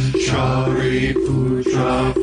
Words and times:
Form 1.87 2.16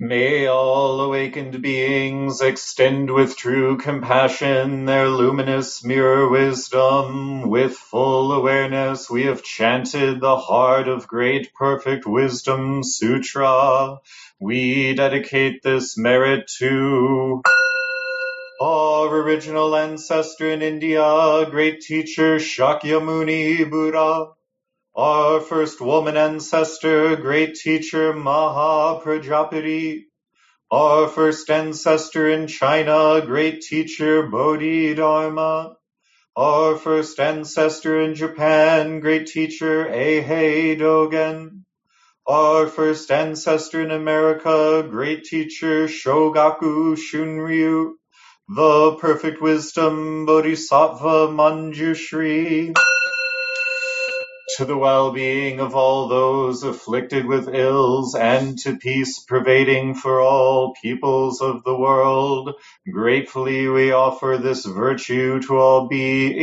May 0.00 0.46
all 0.46 1.00
awakened 1.00 1.60
beings 1.60 2.40
extend 2.40 3.10
with 3.10 3.36
true 3.36 3.78
compassion 3.78 4.84
their 4.84 5.08
luminous 5.08 5.82
mirror 5.82 6.28
wisdom. 6.28 7.48
With 7.50 7.72
full 7.72 8.32
awareness, 8.32 9.10
we 9.10 9.24
have 9.24 9.42
chanted 9.42 10.20
the 10.20 10.36
heart 10.36 10.86
of 10.86 11.08
great 11.08 11.52
perfect 11.52 12.06
wisdom 12.06 12.84
sutra. 12.84 13.96
We 14.38 14.94
dedicate 14.94 15.64
this 15.64 15.98
merit 15.98 16.48
to 16.58 17.42
our 18.60 19.08
original 19.08 19.74
ancestor 19.74 20.48
in 20.48 20.62
India, 20.62 21.44
great 21.50 21.80
teacher 21.80 22.36
Shakyamuni 22.36 23.68
Buddha. 23.68 24.37
Our 24.98 25.38
first 25.38 25.80
woman 25.80 26.16
ancestor, 26.16 27.14
great 27.14 27.54
teacher 27.54 28.12
Maha 28.12 29.00
Prajapati. 29.00 30.06
Our 30.72 31.06
first 31.06 31.48
ancestor 31.48 32.28
in 32.28 32.48
China, 32.48 33.22
great 33.24 33.60
teacher 33.60 34.24
Bodhidharma. 34.24 35.76
Our 36.34 36.76
first 36.76 37.20
ancestor 37.20 38.00
in 38.00 38.16
Japan, 38.16 38.98
great 38.98 39.28
teacher 39.28 39.84
Eihei 39.84 40.76
Dogen. 40.76 41.62
Our 42.26 42.66
first 42.66 43.12
ancestor 43.12 43.80
in 43.80 43.92
America, 43.92 44.84
great 44.90 45.22
teacher 45.22 45.86
Shogaku 45.86 46.98
Shunryu. 46.98 47.92
The 48.48 48.96
perfect 48.96 49.40
wisdom 49.40 50.26
Bodhisattva 50.26 51.28
Manjushri 51.28 52.74
to 54.58 54.64
the 54.64 54.76
well-being 54.76 55.60
of 55.60 55.76
all 55.76 56.08
those 56.08 56.64
afflicted 56.64 57.24
with 57.26 57.48
ills, 57.54 58.16
and 58.16 58.58
to 58.58 58.76
peace 58.76 59.20
pervading 59.20 59.94
for 59.94 60.20
all 60.20 60.74
peoples 60.82 61.40
of 61.40 61.62
the 61.62 61.78
world. 61.78 62.56
Gratefully 62.92 63.68
we 63.68 63.92
offer 63.92 64.36
this 64.36 64.66
virtue 64.66 65.40
to 65.42 65.56
all 65.56 65.86
beings. 65.86 66.42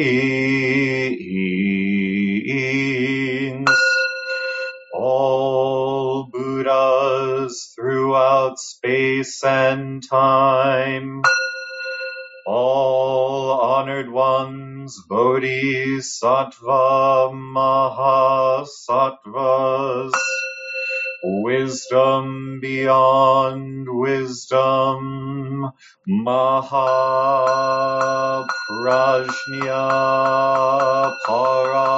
All 4.94 6.30
Buddhas 6.32 7.74
throughout 7.76 8.58
space 8.60 9.44
and 9.44 10.02
time 10.10 11.22
all 12.46 13.60
honored 13.60 14.12
ones, 14.12 15.02
Bodhisattva 15.10 17.32
Mahasattvas, 17.34 20.14
wisdom 21.24 22.60
beyond 22.62 23.88
wisdom, 23.90 25.72
Mahaprajna 26.08 26.46
Paramita. 31.28 31.96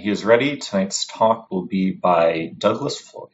He 0.00 0.10
is 0.10 0.24
ready, 0.24 0.56
tonight's 0.56 1.04
talk 1.04 1.50
will 1.50 1.66
be 1.66 1.90
by 1.90 2.52
Douglas 2.56 2.98
Floyd. 2.98 3.28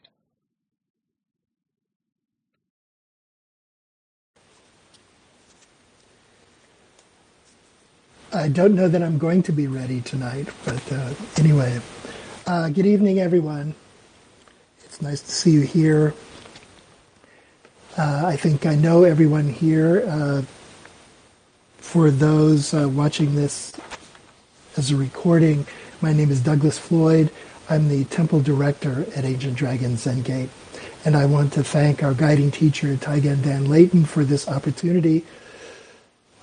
I 8.33 8.49
don't 8.49 8.75
know 8.75 8.89
that 8.89 9.01
I'm 9.01 9.17
going 9.17 9.43
to 9.43 9.53
be 9.53 9.67
ready 9.67 10.01
tonight, 10.01 10.49
but 10.65 10.91
uh, 10.91 11.13
anyway, 11.37 11.79
uh, 12.45 12.69
good 12.69 12.85
evening, 12.85 13.19
everyone. 13.19 13.73
It's 14.83 15.01
nice 15.01 15.21
to 15.21 15.31
see 15.31 15.51
you 15.51 15.61
here. 15.61 16.13
Uh, 17.97 18.23
I 18.25 18.35
think 18.35 18.65
I 18.65 18.75
know 18.75 19.05
everyone 19.05 19.47
here. 19.47 20.03
Uh, 20.05 20.41
for 21.77 22.11
those 22.11 22.73
uh, 22.73 22.89
watching 22.89 23.35
this 23.35 23.71
as 24.75 24.91
a 24.91 24.97
recording, 24.97 25.65
my 26.01 26.13
name 26.13 26.31
is 26.31 26.41
Douglas 26.41 26.77
Floyd. 26.77 27.31
I'm 27.69 27.89
the 27.89 28.05
temple 28.05 28.41
director 28.41 29.05
at 29.15 29.25
Ancient 29.25 29.55
Dragon 29.55 29.97
Zen 29.97 30.21
Gate. 30.21 30.49
And 31.05 31.15
I 31.15 31.25
want 31.25 31.53
to 31.53 31.63
thank 31.63 32.03
our 32.03 32.13
guiding 32.13 32.51
teacher, 32.51 32.95
Taigen 32.95 33.43
Dan 33.43 33.69
Leighton, 33.69 34.05
for 34.05 34.23
this 34.23 34.47
opportunity 34.47 35.25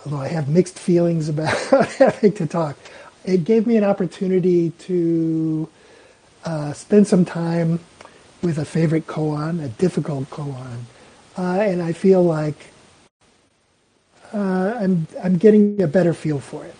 although 0.05 0.21
I 0.21 0.29
have 0.29 0.49
mixed 0.49 0.79
feelings 0.79 1.29
about 1.31 1.57
having 1.95 2.33
to 2.33 2.47
talk, 2.47 2.77
it 3.25 3.45
gave 3.45 3.67
me 3.67 3.77
an 3.77 3.85
opportunity 3.85 4.71
to 4.71 5.69
uh, 6.45 6.73
spend 6.73 7.07
some 7.07 7.25
time 7.25 7.81
with 8.43 8.59
a 8.59 8.65
favorite 8.65 9.07
koan, 9.07 9.65
a 9.65 9.69
difficult 9.69 10.29
koan, 10.29 10.81
uh, 11.39 11.61
and 11.61 11.83
I 11.83 11.93
feel 11.93 12.23
like 12.23 12.67
uh, 14.35 14.77
I'm 14.79 15.07
I'm 15.23 15.39
getting 15.39 15.81
a 15.81 15.87
better 15.87 16.13
feel 16.13 16.41
for 16.41 16.65
it. 16.65 16.75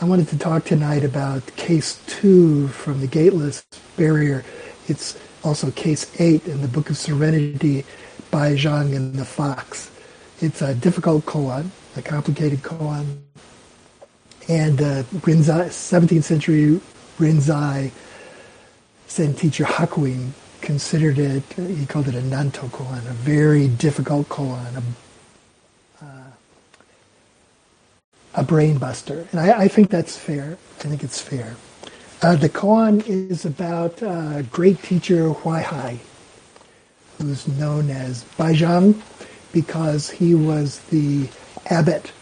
I 0.00 0.04
wanted 0.06 0.28
to 0.28 0.38
talk 0.38 0.64
tonight 0.64 1.04
about 1.04 1.46
case 1.56 2.00
two 2.06 2.68
from 2.68 3.00
the 3.00 3.06
gateless 3.06 3.64
barrier. 3.96 4.44
It's 4.88 5.18
also 5.42 5.70
case 5.70 6.10
eight 6.20 6.46
in 6.46 6.62
the 6.62 6.68
Book 6.68 6.90
of 6.90 6.96
Serenity 6.96 7.84
Baizhang 8.30 8.94
and 8.96 9.14
the 9.14 9.24
Fox. 9.24 9.90
It's 10.40 10.62
a 10.62 10.74
difficult 10.74 11.24
koan 11.26 11.70
a 11.96 12.02
complicated 12.02 12.62
koan. 12.62 13.18
And 14.48 14.80
uh, 14.80 15.02
Rinzai, 15.24 15.66
17th 15.66 16.24
century 16.24 16.80
Rinzai 17.18 17.90
Zen 19.08 19.34
teacher 19.34 19.64
Hakuin 19.64 20.30
considered 20.60 21.18
it, 21.18 21.42
he 21.56 21.86
called 21.86 22.08
it 22.08 22.14
a 22.14 22.20
nanto 22.20 22.68
koan, 22.70 22.98
a 22.98 23.12
very 23.12 23.68
difficult 23.68 24.28
koan, 24.28 24.82
a, 26.02 26.04
uh, 26.04 26.30
a 28.34 28.42
brain 28.42 28.78
buster. 28.78 29.26
And 29.30 29.40
I, 29.40 29.62
I, 29.62 29.68
think 29.68 29.90
that's 29.90 30.16
fair. 30.16 30.58
I 30.80 30.82
think 30.82 31.04
it's 31.04 31.20
fair. 31.20 31.56
Uh, 32.22 32.36
the 32.36 32.48
koan 32.48 33.06
is 33.06 33.44
about 33.44 34.02
uh, 34.02 34.42
great 34.42 34.82
teacher 34.82 35.30
Huaihai, 35.30 35.98
who's 37.18 37.46
known 37.46 37.90
as 37.90 38.24
Baizhang 38.38 39.00
because 39.52 40.10
he 40.10 40.34
was 40.34 40.80
the 40.90 41.28
abbot 41.66 42.12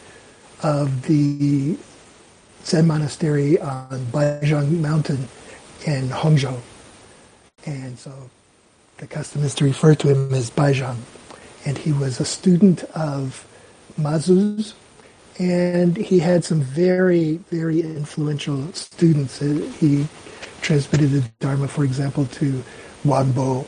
of 0.63 1.03
the 1.03 1.77
Zen 2.65 2.87
monastery 2.87 3.59
on 3.59 4.07
Baizhang 4.13 4.81
Mountain 4.81 5.29
in 5.87 6.09
Hangzhou. 6.09 6.61
And 7.65 7.99
so 7.99 8.13
the 8.99 9.07
custom 9.07 9.43
is 9.45 9.55
to 9.57 9.65
refer 9.65 9.95
to 9.97 10.09
him 10.09 10.35
as 10.35 10.51
Baizhang. 10.51 10.99
And 11.65 11.79
he 11.79 11.93
was 11.93 12.21
a 12.21 12.25
student 12.25 12.85
of 12.95 13.47
Mazu's, 13.99 14.75
and 15.39 15.97
he 15.97 16.19
had 16.19 16.45
some 16.45 16.61
very, 16.61 17.37
very 17.51 17.81
influential 17.81 18.73
students. 18.73 19.41
He 19.41 20.07
transmitted 20.61 21.09
the 21.09 21.21
Dharma, 21.41 21.69
for 21.69 21.85
example, 21.85 22.27
to 22.27 22.63
Huangbo 23.05 23.67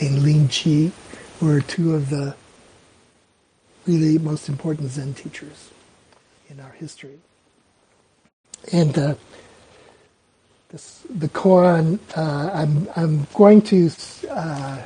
and 0.00 0.22
Lin 0.22 0.48
Chi, 0.48 0.92
who 1.38 1.46
were 1.46 1.60
two 1.60 1.94
of 1.94 2.10
the 2.10 2.34
really 3.86 4.18
most 4.18 4.48
important 4.48 4.90
Zen 4.90 5.14
teachers 5.14 5.70
in 6.48 6.60
our 6.60 6.70
history. 6.70 7.18
And 8.72 8.96
uh, 8.96 9.14
this, 10.68 11.04
the 11.10 11.28
koan, 11.28 11.98
uh, 12.16 12.50
I'm, 12.54 12.88
I'm 12.94 13.26
going 13.34 13.60
to 13.62 13.90
uh, 14.30 14.82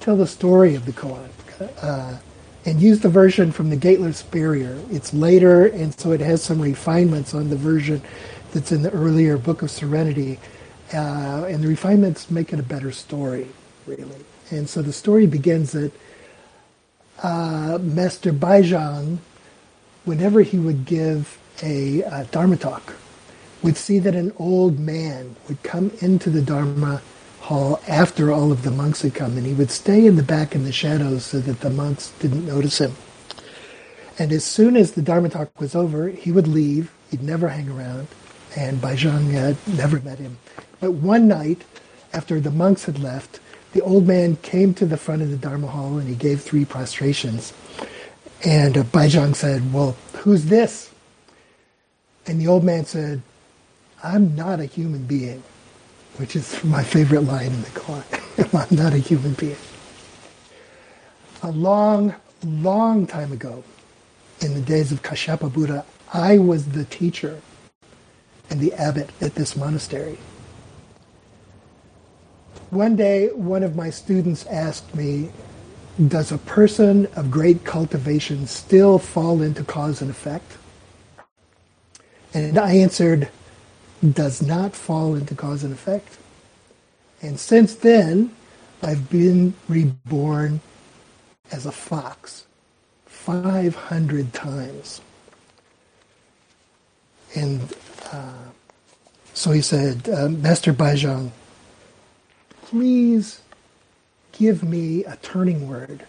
tell 0.00 0.16
the 0.16 0.26
story 0.26 0.74
of 0.74 0.84
the 0.84 0.92
koan 0.92 1.28
uh, 1.80 2.18
and 2.64 2.80
use 2.80 3.00
the 3.00 3.08
version 3.08 3.50
from 3.50 3.70
the 3.70 3.76
Gateless 3.76 4.22
Barrier. 4.22 4.78
It's 4.90 5.12
later, 5.12 5.66
and 5.66 5.98
so 5.98 6.12
it 6.12 6.20
has 6.20 6.42
some 6.42 6.60
refinements 6.60 7.34
on 7.34 7.50
the 7.50 7.56
version 7.56 8.02
that's 8.52 8.70
in 8.70 8.82
the 8.82 8.90
earlier 8.90 9.36
Book 9.36 9.62
of 9.62 9.70
Serenity. 9.70 10.38
Uh, 10.92 11.46
and 11.48 11.62
the 11.62 11.68
refinements 11.68 12.30
make 12.30 12.52
it 12.52 12.60
a 12.60 12.62
better 12.62 12.92
story, 12.92 13.48
really. 13.86 14.24
And 14.50 14.68
so 14.68 14.82
the 14.82 14.92
story 14.92 15.26
begins 15.26 15.72
that 15.72 15.92
uh, 17.22 17.78
Master 17.80 18.32
Baizhang, 18.32 19.18
whenever 20.04 20.42
he 20.42 20.58
would 20.58 20.84
give 20.84 21.38
a 21.62 22.04
uh, 22.04 22.24
Dharma 22.30 22.56
talk, 22.56 22.94
would 23.62 23.76
see 23.76 23.98
that 24.00 24.14
an 24.14 24.32
old 24.38 24.78
man 24.78 25.36
would 25.48 25.62
come 25.62 25.90
into 26.00 26.30
the 26.30 26.42
Dharma 26.42 27.00
hall 27.42 27.80
after 27.86 28.32
all 28.32 28.52
of 28.52 28.62
the 28.62 28.70
monks 28.70 29.02
had 29.02 29.14
come, 29.14 29.36
and 29.36 29.46
he 29.46 29.52
would 29.52 29.70
stay 29.70 30.06
in 30.06 30.16
the 30.16 30.22
back 30.22 30.54
in 30.54 30.64
the 30.64 30.72
shadows 30.72 31.24
so 31.24 31.40
that 31.40 31.60
the 31.60 31.70
monks 31.70 32.12
didn't 32.20 32.46
notice 32.46 32.80
him. 32.80 32.94
And 34.18 34.32
as 34.32 34.44
soon 34.44 34.76
as 34.76 34.92
the 34.92 35.02
Dharma 35.02 35.28
talk 35.28 35.60
was 35.60 35.74
over, 35.74 36.08
he 36.08 36.30
would 36.30 36.46
leave. 36.46 36.92
He'd 37.10 37.22
never 37.22 37.48
hang 37.48 37.68
around, 37.68 38.08
and 38.56 38.80
had 38.80 39.56
never 39.66 40.00
met 40.00 40.18
him. 40.18 40.38
But 40.80 40.92
one 40.92 41.28
night, 41.28 41.64
after 42.12 42.40
the 42.40 42.50
monks 42.50 42.84
had 42.84 42.98
left, 42.98 43.40
the 43.72 43.80
old 43.80 44.06
man 44.06 44.36
came 44.36 44.74
to 44.74 44.86
the 44.86 44.96
front 44.96 45.22
of 45.22 45.30
the 45.30 45.36
Dharma 45.36 45.66
hall 45.66 45.98
and 45.98 46.08
he 46.08 46.14
gave 46.14 46.42
three 46.42 46.64
prostrations. 46.64 47.52
And 48.44 48.76
uh, 48.76 48.82
Baizhang 48.82 49.34
said, 49.34 49.72
Well, 49.72 49.96
who's 50.18 50.46
this? 50.46 50.90
And 52.26 52.40
the 52.40 52.48
old 52.48 52.64
man 52.64 52.84
said, 52.84 53.22
I'm 54.02 54.36
not 54.36 54.60
a 54.60 54.66
human 54.66 55.04
being, 55.04 55.42
which 56.16 56.36
is 56.36 56.62
my 56.64 56.82
favorite 56.82 57.22
line 57.22 57.46
in 57.46 57.62
the 57.62 57.70
koan. 57.70 58.04
I'm 58.70 58.76
not 58.76 58.92
a 58.92 58.98
human 58.98 59.32
being. 59.34 59.56
A 61.42 61.50
long, 61.50 62.14
long 62.44 63.06
time 63.06 63.32
ago, 63.32 63.64
in 64.40 64.54
the 64.54 64.60
days 64.60 64.92
of 64.92 65.02
Kashyapa 65.02 65.52
Buddha, 65.52 65.84
I 66.12 66.38
was 66.38 66.66
the 66.66 66.84
teacher 66.84 67.40
and 68.50 68.60
the 68.60 68.72
abbot 68.74 69.10
at 69.20 69.34
this 69.34 69.56
monastery. 69.56 70.18
One 72.70 72.96
day, 72.96 73.28
one 73.28 73.62
of 73.62 73.76
my 73.76 73.90
students 73.90 74.46
asked 74.46 74.94
me, 74.94 75.30
Does 76.08 76.32
a 76.32 76.38
person 76.38 77.06
of 77.16 77.30
great 77.30 77.64
cultivation 77.64 78.46
still 78.46 78.98
fall 78.98 79.42
into 79.42 79.64
cause 79.64 80.00
and 80.00 80.10
effect? 80.10 80.56
And 82.34 82.58
I 82.58 82.74
answered, 82.74 83.28
Does 84.02 84.42
not 84.42 84.74
fall 84.74 85.14
into 85.14 85.34
cause 85.34 85.62
and 85.62 85.72
effect. 85.72 86.18
And 87.20 87.38
since 87.38 87.74
then, 87.74 88.32
I've 88.82 89.08
been 89.08 89.54
reborn 89.68 90.60
as 91.52 91.66
a 91.66 91.72
fox 91.72 92.46
500 93.06 94.32
times. 94.32 95.00
And 97.34 97.72
uh, 98.12 98.32
so 99.34 99.52
he 99.52 99.60
said, 99.60 100.08
uh, 100.08 100.28
Master 100.28 100.72
Baizhang, 100.72 101.30
please 102.62 103.40
give 104.32 104.64
me 104.64 105.04
a 105.04 105.16
turning 105.16 105.68
word 105.68 106.04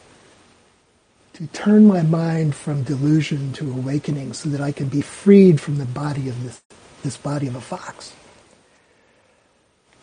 to 1.34 1.48
turn 1.48 1.86
my 1.86 2.02
mind 2.02 2.56
from 2.56 2.84
delusion 2.84 3.54
to 3.54 3.70
awakening 3.72 4.34
so 4.34 4.50
that 4.50 4.62
I 4.62 4.72
can 4.72 4.88
be 4.88 5.02
freed 5.02 5.60
from 5.60 5.78
the 5.78 5.86
body 5.86 6.30
of 6.30 6.44
this, 6.44 6.62
this 7.04 7.18
body 7.18 7.48
of 7.48 7.56
a 7.56 7.62
fox. 7.62 8.14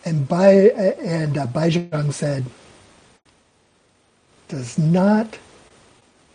And, 0.05 0.27
Bai, 0.29 0.53
and 0.53 1.37
uh, 1.37 1.47
Baizhang 1.47 2.13
said, 2.13 2.47
does 4.49 4.79
not 4.79 5.39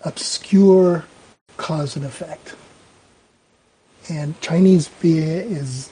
obscure 0.03 1.05
cause 1.57 1.95
and 1.95 2.05
effect. 2.05 2.55
And 4.09 4.39
Chinese 4.41 4.89
is 5.01 5.91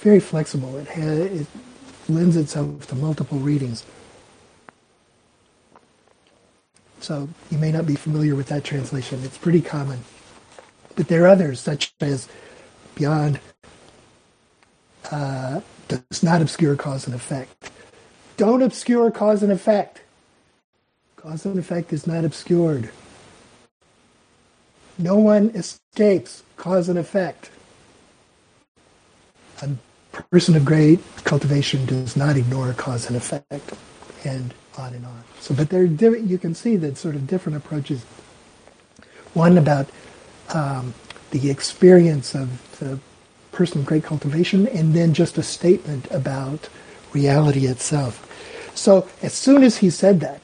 very 0.00 0.20
flexible. 0.20 0.76
It, 0.78 0.88
has, 0.88 1.18
it 1.42 1.46
lends 2.08 2.36
itself 2.36 2.86
to 2.88 2.94
multiple 2.96 3.38
readings. 3.38 3.84
So 7.00 7.28
you 7.50 7.58
may 7.58 7.70
not 7.70 7.86
be 7.86 7.94
familiar 7.94 8.34
with 8.34 8.48
that 8.48 8.64
translation. 8.64 9.20
It's 9.22 9.38
pretty 9.38 9.60
common. 9.60 10.00
But 10.96 11.08
there 11.08 11.24
are 11.24 11.28
others, 11.28 11.60
such 11.60 11.94
as 12.00 12.28
beyond 12.94 13.38
uh, 15.10 15.60
does 15.88 16.22
not 16.22 16.42
obscure 16.42 16.76
cause 16.76 17.06
and 17.06 17.14
effect. 17.14 17.70
Don't 18.36 18.62
obscure 18.62 19.10
cause 19.10 19.42
and 19.42 19.52
effect. 19.52 20.02
Cause 21.16 21.44
and 21.46 21.58
effect 21.58 21.92
is 21.92 22.06
not 22.06 22.24
obscured. 22.24 22.90
No 24.98 25.16
one 25.16 25.50
escapes 25.50 26.42
cause 26.56 26.88
and 26.88 26.98
effect. 26.98 27.50
A 29.62 29.70
person 30.30 30.56
of 30.56 30.64
great 30.64 31.00
cultivation 31.24 31.86
does 31.86 32.16
not 32.16 32.36
ignore 32.36 32.72
cause 32.74 33.06
and 33.06 33.16
effect, 33.16 33.72
and 34.24 34.54
on 34.78 34.94
and 34.94 35.04
on. 35.04 35.24
So, 35.40 35.54
but 35.54 35.70
there, 35.70 35.84
you 35.84 36.38
can 36.38 36.54
see 36.54 36.76
that 36.76 36.96
sort 36.96 37.14
of 37.14 37.26
different 37.26 37.56
approaches. 37.56 38.04
One 39.34 39.58
about 39.58 39.88
um, 40.54 40.94
the 41.30 41.50
experience 41.50 42.34
of 42.34 42.78
the 42.78 42.98
person 43.56 43.80
of 43.80 43.86
great 43.86 44.04
cultivation, 44.04 44.68
and 44.68 44.92
then 44.92 45.14
just 45.14 45.38
a 45.38 45.42
statement 45.42 46.06
about 46.10 46.68
reality 47.12 47.66
itself. 47.66 48.22
So, 48.74 49.08
as 49.22 49.32
soon 49.32 49.62
as 49.64 49.78
he 49.78 49.88
said 49.88 50.20
that, 50.20 50.42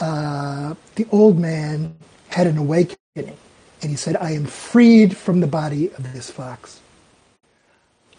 uh, 0.00 0.74
the 0.96 1.06
old 1.12 1.38
man 1.38 1.94
had 2.28 2.48
an 2.48 2.58
awakening, 2.58 3.36
and 3.80 3.90
he 3.94 3.96
said, 3.96 4.16
"I 4.16 4.32
am 4.32 4.46
freed 4.46 5.16
from 5.16 5.40
the 5.40 5.46
body 5.46 5.92
of 5.94 6.12
this 6.12 6.30
fox." 6.30 6.80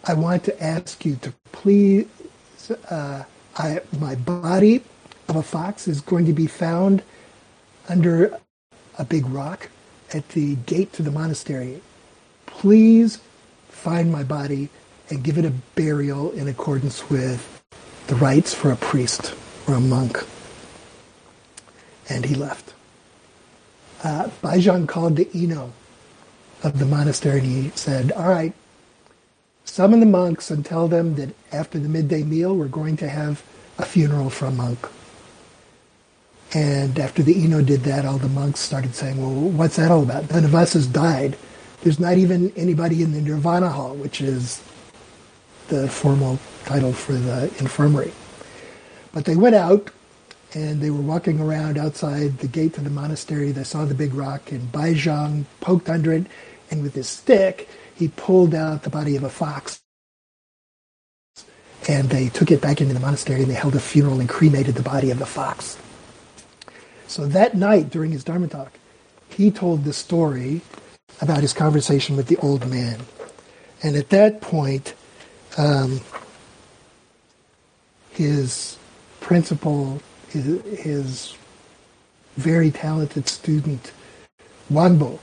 I 0.06 0.14
want 0.14 0.44
to 0.44 0.62
ask 0.62 1.04
you 1.04 1.16
to 1.16 1.32
please, 1.52 2.06
uh, 2.90 3.24
I, 3.56 3.80
my 4.00 4.14
body 4.14 4.82
of 5.28 5.36
a 5.36 5.42
fox 5.42 5.88
is 5.88 6.00
going 6.00 6.26
to 6.26 6.32
be 6.32 6.46
found 6.46 7.02
under 7.88 8.38
a 8.98 9.04
big 9.04 9.26
rock 9.26 9.68
at 10.12 10.28
the 10.30 10.56
gate 10.66 10.92
to 10.94 11.02
the 11.02 11.10
monastery. 11.10 11.80
Please 12.46 13.18
find 13.84 14.10
my 14.10 14.24
body 14.24 14.70
and 15.10 15.22
give 15.22 15.36
it 15.36 15.44
a 15.44 15.52
burial 15.74 16.30
in 16.32 16.48
accordance 16.48 17.10
with 17.10 17.62
the 18.06 18.14
rites 18.14 18.54
for 18.54 18.72
a 18.72 18.76
priest 18.76 19.34
or 19.68 19.74
a 19.74 19.80
monk. 19.80 20.24
And 22.08 22.24
he 22.24 22.34
left. 22.34 22.72
Uh, 24.02 24.30
Baizhang 24.42 24.88
called 24.88 25.16
the 25.16 25.28
Ino 25.36 25.70
of 26.62 26.78
the 26.78 26.86
monastery 26.86 27.40
and 27.40 27.46
he 27.46 27.70
said, 27.74 28.10
All 28.12 28.30
right, 28.30 28.54
summon 29.66 30.00
the 30.00 30.06
monks 30.06 30.50
and 30.50 30.64
tell 30.64 30.88
them 30.88 31.16
that 31.16 31.34
after 31.52 31.78
the 31.78 31.88
midday 31.88 32.22
meal, 32.22 32.56
we're 32.56 32.68
going 32.68 32.96
to 32.96 33.08
have 33.08 33.42
a 33.76 33.84
funeral 33.84 34.30
for 34.30 34.46
a 34.46 34.50
monk. 34.50 34.78
And 36.54 36.98
after 36.98 37.22
the 37.22 37.38
Ino 37.38 37.60
did 37.60 37.80
that, 37.80 38.06
all 38.06 38.16
the 38.16 38.28
monks 38.30 38.60
started 38.60 38.94
saying, 38.94 39.20
well, 39.20 39.50
what's 39.50 39.76
that 39.76 39.90
all 39.90 40.02
about? 40.02 40.30
None 40.30 40.46
of 40.46 40.54
us 40.54 40.72
has 40.72 40.86
died. 40.86 41.36
There's 41.84 42.00
not 42.00 42.16
even 42.16 42.50
anybody 42.56 43.02
in 43.02 43.12
the 43.12 43.20
Nirvana 43.20 43.68
Hall, 43.68 43.94
which 43.94 44.22
is 44.22 44.62
the 45.68 45.86
formal 45.86 46.38
title 46.64 46.94
for 46.94 47.12
the 47.12 47.44
infirmary. 47.58 48.10
But 49.12 49.26
they 49.26 49.36
went 49.36 49.54
out 49.54 49.90
and 50.54 50.80
they 50.80 50.90
were 50.90 51.02
walking 51.02 51.40
around 51.40 51.76
outside 51.76 52.38
the 52.38 52.48
gate 52.48 52.72
to 52.74 52.80
the 52.80 52.88
monastery. 52.88 53.52
They 53.52 53.64
saw 53.64 53.84
the 53.84 53.94
big 53.94 54.14
rock, 54.14 54.50
and 54.50 54.72
Bai 54.72 54.94
Baizhang 54.94 55.44
poked 55.60 55.90
under 55.90 56.10
it, 56.14 56.24
and 56.70 56.82
with 56.82 56.94
his 56.94 57.08
stick, 57.08 57.68
he 57.94 58.08
pulled 58.08 58.54
out 58.54 58.84
the 58.84 58.90
body 58.90 59.14
of 59.14 59.22
a 59.22 59.28
fox 59.28 59.82
and 61.86 62.08
they 62.08 62.30
took 62.30 62.50
it 62.50 62.62
back 62.62 62.80
into 62.80 62.94
the 62.94 63.00
monastery 63.00 63.42
and 63.42 63.50
they 63.50 63.54
held 63.54 63.74
a 63.74 63.80
funeral 63.80 64.18
and 64.18 64.26
cremated 64.26 64.74
the 64.74 64.82
body 64.82 65.10
of 65.10 65.18
the 65.18 65.26
fox. 65.26 65.76
So 67.06 67.26
that 67.26 67.54
night 67.54 67.90
during 67.90 68.10
his 68.10 68.24
Dharma 68.24 68.48
talk, 68.48 68.72
he 69.28 69.50
told 69.50 69.84
the 69.84 69.92
story 69.92 70.62
about 71.20 71.40
his 71.40 71.52
conversation 71.52 72.16
with 72.16 72.26
the 72.26 72.36
old 72.38 72.66
man. 72.68 73.00
And 73.82 73.96
at 73.96 74.10
that 74.10 74.40
point, 74.40 74.94
um, 75.56 76.00
his 78.10 78.76
principal, 79.20 80.00
his, 80.28 80.62
his 80.78 81.36
very 82.36 82.70
talented 82.70 83.28
student, 83.28 83.92
Huangbo, 84.70 85.18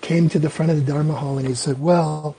came 0.00 0.28
to 0.28 0.38
the 0.38 0.50
front 0.50 0.70
of 0.70 0.76
the 0.84 0.92
Dharma 0.92 1.14
hall 1.14 1.38
and 1.38 1.48
he 1.48 1.54
said, 1.54 1.80
Well, 1.80 2.36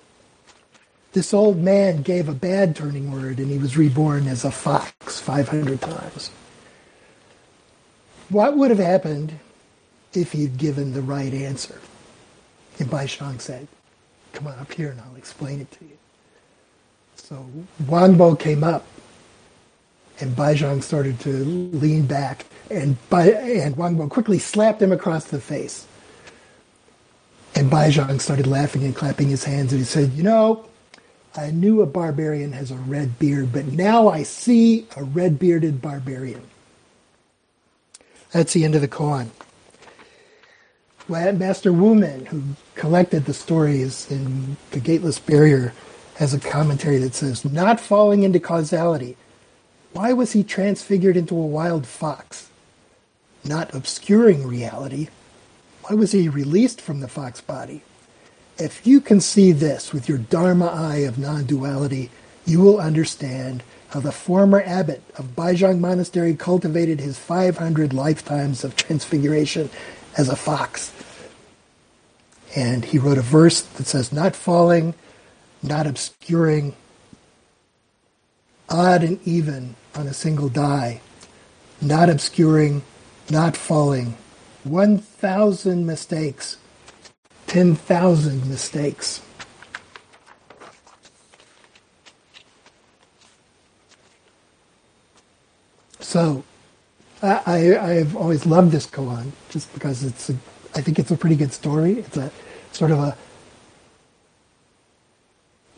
this 1.14 1.34
old 1.34 1.58
man 1.58 2.02
gave 2.02 2.30
a 2.30 2.34
bad 2.34 2.76
turning 2.76 3.12
word 3.12 3.40
and 3.40 3.50
he 3.50 3.58
was 3.58 3.78
reborn 3.78 4.28
as 4.28 4.46
a 4.46 4.52
fox 4.52 5.20
500 5.20 5.82
times. 5.82 6.30
What 8.30 8.58
would 8.58 8.70
have 8.70 8.80
happened 8.80 9.40
if 10.14 10.32
he'd 10.32 10.58
given 10.58 10.94
the 10.94 11.02
right 11.02 11.34
answer. 11.34 11.80
And 12.80 12.90
Bai 12.90 13.06
Zhang 13.06 13.42
said, 13.42 13.68
come 14.34 14.48
on 14.48 14.60
up 14.60 14.72
here 14.72 14.92
and 14.92 15.02
I'll 15.02 15.16
explain 15.16 15.62
it 15.62 15.72
to 15.72 15.86
you. 15.86 15.98
So 17.16 17.46
Huangbo 17.84 18.40
came 18.40 18.64
up 18.64 18.86
and 20.20 20.36
Bai 20.36 20.54
Zhang 20.56 20.84
started 20.84 21.20
to 21.22 21.30
lean 21.30 22.06
back 22.06 22.46
and, 22.70 22.98
Bai, 23.10 23.30
and 23.30 23.76
Huangbo 23.76 24.10
quickly 24.10 24.40
slapped 24.40 24.82
him 24.82 24.92
across 24.92 25.26
the 25.26 25.42
face. 25.42 25.88
And 27.56 27.70
Bai 27.70 27.90
Zhang 27.90 28.22
started 28.22 28.46
laughing 28.46 28.84
and 28.84 28.96
clapping 28.96 29.30
his 29.30 29.44
hands 29.44 29.72
and 29.72 29.80
he 29.80 29.86
said, 29.86 30.14
you 30.14 30.24
know, 30.24 30.66
I 31.36 31.52
knew 31.52 31.82
a 31.82 31.86
barbarian 31.86 32.52
has 32.54 32.72
a 32.72 32.76
red 32.76 33.20
beard, 33.20 33.52
but 33.52 33.66
now 33.66 34.08
I 34.08 34.24
see 34.24 34.88
a 34.96 35.04
red 35.04 35.38
bearded 35.40 35.82
barbarian. 35.82 36.42
That's 38.32 38.54
the 38.54 38.66
end 38.66 38.76
of 38.76 38.82
the 38.82 38.88
koan. 38.88 39.30
Master 41.10 41.72
Wumen, 41.72 42.28
who 42.28 42.44
collected 42.78 43.26
the 43.26 43.34
stories 43.34 44.10
in 44.10 44.56
The 44.72 44.80
Gateless 44.80 45.20
Barrier, 45.20 45.74
has 46.16 46.34
a 46.34 46.40
commentary 46.40 46.98
that 47.00 47.14
says, 47.14 47.44
Not 47.44 47.80
falling 47.80 48.24
into 48.24 48.40
causality. 48.40 49.18
Why 49.94 50.14
was 50.14 50.34
he 50.34 50.44
transfigured 50.44 51.18
into 51.18 51.36
a 51.36 51.46
wild 51.46 51.86
fox? 51.86 52.50
Not 53.44 53.74
obscuring 53.74 54.48
reality. 54.48 55.10
Why 55.84 55.96
was 55.96 56.12
he 56.12 56.30
released 56.30 56.80
from 56.80 57.00
the 57.00 57.08
fox 57.08 57.42
body? 57.42 57.82
If 58.58 58.86
you 58.86 59.02
can 59.02 59.22
see 59.22 59.52
this 59.52 59.94
with 59.94 60.10
your 60.10 60.18
Dharma 60.18 60.68
eye 60.68 60.98
of 60.98 61.18
non 61.18 61.46
duality, 61.46 62.10
you 62.46 62.60
will 62.62 62.80
understand 62.80 63.64
how 63.90 64.00
the 64.00 64.12
former 64.12 64.62
abbot 64.66 65.02
of 65.18 65.36
Baizhang 65.36 65.80
Monastery 65.80 66.36
cultivated 66.36 67.00
his 67.00 67.18
500 67.18 67.94
lifetimes 67.94 68.64
of 68.64 68.76
transfiguration 68.76 69.70
as 70.18 70.30
a 70.30 70.36
fox. 70.36 70.92
And 72.56 72.86
he 72.86 72.98
wrote 72.98 73.18
a 73.18 73.22
verse 73.22 73.62
that 73.62 73.88
says, 73.88 74.12
Not 74.12 74.36
falling, 74.36 74.94
not 75.62 75.88
obscuring, 75.88 76.76
odd 78.70 79.04
and 79.04 79.20
even 79.26 79.76
on 79.96 80.08
a 80.08 80.14
single 80.14 80.50
die, 80.50 81.02
not 81.82 82.10
obscuring, 82.10 82.84
not 83.30 83.58
falling, 83.58 84.16
1,000 84.64 85.86
mistakes 85.86 86.58
10,000 87.48 88.48
mistakes. 88.50 89.22
So, 96.00 96.44
I, 97.22 97.42
I, 97.46 97.94
have 97.96 98.16
always 98.16 98.46
loved 98.46 98.72
this 98.72 98.86
koan 98.86 99.32
just 99.50 99.74
because 99.74 100.04
it's 100.04 100.30
a, 100.30 100.36
I 100.78 100.82
think 100.82 101.00
it's 101.00 101.10
a 101.10 101.18
pretty 101.18 101.36
good 101.36 101.52
story. 101.52 101.94
It's 101.94 102.18
a 102.18 102.32
sort 102.72 102.92
of 102.92 103.00
a 103.00 103.18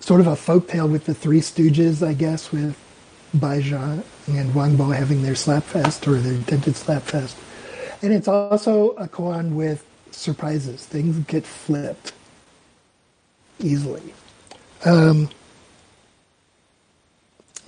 sort 0.02 0.20
of 0.20 0.28
a 0.28 0.36
folk 0.36 0.68
tale 0.68 0.90
with 0.90 1.06
the 1.06 1.14
Three 1.14 1.40
Stooges, 1.40 2.06
I 2.06 2.14
guess, 2.14 2.52
with 2.52 2.78
Bai 3.34 3.62
Zhang 3.62 4.04
and 4.28 4.52
Huangbo 4.52 4.94
having 4.94 5.24
their 5.24 5.36
slap 5.36 5.64
fest 5.64 6.06
or 6.06 6.16
their 6.16 6.34
intended 6.34 6.76
slap 6.76 7.04
fest. 7.04 7.38
And 8.02 8.12
it's 8.12 8.28
also 8.28 8.90
a 8.92 9.08
koan 9.08 9.54
with 9.54 9.86
surprises. 10.12 10.86
Things 10.86 11.18
get 11.28 11.46
flipped 11.46 12.12
easily. 13.60 14.14
Um, 14.84 15.30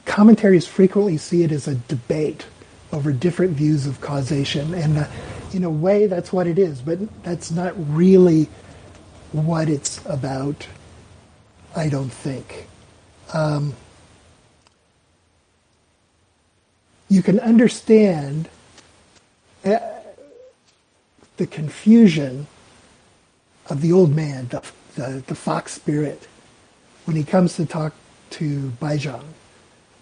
commentaries 0.05 0.67
frequently 0.67 1.15
see 1.15 1.43
it 1.43 1.53
as 1.53 1.65
a 1.65 1.75
debate 1.75 2.45
over 2.91 3.13
different 3.13 3.53
views 3.53 3.87
of 3.87 4.01
causation, 4.01 4.73
and 4.73 4.97
uh, 4.97 5.07
in 5.55 5.63
a 5.63 5.69
way, 5.69 6.07
that's 6.07 6.31
what 6.31 6.47
it 6.47 6.57
is. 6.57 6.81
But 6.81 6.99
that's 7.23 7.51
not 7.51 7.73
really 7.93 8.49
what 9.31 9.69
it's 9.69 10.03
about. 10.05 10.67
I 11.75 11.89
don't 11.89 12.11
think. 12.11 12.67
Um, 13.33 13.75
you 17.09 17.21
can 17.21 17.39
understand. 17.39 18.49
Uh, 19.63 19.79
the 21.41 21.47
confusion 21.47 22.45
of 23.67 23.81
the 23.81 23.91
old 23.91 24.15
man, 24.15 24.47
the, 24.49 24.61
the, 24.93 25.23
the 25.25 25.33
fox 25.33 25.73
spirit, 25.73 26.27
when 27.05 27.15
he 27.15 27.23
comes 27.23 27.55
to 27.55 27.65
talk 27.65 27.93
to 28.29 28.71
Baizhang, 28.79 29.23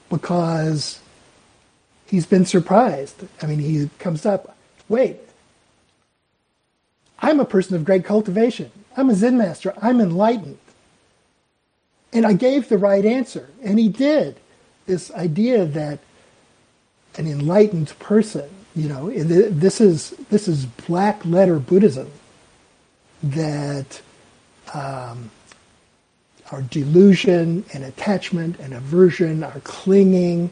because 0.09 0.99
he's 2.07 2.25
been 2.25 2.45
surprised. 2.45 3.25
I 3.41 3.45
mean, 3.45 3.59
he 3.59 3.89
comes 3.99 4.25
up, 4.25 4.53
wait, 4.89 5.17
I'm 7.21 7.39
a 7.39 7.45
person 7.45 7.75
of 7.75 7.85
great 7.85 8.05
cultivation. 8.05 8.71
I'm 8.95 9.09
a 9.09 9.15
Zen 9.15 9.37
master. 9.37 9.73
I'm 9.81 10.01
enlightened. 10.01 10.57
And 12.11 12.25
I 12.25 12.33
gave 12.33 12.69
the 12.69 12.77
right 12.77 13.05
answer, 13.05 13.49
and 13.63 13.77
he 13.77 13.87
did. 13.87 14.39
This 14.87 15.11
idea 15.11 15.65
that 15.65 15.99
an 17.17 17.27
enlightened 17.27 17.93
person 17.99 18.49
you 18.75 18.87
know, 18.87 19.09
this 19.09 19.81
is 19.81 20.11
this 20.29 20.47
is 20.47 20.65
black 20.65 21.25
letter 21.25 21.59
Buddhism 21.59 22.09
that 23.23 24.01
um, 24.73 25.31
our 26.51 26.61
delusion 26.61 27.65
and 27.73 27.83
attachment 27.83 28.59
and 28.59 28.73
aversion, 28.73 29.43
our 29.43 29.59
clinging, 29.61 30.51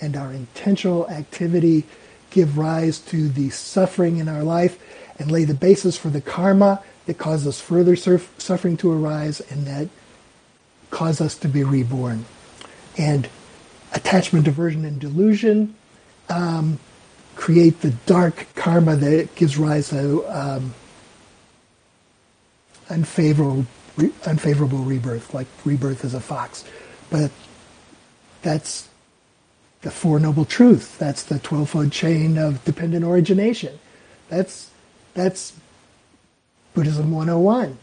and 0.00 0.16
our 0.16 0.32
intentional 0.32 1.08
activity 1.10 1.84
give 2.30 2.56
rise 2.56 2.98
to 3.00 3.28
the 3.28 3.50
suffering 3.50 4.18
in 4.18 4.28
our 4.28 4.42
life 4.42 4.78
and 5.18 5.30
lay 5.30 5.44
the 5.44 5.54
basis 5.54 5.96
for 5.96 6.08
the 6.08 6.20
karma 6.20 6.82
that 7.06 7.18
causes 7.18 7.60
further 7.60 7.96
surf- 7.96 8.32
suffering 8.38 8.76
to 8.76 8.92
arise 8.92 9.40
and 9.50 9.66
that 9.66 9.88
cause 10.90 11.20
us 11.20 11.36
to 11.36 11.48
be 11.48 11.64
reborn. 11.64 12.24
And 12.96 13.28
attachment, 13.94 14.46
aversion, 14.46 14.84
and 14.84 15.00
delusion 15.00 15.74
um, 16.28 16.78
create 17.36 17.80
the 17.80 17.90
dark 18.06 18.46
karma 18.54 18.96
that 18.96 19.34
gives 19.34 19.56
rise 19.56 19.90
to 19.90 20.24
um, 20.26 20.74
unfavorable 22.90 23.66
re- 23.96 24.12
unfavorable 24.26 24.78
rebirth, 24.78 25.34
like 25.34 25.46
rebirth 25.64 26.04
as 26.04 26.14
a 26.14 26.20
fox. 26.20 26.64
But 27.10 27.30
that's 28.42 28.88
the 29.82 29.90
Four 29.90 30.18
Noble 30.18 30.44
Truths. 30.44 30.96
That's 30.96 31.22
the 31.22 31.38
twelve-fold 31.38 31.92
chain 31.92 32.38
of 32.38 32.64
dependent 32.64 33.04
origination. 33.04 33.78
That's 34.28 34.70
that's 35.18 35.52
Buddhism 36.74 37.10
101. 37.10 37.76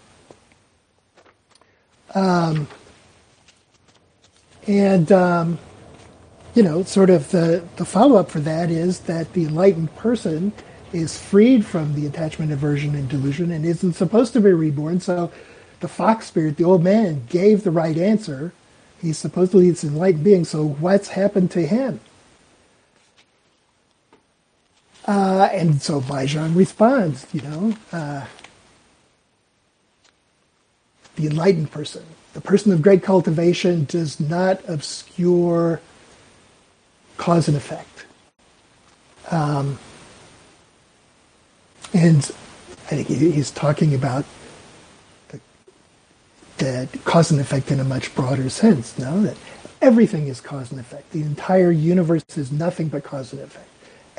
Um, 2.13 2.67
and 4.67 5.11
um, 5.11 5.59
you 6.53 6.63
know, 6.63 6.83
sort 6.83 7.09
of 7.09 7.29
the, 7.31 7.63
the 7.75 7.83
follow 7.83 8.15
up 8.15 8.31
for 8.31 8.39
that 8.39 8.71
is 8.71 9.01
that 9.01 9.33
the 9.33 9.43
enlightened 9.43 9.93
person 9.97 10.53
is 10.93 11.19
freed 11.19 11.65
from 11.65 11.93
the 11.93 12.07
attachment, 12.07 12.53
aversion, 12.53 12.95
and 12.95 13.09
delusion 13.09 13.51
and 13.51 13.65
isn't 13.65 13.93
supposed 13.93 14.31
to 14.31 14.39
be 14.39 14.53
reborn. 14.53 15.01
So 15.01 15.29
the 15.81 15.89
fox 15.89 16.27
spirit, 16.27 16.55
the 16.55 16.63
old 16.63 16.83
man, 16.83 17.25
gave 17.27 17.65
the 17.65 17.71
right 17.71 17.97
answer. 17.97 18.53
He's 19.01 19.17
supposedly 19.17 19.69
this 19.69 19.83
enlightened 19.83 20.23
being. 20.23 20.45
So 20.45 20.65
what's 20.65 21.09
happened 21.09 21.51
to 21.51 21.67
him? 21.67 21.99
Uh, 25.07 25.49
and 25.51 25.81
so 25.81 26.01
Baizhang 26.01 26.55
responds, 26.55 27.27
you 27.31 27.41
know, 27.41 27.77
uh, 27.91 28.25
the 31.15 31.27
enlightened 31.27 31.71
person, 31.71 32.03
the 32.33 32.41
person 32.41 32.71
of 32.71 32.81
great 32.81 33.03
cultivation, 33.03 33.85
does 33.85 34.19
not 34.19 34.61
obscure 34.67 35.79
cause 37.17 37.47
and 37.47 37.55
effect. 37.55 38.05
Um, 39.31 39.77
and 41.93 42.17
I 42.85 43.03
think 43.03 43.07
he's 43.07 43.51
talking 43.51 43.93
about 43.93 44.25
the, 45.29 45.39
the 46.57 46.89
cause 47.05 47.31
and 47.31 47.39
effect 47.39 47.71
in 47.71 47.79
a 47.79 47.83
much 47.83 48.13
broader 48.15 48.49
sense, 48.49 48.97
no? 48.97 49.21
That 49.21 49.37
everything 49.81 50.27
is 50.27 50.41
cause 50.41 50.71
and 50.71 50.79
effect. 50.79 51.11
The 51.11 51.21
entire 51.21 51.71
universe 51.71 52.25
is 52.35 52.51
nothing 52.51 52.87
but 52.89 53.03
cause 53.03 53.31
and 53.31 53.41
effect. 53.41 53.69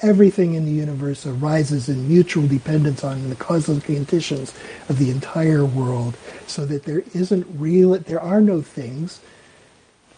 Everything 0.02 0.54
in 0.54 0.66
the 0.66 0.72
universe 0.72 1.26
arises 1.26 1.88
in 1.88 2.06
mutual 2.08 2.46
dependence 2.46 3.02
on 3.02 3.30
the 3.30 3.36
causal 3.36 3.80
conditions 3.80 4.52
of 4.88 4.98
the 4.98 5.10
entire 5.10 5.64
world, 5.64 6.16
so 6.46 6.66
that 6.66 6.84
there 6.84 7.02
isn't 7.14 7.46
real, 7.58 7.98
there 7.98 8.20
are 8.20 8.40
no 8.42 8.60
things. 8.60 9.20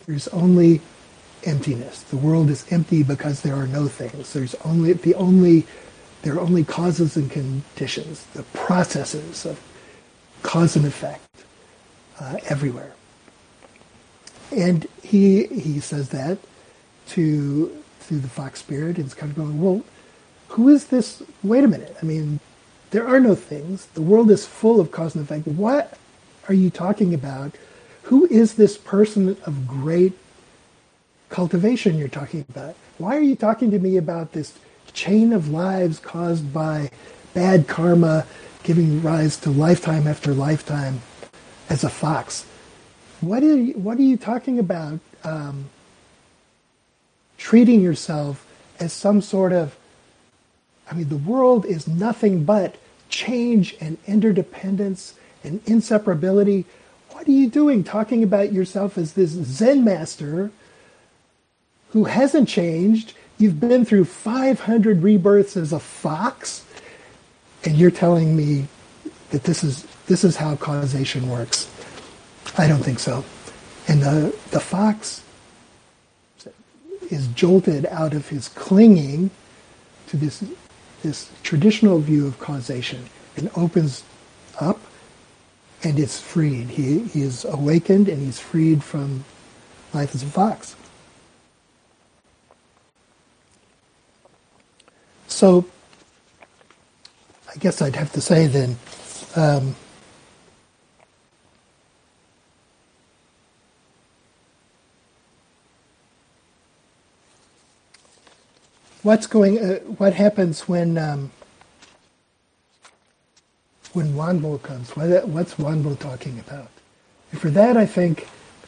There's 0.07 0.27
only 0.29 0.81
emptiness. 1.45 2.03
The 2.03 2.17
world 2.17 2.51
is 2.51 2.67
empty 2.73 3.03
because 3.03 3.43
there 3.43 3.55
are 3.55 3.67
no 3.67 3.87
things. 3.87 4.33
There's 4.33 4.55
only 4.64 4.95
the 4.95 5.14
only 5.14 5.67
there 6.23 6.35
are 6.35 6.41
only 6.41 6.64
causes 6.64 7.17
and 7.17 7.31
conditions, 7.31 8.25
the 8.35 8.43
processes 8.43 9.47
of 9.47 9.61
cause 10.43 10.75
and 10.75 10.85
effect 10.85 11.23
uh, 12.21 12.38
everywhere. 12.47 12.93
And 14.51 14.87
he 15.03 15.47
he 15.47 15.81
says 15.81 16.09
that 16.11 16.38
to 17.11 17.83
through 18.09 18.21
the 18.21 18.29
fox 18.29 18.61
spirit, 18.61 18.97
and 18.97 19.07
it's 19.07 19.14
kind 19.14 19.31
of 19.31 19.37
going, 19.37 19.61
well, 19.62 19.83
who 20.49 20.68
is 20.68 20.87
this? 20.87 21.23
Wait 21.44 21.62
a 21.64 21.68
minute. 21.68 21.97
I 22.03 22.07
mean, 22.07 22.40
There 22.90 23.07
are 23.07 23.21
no 23.21 23.35
things. 23.35 23.87
The 23.94 24.03
world 24.03 24.31
is 24.31 24.47
full 24.47 24.81
of 24.81 24.90
cause 24.90 25.14
and 25.14 25.25
effect. 25.25 25.47
What 25.47 25.99
are 26.49 26.55
you 26.55 26.71
talking 26.71 27.12
about? 27.12 27.53
Who 28.05 28.27
is 28.27 28.55
this 28.55 28.79
person 28.79 29.37
of 29.44 29.66
great 29.68 30.14
cultivation 31.29 31.99
you're 31.99 32.09
talking 32.09 32.47
about? 32.49 32.75
Why 32.97 33.16
are 33.16 33.23
you 33.23 33.37
talking 33.37 33.71
to 33.73 33.79
me 33.79 33.99
about 33.99 34.33
this 34.33 34.55
chain 34.94 35.35
of 35.35 35.51
lives 35.51 35.99
caused 35.99 36.53
by 36.53 36.90
bad 37.35 37.68
karma 37.68 38.27
giving 38.62 39.03
rise 39.03 39.37
to 39.38 39.51
lifetime 39.51 40.07
after 40.07 40.33
lifetime 40.33 41.03
as 41.68 41.85
a 41.85 41.90
fox? 41.90 42.47
What 43.21 43.42
are 43.42 43.57
you, 43.57 43.75
what 43.75 43.99
are 43.99 44.03
you 44.03 44.16
talking 44.16 44.59
about? 44.59 45.01
Um, 45.25 45.68
treating 47.38 47.81
yourself 47.81 48.44
as 48.79 48.92
some 48.92 49.22
sort 49.22 49.53
of 49.53 49.77
I 50.90 50.94
mean, 50.94 51.09
the 51.09 51.16
world 51.16 51.66
is 51.66 51.87
nothing 51.87 52.44
but 52.44 52.77
change 53.09 53.77
and 53.81 53.98
interdependence 54.07 55.14
and 55.44 55.64
inseparability. 55.66 56.64
What 57.11 57.29
are 57.29 57.33
you 57.33 57.48
doing 57.48 57.85
talking 57.85 58.22
about 58.22 58.53
yourself 58.53 58.96
as 58.96 59.12
this 59.12 59.31
Zen 59.31 59.85
master 59.85 60.51
who 61.90 62.05
hasn't 62.05 62.48
changed? 62.48 63.14
You've 63.38 63.61
been 63.61 63.85
through 63.85 64.07
500 64.07 65.03
rebirths 65.03 65.57
as 65.57 65.72
a 65.72 65.79
fox, 65.79 66.64
and 67.64 67.77
you're 67.77 67.90
telling 67.90 68.37
me 68.37 68.66
that 69.31 69.44
this 69.44 69.62
is 69.62 69.87
this 70.07 70.24
is 70.24 70.37
how 70.37 70.57
causation 70.57 71.29
works. 71.29 71.70
I 72.57 72.66
don't 72.66 72.83
think 72.83 72.98
so. 72.98 73.24
And 73.87 74.03
the 74.03 74.37
the 74.51 74.61
fox 74.61 75.22
is 77.11 77.27
jolted 77.29 77.87
out 77.87 78.14
of 78.14 78.29
his 78.29 78.49
clinging 78.49 79.31
to 80.09 80.16
this 80.16 80.44
this 81.03 81.31
traditional 81.42 82.01
view 82.01 82.27
of 82.27 82.38
causation 82.40 83.09
and 83.37 83.51
opens 83.57 84.03
up 84.61 84.81
and 85.85 85.99
is 85.99 86.18
freed. 86.18 86.68
He, 86.71 87.01
he 87.01 87.23
is 87.23 87.44
awakened 87.44 88.09
and 88.09 88.21
he's 88.21 88.40
freed 88.40 88.83
from 88.83 89.25
life 89.94 90.14
as 90.14 90.23
a 90.23 90.27
fox. 90.27 90.75
So 95.29 95.64
I 97.49 97.57
guess 97.59 97.81
I'd 97.81 97.97
have 97.97 98.12
to 98.12 98.21
say 98.21 98.49
then, 98.49 98.77
um, 99.37 99.77
what's 109.03 109.27
going, 109.27 109.59
uh, 109.59 109.79
what 109.99 110.15
happens 110.15 110.69
when 110.69 110.99
um, 110.99 111.31
when 113.93 114.13
Huangbo 114.13 114.63
comes? 114.63 114.91
What, 114.97 115.29
what's 115.29 115.55
Huangbo 115.55 115.99
talking 115.99 116.39
about? 116.39 116.69
And 117.33 117.41
for 117.41 117.51
that, 117.51 117.77
I 117.77 117.87
think 117.87 118.23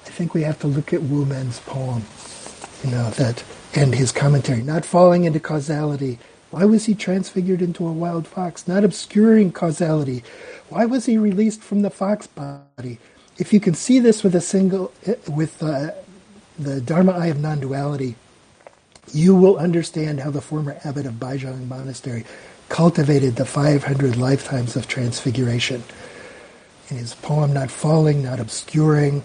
I 0.06 0.10
think 0.10 0.34
we 0.34 0.42
have 0.42 0.58
to 0.60 0.66
look 0.66 0.92
at 0.92 1.02
Wu 1.02 1.24
Men's 1.24 1.60
poem, 1.60 2.04
you 2.84 2.90
know 2.90 3.10
that 3.10 3.44
and 3.74 3.94
his 3.94 4.12
commentary, 4.12 4.62
not 4.62 4.84
falling 4.84 5.24
into 5.24 5.40
causality. 5.40 6.18
Why 6.50 6.64
was 6.64 6.86
he 6.86 6.94
transfigured 6.94 7.62
into 7.62 7.86
a 7.86 7.92
wild 7.92 8.26
fox? 8.26 8.66
Not 8.66 8.82
obscuring 8.82 9.52
causality. 9.52 10.24
Why 10.68 10.84
was 10.86 11.06
he 11.06 11.18
released 11.18 11.62
from 11.62 11.82
the 11.82 11.90
fox 11.90 12.26
body? 12.26 12.98
If 13.38 13.52
you 13.52 13.60
can 13.60 13.74
see 13.74 14.00
this 14.00 14.24
with 14.24 14.34
a 14.34 14.40
single, 14.40 14.92
uh, 15.06 15.14
with 15.28 15.62
uh, 15.62 15.92
the 16.58 16.80
Dharma 16.80 17.12
eye 17.12 17.28
of 17.28 17.38
non-duality, 17.38 18.16
you 19.14 19.34
will 19.34 19.58
understand 19.58 20.20
how 20.20 20.30
the 20.30 20.40
former 20.40 20.78
abbot 20.84 21.06
of 21.06 21.14
Baizhang 21.14 21.68
Monastery 21.68 22.24
cultivated 22.68 23.36
the 23.36 23.44
500 23.44 24.16
lifetimes 24.16 24.76
of 24.76 24.86
transfiguration. 24.86 25.82
In 26.88 26.96
his 26.96 27.14
poem, 27.14 27.52
Not 27.52 27.70
Falling, 27.70 28.22
Not 28.22 28.40
Obscuring, 28.40 29.24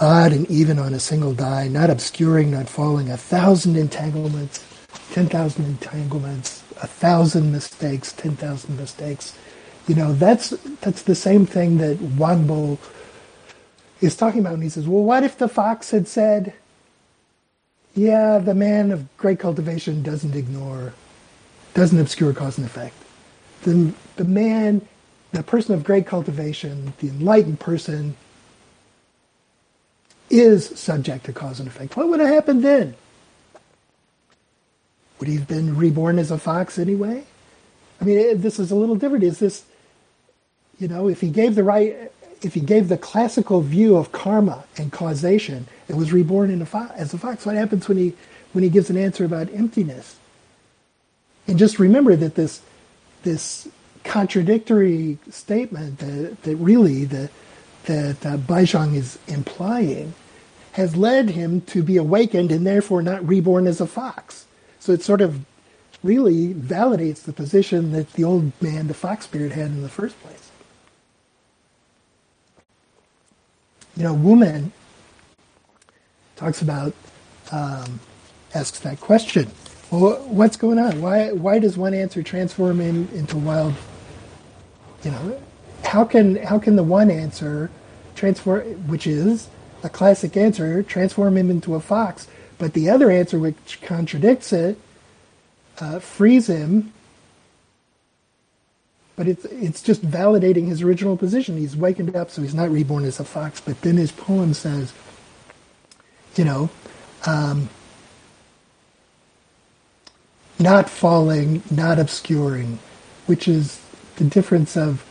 odd 0.00 0.32
and 0.32 0.50
even 0.50 0.78
on 0.78 0.94
a 0.94 1.00
single 1.00 1.34
die, 1.34 1.68
not 1.68 1.90
obscuring, 1.90 2.50
not 2.50 2.68
falling, 2.68 3.10
a 3.10 3.16
thousand 3.16 3.76
entanglements, 3.76 4.64
10,000 5.12 5.64
entanglements, 5.64 6.62
a 6.82 6.86
thousand 6.86 7.52
mistakes, 7.52 8.12
10,000 8.12 8.76
mistakes. 8.76 9.36
You 9.86 9.94
know, 9.94 10.12
that's, 10.12 10.50
that's 10.80 11.02
the 11.02 11.14
same 11.14 11.46
thing 11.46 11.78
that 11.78 11.98
Huangbo 11.98 12.78
is 14.00 14.16
talking 14.16 14.40
about. 14.40 14.54
And 14.54 14.62
he 14.62 14.68
says, 14.68 14.88
well, 14.88 15.02
what 15.02 15.22
if 15.22 15.36
the 15.36 15.48
fox 15.48 15.90
had 15.90 16.08
said, 16.08 16.54
yeah, 17.94 18.38
the 18.38 18.54
man 18.54 18.92
of 18.92 19.16
great 19.16 19.38
cultivation 19.38 20.02
doesn't 20.02 20.34
ignore, 20.34 20.92
doesn't 21.74 21.98
obscure 21.98 22.32
cause 22.32 22.56
and 22.56 22.66
effect. 22.66 22.94
The, 23.62 23.92
the 24.16 24.24
man, 24.24 24.86
the 25.32 25.42
person 25.42 25.74
of 25.74 25.84
great 25.84 26.06
cultivation, 26.06 26.92
the 27.00 27.08
enlightened 27.08 27.60
person, 27.60 28.16
is 30.30 30.78
subject 30.78 31.24
to 31.26 31.32
cause 31.32 31.58
and 31.58 31.68
effect. 31.68 31.96
What 31.96 32.08
would 32.08 32.20
have 32.20 32.28
happened 32.28 32.62
then? 32.62 32.94
Would 35.18 35.28
he 35.28 35.36
have 35.36 35.48
been 35.48 35.76
reborn 35.76 36.18
as 36.18 36.30
a 36.30 36.38
fox 36.38 36.78
anyway? 36.78 37.24
I 38.00 38.04
mean, 38.04 38.40
this 38.40 38.58
is 38.58 38.70
a 38.70 38.76
little 38.76 38.94
different. 38.94 39.24
Is 39.24 39.40
this, 39.40 39.64
you 40.78 40.88
know, 40.88 41.08
if 41.08 41.20
he 41.20 41.28
gave 41.28 41.56
the 41.56 41.64
right, 41.64 42.10
if 42.42 42.54
he 42.54 42.60
gave 42.60 42.88
the 42.88 42.96
classical 42.98 43.60
view 43.60 43.96
of 43.96 44.12
karma 44.12 44.64
and 44.76 44.92
causation, 44.92 45.66
it 45.88 45.96
was 45.96 46.12
reborn 46.12 46.60
a 46.62 46.66
fo- 46.66 46.90
as 46.94 47.12
a 47.12 47.18
fox. 47.18 47.44
What 47.44 47.56
happens 47.56 47.88
when 47.88 47.98
he 47.98 48.14
when 48.52 48.64
he 48.64 48.70
gives 48.70 48.90
an 48.90 48.96
answer 48.96 49.24
about 49.24 49.52
emptiness? 49.52 50.16
And 51.46 51.58
just 51.58 51.78
remember 51.78 52.16
that 52.16 52.34
this 52.34 52.62
this 53.22 53.68
contradictory 54.04 55.18
statement 55.30 55.98
that, 55.98 56.42
that 56.42 56.56
really 56.56 57.04
the, 57.04 57.30
that 57.84 58.24
uh, 58.24 58.36
Baizhang 58.36 58.94
is 58.94 59.18
implying 59.26 60.14
has 60.72 60.96
led 60.96 61.30
him 61.30 61.60
to 61.62 61.82
be 61.82 61.96
awakened 61.96 62.52
and 62.52 62.66
therefore 62.66 63.02
not 63.02 63.26
reborn 63.26 63.66
as 63.66 63.80
a 63.80 63.86
fox. 63.86 64.46
So 64.78 64.92
it 64.92 65.02
sort 65.02 65.20
of 65.20 65.44
really 66.02 66.54
validates 66.54 67.22
the 67.22 67.32
position 67.32 67.92
that 67.92 68.12
the 68.12 68.24
old 68.24 68.52
man, 68.62 68.86
the 68.86 68.94
fox 68.94 69.24
spirit, 69.24 69.52
had 69.52 69.66
in 69.66 69.82
the 69.82 69.88
first 69.88 70.18
place. 70.22 70.49
You 74.00 74.06
know, 74.06 74.14
Wumen 74.14 74.70
talks 76.34 76.62
about, 76.62 76.94
um, 77.52 78.00
asks 78.54 78.80
that 78.80 78.98
question. 78.98 79.50
Well, 79.90 80.24
what's 80.26 80.56
going 80.56 80.78
on? 80.78 81.02
Why, 81.02 81.32
why 81.32 81.58
does 81.58 81.76
one 81.76 81.92
answer 81.92 82.22
transform 82.22 82.80
him 82.80 83.10
into 83.12 83.36
wild? 83.36 83.74
You 85.04 85.10
know, 85.10 85.42
how 85.84 86.06
can 86.06 86.36
how 86.36 86.58
can 86.58 86.76
the 86.76 86.82
one 86.82 87.10
answer 87.10 87.70
transform, 88.14 88.62
which 88.88 89.06
is 89.06 89.48
a 89.82 89.90
classic 89.90 90.34
answer, 90.34 90.82
transform 90.82 91.36
him 91.36 91.50
into 91.50 91.74
a 91.74 91.80
fox, 91.80 92.26
but 92.56 92.72
the 92.72 92.88
other 92.88 93.10
answer, 93.10 93.38
which 93.38 93.82
contradicts 93.82 94.50
it, 94.50 94.78
uh, 95.78 95.98
frees 95.98 96.46
him 96.46 96.94
but 99.20 99.28
it's 99.28 99.44
it's 99.44 99.82
just 99.82 100.00
validating 100.00 100.68
his 100.68 100.80
original 100.80 101.14
position. 101.14 101.58
He's 101.58 101.76
wakened 101.76 102.16
up, 102.16 102.30
so 102.30 102.40
he's 102.40 102.54
not 102.54 102.70
reborn 102.70 103.04
as 103.04 103.20
a 103.20 103.24
fox. 103.24 103.60
But 103.60 103.78
then 103.82 103.98
his 103.98 104.10
poem 104.10 104.54
says, 104.54 104.94
you 106.36 106.44
know, 106.46 106.70
um, 107.26 107.68
not 110.58 110.88
falling, 110.88 111.62
not 111.70 111.98
obscuring, 111.98 112.78
which 113.26 113.46
is 113.46 113.78
the 114.16 114.24
difference 114.24 114.74
of 114.74 115.04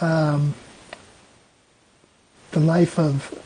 um, 0.00 0.56
the 2.50 2.58
life 2.58 2.98
of 2.98 3.38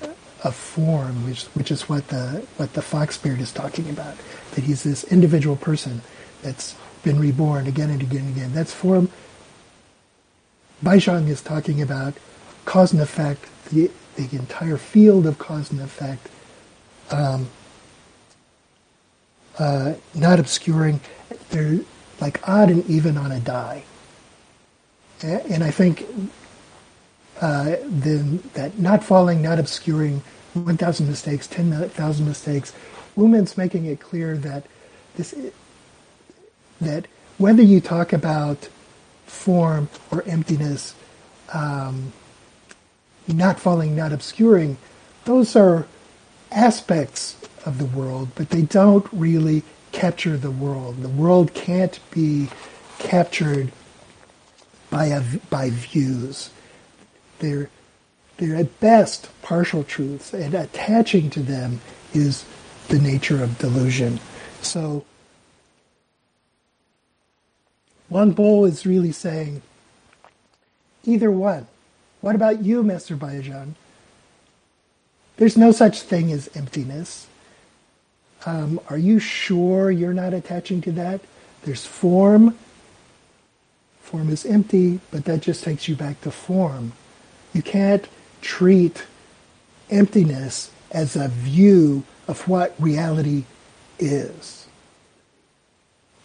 a 0.43 0.53
form, 0.53 1.27
which 1.27 1.45
which 1.49 1.71
is 1.71 1.87
what 1.87 2.09
the 2.09 2.47
what 2.57 2.73
the 2.73 2.81
fox 2.81 3.17
spirit 3.17 3.43
is 3.43 3.53
talking 3.53 3.91
about. 3.91 4.17
That 4.55 4.65
he's 4.65 4.85
this 4.85 5.05
individual 5.05 5.57
person 5.57 6.01
that's 6.41 6.77
been 7.03 7.21
reborn 7.21 7.67
again 7.67 7.91
and 7.91 8.01
again 8.01 8.21
and 8.21 8.35
again. 8.35 8.55
That's 8.55 8.73
form 8.73 9.11
Baizhang 10.83 11.29
is 11.29 11.41
talking 11.43 11.81
about 11.81 12.15
cause 12.65 12.93
and 12.93 13.01
effect, 13.01 13.47
the, 13.71 13.91
the 14.17 14.37
entire 14.37 14.77
field 14.77 15.27
of 15.27 15.39
cause 15.39 15.71
and 15.71 15.81
effect, 15.81 16.29
um, 17.11 17.49
uh, 19.59 19.95
not 20.15 20.41
obscuring. 20.41 21.01
They're 21.51 21.81
like 22.21 22.47
odd 22.49 22.71
and 22.71 22.89
even 22.89 23.17
on 23.17 23.33
a 23.33 23.41
die. 23.41 23.85
And 25.23 25.63
I 25.63 25.71
think 25.71 26.05
uh, 27.41 27.77
then 27.85 28.43
that 28.55 28.79
not 28.79 29.05
falling, 29.05 29.41
not 29.41 29.59
obscuring, 29.59 30.23
1,000 30.55 31.09
mistakes, 31.09 31.47
10,000 31.47 32.27
mistakes, 32.27 32.73
Wu 33.17 33.29
Men's 33.29 33.57
making 33.57 33.87
it 33.87 34.01
clear 34.01 34.37
that 34.39 34.65
this 35.17 35.35
that 36.81 37.07
whether 37.39 37.63
you 37.63 37.81
talk 37.81 38.13
about 38.13 38.69
form 39.27 39.89
or 40.11 40.23
emptiness, 40.25 40.95
um, 41.53 42.13
not 43.29 43.59
falling, 43.59 43.95
not 43.97 44.13
obscuring, 44.13 44.77
those 45.25 45.55
are 45.57 45.87
aspects 46.51 47.37
of 47.65 47.79
the 47.79 47.85
world, 47.85 48.29
but 48.35 48.51
they 48.51 48.63
don't 48.63 49.07
really 49.13 49.63
capture 49.93 50.37
the 50.37 50.51
world. 50.51 51.03
The 51.03 51.09
world 51.09 51.55
can't 51.55 51.99
be 52.11 52.49
captured 52.99 53.73
by, 54.91 55.07
a, 55.07 55.23
by 55.51 55.71
views. 55.71 56.51
They're, 57.39 57.71
they're 58.37 58.57
at 58.57 58.81
best 58.81 59.29
partial 59.43 59.85
truths, 59.85 60.33
and 60.33 60.55
attaching 60.55 61.31
to 61.31 61.41
them 61.41 61.81
is 62.13 62.45
the 62.89 62.99
nature 62.99 63.43
of 63.43 63.59
delusion. 63.59 64.21
So, 64.61 65.05
Huangbo 68.13 68.69
is 68.69 68.85
really 68.85 69.13
saying 69.13 69.63
either 71.05 71.31
one. 71.31 71.67
What 72.21 72.35
about 72.35 72.63
you, 72.63 72.83
Mr. 72.83 73.17
Baizhang? 73.17 73.75
There's 75.39 75.57
no 75.57 75.73
such 75.73 76.03
thing 76.03 76.31
as 76.31 76.55
emptiness. 76.55 77.27
Um, 78.45 78.81
are 78.91 78.99
you 78.99 79.19
sure 79.19 79.91
you're 79.91 80.13
not 80.13 80.35
attaching 80.35 80.83
to 80.83 80.93
that? 80.93 81.21
There's 81.63 81.87
form. 81.87 82.57
Form 84.03 84.29
is 84.29 84.45
empty, 84.45 85.01
but 85.11 85.25
that 85.25 85.41
just 85.41 85.65
takes 85.65 85.89
you 85.89 85.97
back 85.97 86.21
to 86.21 86.31
form. 86.31 86.93
You 87.55 87.63
can't 87.63 88.07
treat 88.43 89.05
emptiness 89.91 90.71
as 90.91 91.17
a 91.17 91.29
view 91.29 92.05
of 92.29 92.47
what 92.47 92.75
reality 92.79 93.45
is. 93.99 94.67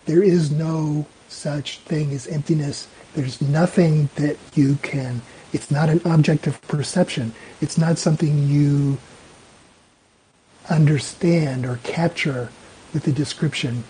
There 0.05 0.23
is 0.23 0.51
no 0.51 1.05
such 1.37 1.79
thing 1.79 2.11
as 2.11 2.27
emptiness. 2.27 2.87
There's 3.13 3.41
nothing 3.41 4.09
that 4.15 4.37
you 4.55 4.75
can, 4.81 5.21
it's 5.53 5.71
not 5.71 5.89
an 5.89 6.01
object 6.05 6.45
of 6.47 6.61
perception. 6.63 7.33
It's 7.61 7.77
not 7.77 7.97
something 7.97 8.47
you 8.47 8.97
understand 10.69 11.65
or 11.65 11.79
capture 11.83 12.49
with 12.93 13.03
the 13.03 13.13
description. 13.13 13.83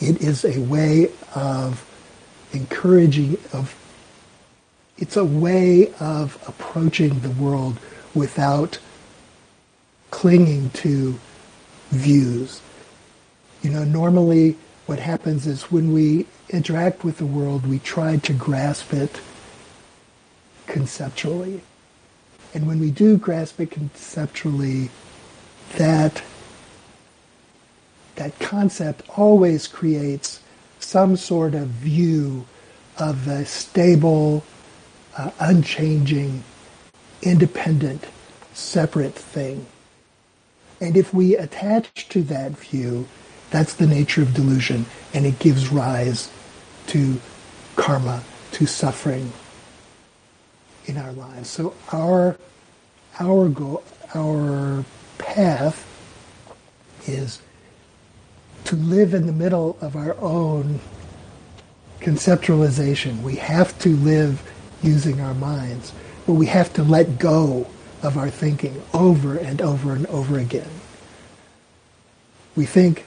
It 0.00 0.22
is 0.22 0.44
a 0.44 0.60
way 0.60 1.10
of 1.34 1.86
encouraging, 2.52 3.36
of 3.52 3.76
it's 4.96 5.16
a 5.16 5.24
way 5.24 5.92
of 6.00 6.42
approaching 6.48 7.20
the 7.20 7.30
world 7.30 7.78
without 8.14 8.78
clinging 10.10 10.70
to 10.70 11.18
views. 11.90 12.62
You 13.62 13.70
know, 13.70 13.84
normally 13.84 14.56
what 14.86 14.98
happens 14.98 15.46
is 15.46 15.70
when 15.70 15.92
we 15.92 16.26
interact 16.52 17.04
with 17.04 17.18
the 17.18 17.26
world, 17.26 17.66
we 17.66 17.78
try 17.78 18.16
to 18.18 18.32
grasp 18.32 18.92
it 18.92 19.20
conceptually. 20.66 21.62
And 22.54 22.66
when 22.66 22.78
we 22.78 22.90
do 22.90 23.16
grasp 23.16 23.60
it 23.60 23.70
conceptually, 23.70 24.90
that 25.76 26.22
that 28.16 28.38
concept 28.38 29.08
always 29.16 29.66
creates 29.66 30.40
some 30.78 31.16
sort 31.16 31.54
of 31.54 31.68
view 31.68 32.46
of 32.98 33.26
a 33.26 33.44
stable, 33.46 34.44
uh, 35.16 35.30
unchanging, 35.40 36.44
independent, 37.22 38.04
separate 38.52 39.14
thing. 39.14 39.66
And 40.80 40.96
if 40.96 41.14
we 41.14 41.36
attach 41.36 42.08
to 42.10 42.22
that 42.24 42.52
view, 42.52 43.06
that's 43.50 43.74
the 43.74 43.86
nature 43.86 44.22
of 44.22 44.34
delusion, 44.34 44.86
and 45.14 45.24
it 45.24 45.38
gives 45.38 45.70
rise 45.70 46.30
to 46.88 47.20
karma, 47.76 48.22
to 48.52 48.66
suffering 48.66 49.32
in 50.86 50.96
our 50.96 51.12
lives. 51.12 51.48
So 51.48 51.74
our 51.92 52.36
our 53.20 53.48
goal, 53.48 53.84
our 54.14 54.84
path 55.18 55.86
is 57.06 57.40
to 58.64 58.76
live 58.76 59.14
in 59.14 59.26
the 59.26 59.32
middle 59.32 59.76
of 59.80 59.96
our 59.96 60.16
own 60.20 60.80
conceptualization. 62.00 63.22
We 63.22 63.36
have 63.36 63.78
to 63.80 63.96
live 63.96 64.42
using 64.82 65.20
our 65.20 65.34
minds, 65.34 65.92
but 66.26 66.34
we 66.34 66.46
have 66.46 66.72
to 66.74 66.82
let 66.82 67.18
go 67.18 67.66
of 68.02 68.16
our 68.18 68.30
thinking 68.30 68.82
over 68.92 69.36
and 69.36 69.60
over 69.62 69.92
and 69.92 70.06
over 70.06 70.38
again. 70.38 70.70
We 72.56 72.66
think, 72.66 73.06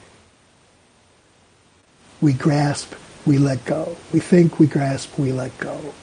we 2.22 2.34
grasp, 2.34 2.94
we 3.26 3.38
let 3.38 3.64
go. 3.66 3.96
We 4.14 4.20
think, 4.20 4.60
we 4.60 4.68
grasp, 4.68 5.18
we 5.18 5.32
let 5.32 5.58
go. 5.58 5.94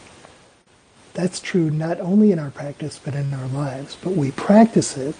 That's 1.15 1.41
true 1.41 1.71
not 1.71 2.01
only 2.01 2.33
in 2.33 2.39
our 2.39 2.51
practice, 2.51 3.01
but 3.03 3.15
in 3.15 3.33
our 3.35 3.47
lives. 3.49 3.97
But 4.03 4.13
we 4.13 4.31
practice 4.33 4.97
it 4.97 5.15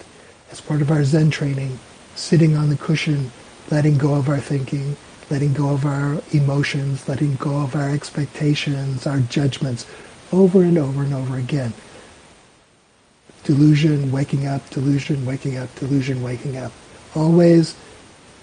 as 0.51 0.59
part 0.59 0.81
of 0.81 0.91
our 0.91 1.03
Zen 1.03 1.29
training, 1.29 1.79
sitting 2.15 2.55
on 2.55 2.69
the 2.69 2.77
cushion, 2.77 3.31
letting 3.69 3.97
go 3.97 4.15
of 4.15 4.27
our 4.27 4.39
thinking, 4.39 4.97
letting 5.29 5.53
go 5.53 5.69
of 5.69 5.85
our 5.85 6.21
emotions, 6.31 7.07
letting 7.07 7.35
go 7.35 7.61
of 7.61 7.75
our 7.75 7.89
expectations, 7.89 9.07
our 9.07 9.19
judgments, 9.19 9.85
over 10.31 10.63
and 10.63 10.77
over 10.77 11.03
and 11.03 11.13
over 11.13 11.37
again. 11.37 11.73
Delusion, 13.43 14.11
waking 14.11 14.47
up, 14.47 14.67
delusion, 14.69 15.25
waking 15.25 15.57
up, 15.57 15.73
delusion, 15.75 16.23
waking 16.23 16.57
up. 16.57 16.71
Always 17.15 17.75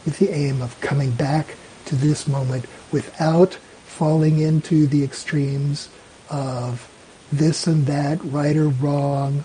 with 0.05 0.19
the 0.19 0.31
aim 0.31 0.63
of 0.63 0.81
coming 0.81 1.11
back 1.11 1.57
to 1.87 1.97
this 1.97 2.29
moment 2.29 2.65
without 2.93 3.55
falling 3.87 4.39
into 4.39 4.87
the 4.87 5.05
extremes 5.05 5.89
of 6.29 6.91
this 7.33 7.67
and 7.67 7.87
that, 7.87 8.23
right 8.25 8.57
or 8.57 8.69
wrong, 8.69 9.45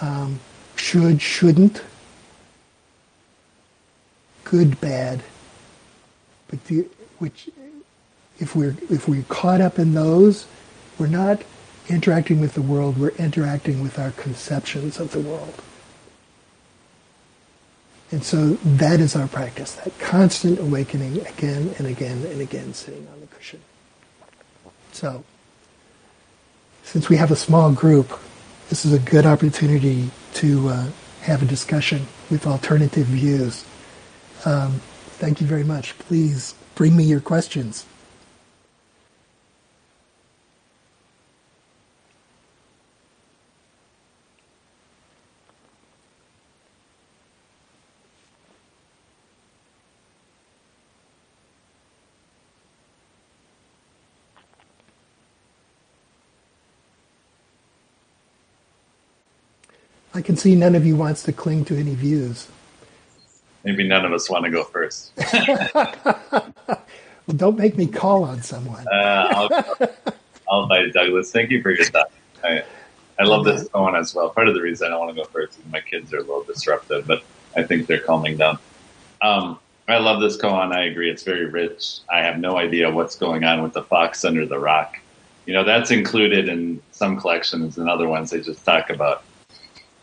um, 0.00 0.40
should, 0.76 1.20
shouldn't, 1.20 1.82
good, 4.44 4.80
bad. 4.80 5.22
But 6.48 6.64
the, 6.66 6.86
which, 7.18 7.48
if 8.38 8.56
we're 8.56 8.76
if 8.88 9.06
we're 9.06 9.24
caught 9.28 9.60
up 9.60 9.78
in 9.78 9.94
those, 9.94 10.46
we're 10.98 11.06
not 11.06 11.42
interacting 11.88 12.40
with 12.40 12.54
the 12.54 12.62
world. 12.62 12.98
We're 12.98 13.10
interacting 13.10 13.82
with 13.82 13.98
our 13.98 14.10
conceptions 14.12 14.98
of 14.98 15.12
the 15.12 15.20
world. 15.20 15.62
And 18.12 18.24
so 18.24 18.54
that 18.64 18.98
is 18.98 19.14
our 19.14 19.28
practice, 19.28 19.72
that 19.76 19.96
constant 20.00 20.58
awakening 20.58 21.24
again 21.26 21.74
and 21.78 21.86
again 21.86 22.24
and 22.26 22.40
again 22.40 22.74
sitting 22.74 23.06
on 23.12 23.20
the 23.20 23.26
cushion. 23.28 23.60
So, 24.92 25.22
since 26.82 27.08
we 27.08 27.16
have 27.16 27.30
a 27.30 27.36
small 27.36 27.70
group, 27.72 28.10
this 28.68 28.84
is 28.84 28.92
a 28.92 28.98
good 28.98 29.26
opportunity 29.26 30.10
to 30.34 30.68
uh, 30.68 30.86
have 31.22 31.42
a 31.42 31.46
discussion 31.46 32.06
with 32.30 32.46
alternative 32.46 33.06
views. 33.06 33.64
Um, 34.44 34.80
thank 35.18 35.40
you 35.40 35.46
very 35.46 35.64
much. 35.64 35.96
Please 35.98 36.54
bring 36.74 36.96
me 36.96 37.04
your 37.04 37.20
questions. 37.20 37.86
I 60.14 60.22
can 60.22 60.36
see 60.36 60.54
none 60.54 60.74
of 60.74 60.84
you 60.84 60.96
wants 60.96 61.22
to 61.24 61.32
cling 61.32 61.64
to 61.66 61.78
any 61.78 61.94
views. 61.94 62.48
Maybe 63.64 63.86
none 63.86 64.04
of 64.04 64.12
us 64.12 64.28
want 64.28 64.44
to 64.44 64.50
go 64.50 64.64
first. 64.64 65.12
well, 65.74 67.36
don't 67.36 67.58
make 67.58 67.76
me 67.76 67.86
call 67.86 68.24
on 68.24 68.42
someone. 68.42 68.86
uh, 68.88 69.48
I'll, 69.50 69.88
I'll 70.50 70.62
invite 70.64 70.92
Douglas. 70.92 71.30
Thank 71.30 71.50
you 71.50 71.62
for 71.62 71.70
your 71.70 71.84
time. 71.84 72.04
I, 72.42 72.64
I 73.18 73.24
love 73.24 73.44
this 73.44 73.68
koan 73.68 73.98
as 73.98 74.14
well. 74.14 74.30
Part 74.30 74.48
of 74.48 74.54
the 74.54 74.62
reason 74.62 74.86
I 74.86 74.90
don't 74.90 75.00
want 75.00 75.16
to 75.16 75.22
go 75.22 75.28
first 75.28 75.58
is 75.58 75.64
my 75.70 75.80
kids 75.80 76.12
are 76.14 76.18
a 76.18 76.20
little 76.20 76.42
disruptive, 76.42 77.06
but 77.06 77.22
I 77.54 77.62
think 77.62 77.86
they're 77.86 78.00
calming 78.00 78.38
down. 78.38 78.58
Um, 79.20 79.58
I 79.86 79.98
love 79.98 80.20
this 80.22 80.38
koan. 80.38 80.72
I 80.72 80.84
agree. 80.84 81.10
It's 81.10 81.22
very 81.22 81.44
rich. 81.44 81.98
I 82.10 82.20
have 82.20 82.38
no 82.38 82.56
idea 82.56 82.90
what's 82.90 83.16
going 83.16 83.44
on 83.44 83.62
with 83.62 83.74
the 83.74 83.82
fox 83.82 84.24
under 84.24 84.46
the 84.46 84.58
rock. 84.58 84.98
You 85.44 85.52
know, 85.52 85.64
that's 85.64 85.90
included 85.90 86.48
in 86.48 86.80
some 86.92 87.20
collections 87.20 87.76
and 87.76 87.90
other 87.90 88.08
ones 88.08 88.30
they 88.30 88.40
just 88.40 88.64
talk 88.64 88.88
about 88.88 89.22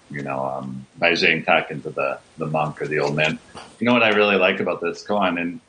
you 0.10 0.22
know, 0.22 0.46
um, 0.46 0.86
Baizhang 1.00 1.46
talking 1.46 1.82
to 1.82 1.90
the, 1.90 2.20
the 2.38 2.46
monk 2.46 2.82
or 2.82 2.88
the 2.88 3.00
old 3.00 3.16
man. 3.16 3.40
You 3.80 3.86
know 3.86 3.94
what 3.94 4.04
I 4.04 4.10
really 4.10 4.36
like 4.36 4.60
about 4.60 4.82
this 4.82 5.04
koan, 5.06 5.40
and 5.40 5.60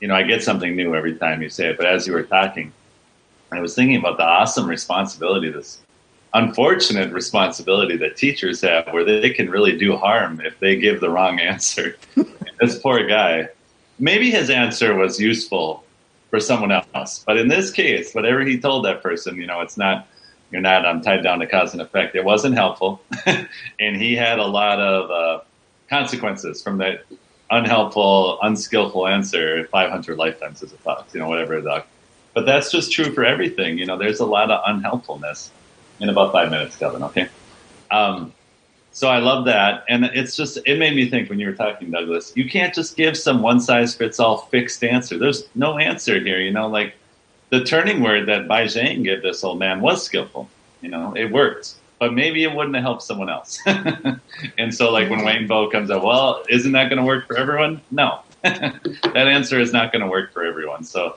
you 0.00 0.08
know, 0.08 0.14
I 0.14 0.22
get 0.22 0.42
something 0.42 0.76
new 0.76 0.94
every 0.94 1.16
time 1.16 1.42
you 1.42 1.48
say 1.48 1.70
it. 1.70 1.76
But 1.76 1.86
as 1.86 2.06
you 2.06 2.12
were 2.12 2.22
talking, 2.22 2.72
I 3.52 3.60
was 3.60 3.74
thinking 3.74 3.96
about 3.96 4.16
the 4.16 4.24
awesome 4.24 4.66
responsibility, 4.66 5.50
this 5.50 5.80
unfortunate 6.32 7.12
responsibility 7.12 7.96
that 7.96 8.16
teachers 8.16 8.60
have, 8.62 8.88
where 8.92 9.04
they 9.04 9.30
can 9.30 9.50
really 9.50 9.76
do 9.76 9.96
harm 9.96 10.40
if 10.44 10.58
they 10.60 10.76
give 10.76 11.00
the 11.00 11.10
wrong 11.10 11.40
answer. 11.40 11.96
this 12.60 12.78
poor 12.78 13.06
guy, 13.06 13.48
maybe 13.98 14.30
his 14.30 14.50
answer 14.50 14.94
was 14.94 15.18
useful 15.18 15.84
for 16.30 16.38
someone 16.38 16.70
else, 16.70 17.24
but 17.26 17.36
in 17.36 17.48
this 17.48 17.72
case, 17.72 18.14
whatever 18.14 18.42
he 18.42 18.60
told 18.60 18.84
that 18.84 19.02
person, 19.02 19.36
you 19.36 19.46
know, 19.46 19.60
it's 19.60 19.76
not 19.76 20.06
you're 20.50 20.60
not 20.60 20.84
um, 20.84 21.00
tied 21.00 21.22
down 21.22 21.38
to 21.40 21.46
cause 21.46 21.72
and 21.72 21.82
effect. 21.82 22.14
It 22.14 22.24
wasn't 22.24 22.54
helpful, 22.54 23.02
and 23.26 23.96
he 23.96 24.16
had 24.16 24.38
a 24.38 24.46
lot 24.46 24.80
of 24.80 25.10
uh, 25.10 25.44
consequences 25.88 26.62
from 26.62 26.78
that 26.78 27.04
unhelpful, 27.50 28.38
unskillful 28.42 29.06
answer. 29.06 29.66
500 29.66 30.16
lifetimes 30.16 30.62
as 30.62 30.72
a 30.72 30.76
fox, 30.76 31.14
you 31.14 31.20
know, 31.20 31.28
whatever 31.28 31.60
but 32.32 32.46
that's 32.46 32.70
just 32.70 32.92
true 32.92 33.12
for 33.12 33.24
everything. 33.24 33.78
You 33.78 33.86
know, 33.86 33.98
there's 33.98 34.20
a 34.20 34.26
lot 34.26 34.50
of 34.50 34.62
unhelpfulness 34.64 35.50
in 35.98 36.08
about 36.08 36.32
five 36.32 36.50
minutes, 36.50 36.76
Kevin. 36.76 37.02
Okay. 37.02 37.28
Um, 37.90 38.32
so 38.92 39.08
I 39.08 39.18
love 39.18 39.44
that, 39.44 39.84
and 39.88 40.04
it's 40.04 40.36
just 40.36 40.58
it 40.66 40.78
made 40.78 40.96
me 40.96 41.08
think 41.08 41.30
when 41.30 41.38
you 41.38 41.46
were 41.46 41.54
talking, 41.54 41.90
Douglas. 41.90 42.32
You 42.34 42.48
can't 42.48 42.74
just 42.74 42.96
give 42.96 43.16
some 43.16 43.40
one 43.40 43.60
size 43.60 43.94
fits 43.94 44.18
all 44.18 44.38
fixed 44.38 44.82
answer. 44.82 45.16
There's 45.16 45.44
no 45.54 45.78
answer 45.78 46.18
here. 46.18 46.40
You 46.40 46.52
know, 46.52 46.68
like 46.68 46.94
the 47.50 47.64
turning 47.64 48.02
word 48.02 48.26
that 48.26 48.48
Bai 48.48 48.64
Zhang 48.64 49.04
gave 49.04 49.22
this 49.22 49.44
old 49.44 49.58
man 49.58 49.80
was 49.80 50.04
skillful. 50.04 50.48
You 50.80 50.88
know, 50.88 51.12
it 51.14 51.30
worked, 51.30 51.74
but 51.98 52.14
maybe 52.14 52.44
it 52.44 52.54
wouldn't 52.54 52.74
have 52.74 52.84
helped 52.84 53.02
someone 53.02 53.28
else. 53.28 53.60
and 54.58 54.74
so, 54.74 54.90
like 54.90 55.10
when 55.10 55.20
Huangbo 55.20 55.70
comes 55.70 55.90
up, 55.90 56.02
well, 56.02 56.42
isn't 56.48 56.72
that 56.72 56.88
going 56.88 56.98
to 56.98 57.04
work 57.04 57.26
for 57.26 57.36
everyone? 57.36 57.80
No, 57.90 58.20
that 58.42 59.14
answer 59.14 59.60
is 59.60 59.72
not 59.72 59.92
going 59.92 60.02
to 60.02 60.08
work 60.08 60.32
for 60.32 60.44
everyone. 60.44 60.84
So 60.84 61.16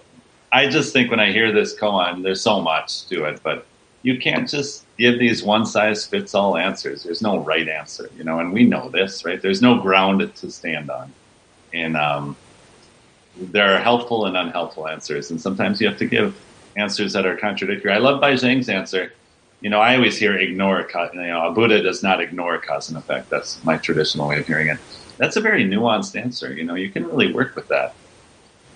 I 0.51 0.67
just 0.67 0.91
think 0.91 1.09
when 1.09 1.19
I 1.19 1.31
hear 1.31 1.51
this 1.51 1.75
koan, 1.75 2.23
there's 2.23 2.41
so 2.41 2.61
much 2.61 3.07
to 3.07 3.25
it, 3.25 3.41
but 3.43 3.65
you 4.01 4.19
can't 4.19 4.49
just 4.49 4.85
give 4.97 5.17
these 5.17 5.41
one 5.41 5.65
size 5.65 6.05
fits 6.05 6.35
all 6.35 6.57
answers. 6.57 7.03
There's 7.03 7.21
no 7.21 7.39
right 7.39 7.67
answer, 7.67 8.09
you 8.17 8.23
know, 8.23 8.39
and 8.39 8.51
we 8.51 8.65
know 8.65 8.89
this, 8.89 9.23
right? 9.23 9.41
There's 9.41 9.61
no 9.61 9.79
ground 9.79 10.35
to 10.35 10.51
stand 10.51 10.91
on. 10.91 11.13
And 11.73 11.95
um, 11.95 12.35
there 13.37 13.75
are 13.75 13.79
helpful 13.79 14.25
and 14.25 14.37
unhelpful 14.37 14.87
answers, 14.87 15.31
and 15.31 15.41
sometimes 15.41 15.81
you 15.81 15.87
have 15.87 15.97
to 15.99 16.05
give 16.05 16.39
answers 16.75 17.13
that 17.13 17.25
are 17.25 17.35
contradictory. 17.37 17.91
I 17.91 17.97
love 17.97 18.21
Baizhang's 18.21 18.69
answer. 18.69 19.13
You 19.61 19.69
know, 19.69 19.79
I 19.79 19.95
always 19.95 20.17
hear 20.17 20.35
ignore, 20.37 20.87
you 21.13 21.21
know, 21.21 21.47
a 21.47 21.51
Buddha 21.51 21.81
does 21.81 22.03
not 22.03 22.19
ignore 22.19 22.57
cause 22.57 22.89
and 22.89 22.97
effect. 22.97 23.29
That's 23.29 23.63
my 23.63 23.77
traditional 23.77 24.27
way 24.27 24.39
of 24.39 24.47
hearing 24.47 24.67
it. 24.67 24.77
That's 25.17 25.37
a 25.37 25.41
very 25.41 25.63
nuanced 25.63 26.19
answer. 26.19 26.53
You 26.53 26.63
know, 26.63 26.75
you 26.75 26.89
can 26.89 27.05
really 27.05 27.31
work 27.31 27.55
with 27.55 27.69
that. 27.69 27.95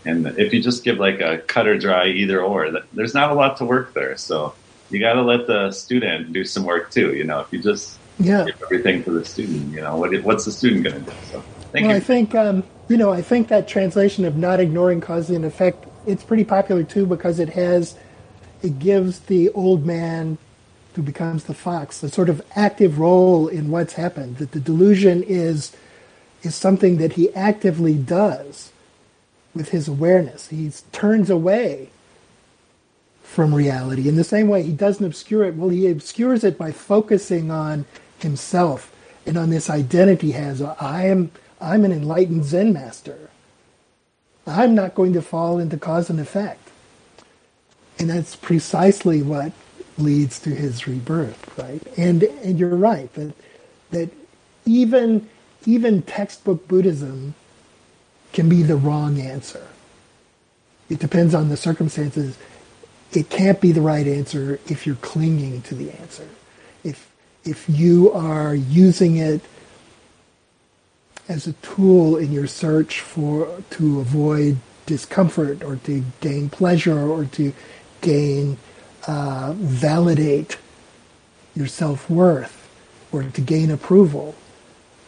And 0.05 0.25
if 0.39 0.53
you 0.53 0.61
just 0.61 0.83
give 0.83 0.97
like 0.97 1.19
a 1.19 1.39
cut 1.39 1.67
or 1.67 1.77
dry 1.77 2.07
either 2.07 2.41
or, 2.41 2.71
there's 2.93 3.13
not 3.13 3.31
a 3.31 3.33
lot 3.33 3.57
to 3.57 3.65
work 3.65 3.93
there. 3.93 4.15
So 4.15 4.53
you 4.89 4.99
got 4.99 5.13
to 5.13 5.21
let 5.21 5.47
the 5.47 5.71
student 5.71 6.31
do 6.31 6.45
some 6.45 6.63
work 6.63 6.91
too. 6.91 7.13
You 7.13 7.25
know, 7.25 7.41
if 7.41 7.51
you 7.51 7.61
just 7.61 7.99
yeah. 8.19 8.45
give 8.45 8.61
everything 8.63 9.03
to 9.03 9.11
the 9.11 9.25
student, 9.25 9.73
you 9.73 9.81
know, 9.81 9.97
what, 9.97 10.15
what's 10.23 10.45
the 10.45 10.51
student 10.51 10.83
going 10.83 11.03
to 11.03 11.11
do? 11.11 11.17
So, 11.31 11.43
thank 11.71 11.86
well, 11.86 11.95
you. 11.95 11.97
I 11.97 11.99
think 11.99 12.36
um, 12.36 12.63
you 12.89 12.97
know, 12.97 13.12
I 13.12 13.21
think 13.21 13.49
that 13.49 13.67
translation 13.67 14.25
of 14.25 14.38
not 14.38 14.60
ignoring 14.60 15.01
cause 15.01 15.30
and 15.30 15.43
effect, 15.43 15.86
it's 16.06 16.23
pretty 16.23 16.45
popular 16.45 16.84
too 16.84 17.06
because 17.06 17.39
it 17.39 17.49
has, 17.49 17.95
it 18.62 18.80
gives 18.80 19.19
the 19.21 19.49
old 19.49 19.86
man 19.86 20.38
who 20.95 21.01
becomes 21.01 21.43
the 21.43 21.53
fox 21.53 22.01
a 22.01 22.10
sort 22.10 22.30
of 22.30 22.41
active 22.56 22.97
role 22.97 23.47
in 23.47 23.69
what's 23.69 23.93
happened. 23.93 24.38
That 24.38 24.51
the 24.51 24.60
delusion 24.60 25.23
is 25.23 25.75
is 26.43 26.56
something 26.56 26.97
that 26.97 27.13
he 27.13 27.34
actively 27.34 27.95
does 27.95 28.71
with 29.53 29.69
his 29.69 29.88
awareness. 29.88 30.47
He 30.47 30.71
turns 30.91 31.30
away 31.30 31.89
from 33.23 33.53
reality. 33.53 34.08
In 34.08 34.15
the 34.15 34.23
same 34.23 34.47
way, 34.47 34.63
he 34.63 34.71
doesn't 34.71 35.06
obscure 35.06 35.43
it. 35.43 35.56
Well, 35.56 35.69
he 35.69 35.88
obscures 35.88 36.43
it 36.43 36.58
by 36.58 36.71
focusing 36.71 37.51
on 37.51 37.86
himself 38.19 38.91
and 39.25 39.38
on 39.38 39.49
this 39.49 39.69
identity 39.69 40.27
he 40.27 40.34
has. 40.34 40.62
I 40.62 41.08
am 41.08 41.32
I'm 41.59 41.85
an 41.85 41.91
enlightened 41.91 42.45
Zen 42.45 42.73
master. 42.73 43.29
I'm 44.45 44.75
not 44.75 44.95
going 44.95 45.13
to 45.13 45.21
fall 45.21 45.59
into 45.59 45.77
cause 45.77 46.09
and 46.09 46.19
effect. 46.19 46.69
And 47.99 48.09
that's 48.09 48.35
precisely 48.35 49.21
what 49.21 49.51
leads 49.97 50.39
to 50.41 50.51
his 50.51 50.87
rebirth, 50.87 51.57
right? 51.57 51.81
And 51.97 52.23
and 52.23 52.59
you're 52.59 52.75
right 52.75 53.11
that 53.15 53.33
that 53.91 54.09
even 54.65 55.27
even 55.65 56.03
textbook 56.03 56.67
Buddhism 56.67 57.33
can 58.33 58.47
be 58.47 58.61
the 58.61 58.75
wrong 58.75 59.19
answer. 59.19 59.67
It 60.89 60.99
depends 60.99 61.33
on 61.33 61.49
the 61.49 61.57
circumstances 61.57 62.37
it 63.13 63.29
can't 63.29 63.61
be 63.61 63.71
the 63.71 63.81
right 63.81 64.05
answer 64.05 64.59
if 64.67 64.85
you're 64.85 64.95
clinging 64.97 65.61
to 65.63 65.75
the 65.75 65.91
answer. 65.91 66.27
If 66.83 67.11
if 67.45 67.69
you 67.69 68.11
are 68.11 68.53
using 68.53 69.17
it 69.17 69.41
as 71.27 71.47
a 71.47 71.53
tool 71.53 72.17
in 72.17 72.31
your 72.31 72.47
search 72.47 73.01
for 73.01 73.61
to 73.71 73.99
avoid 73.99 74.57
discomfort 74.85 75.63
or 75.63 75.75
to 75.77 76.03
gain 76.21 76.49
pleasure 76.49 76.99
or 76.99 77.25
to 77.25 77.53
gain 78.01 78.57
uh, 79.07 79.53
validate 79.57 80.57
your 81.55 81.67
self 81.67 82.09
worth 82.09 82.69
or 83.11 83.23
to 83.23 83.41
gain 83.41 83.71
approval, 83.71 84.35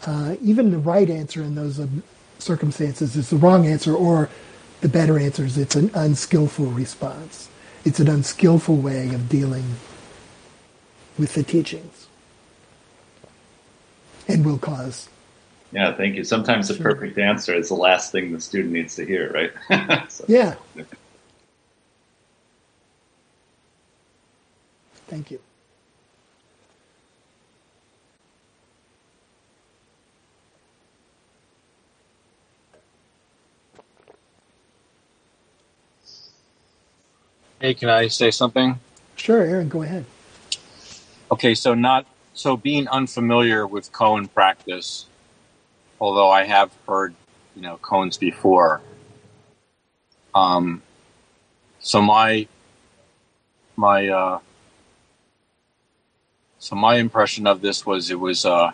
uh, 0.05 0.35
even 0.41 0.71
the 0.71 0.77
right 0.77 1.09
answer 1.09 1.43
in 1.43 1.55
those 1.55 1.79
um, 1.79 2.03
circumstances 2.37 3.15
is 3.15 3.29
the 3.29 3.37
wrong 3.37 3.67
answer, 3.67 3.93
or 3.93 4.29
the 4.81 4.87
better 4.87 5.19
answer 5.19 5.43
is 5.43 5.57
it's 5.57 5.75
an 5.75 5.91
unskillful 5.93 6.67
response 6.67 7.49
it's 7.85 7.99
an 7.99 8.07
unskillful 8.07 8.75
way 8.75 9.13
of 9.13 9.29
dealing 9.29 9.77
with 11.17 11.33
the 11.33 11.43
teachings 11.43 12.07
and 14.27 14.45
will 14.45 14.57
cause. 14.57 15.09
Yeah, 15.71 15.95
thank 15.95 16.15
you. 16.15 16.23
Sometimes 16.23 16.67
the 16.67 16.75
perfect 16.75 17.17
answer 17.19 17.53
is 17.53 17.69
the 17.69 17.75
last 17.75 18.11
thing 18.11 18.33
the 18.33 18.41
student 18.41 18.73
needs 18.73 18.95
to 18.95 19.05
hear, 19.05 19.31
right? 19.31 20.07
so. 20.11 20.25
Yeah. 20.27 20.55
Thank 25.07 25.31
you. 25.31 25.39
Hey, 37.59 37.73
can 37.73 37.89
I 37.89 38.07
say 38.07 38.31
something? 38.31 38.79
Sure, 39.15 39.41
Aaron, 39.41 39.69
go 39.69 39.83
ahead. 39.83 40.05
Okay, 41.31 41.53
so 41.55 41.73
not 41.75 42.07
so 42.33 42.57
being 42.57 42.87
unfamiliar 42.87 43.67
with 43.67 43.91
koan 43.91 44.33
practice, 44.33 45.08
although 45.99 46.29
I 46.29 46.43
have 46.43 46.71
heard, 46.87 47.15
you 47.55 47.61
know, 47.61 47.77
koans 47.81 48.19
before. 48.19 48.81
Um, 50.33 50.81
so 51.79 52.01
my 52.01 52.47
my 53.75 54.07
uh, 54.07 54.39
so 56.59 56.75
my 56.75 56.95
impression 56.95 57.47
of 57.47 57.61
this 57.61 57.85
was 57.85 58.11
it 58.11 58.19
was 58.19 58.45
uh, 58.45 58.71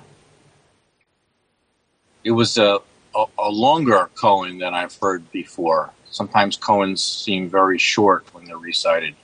it 2.24 2.32
was 2.32 2.58
a, 2.58 2.80
a, 3.16 3.26
a 3.38 3.50
longer 3.50 4.10
koan 4.16 4.60
than 4.60 4.74
I've 4.74 4.96
heard 4.98 5.32
before 5.32 5.92
sometimes 6.16 6.58
koans 6.58 7.00
seem 7.00 7.50
very 7.50 7.78
short 7.78 8.34
when 8.34 8.46
they're 8.46 8.58
recited. 8.58 9.16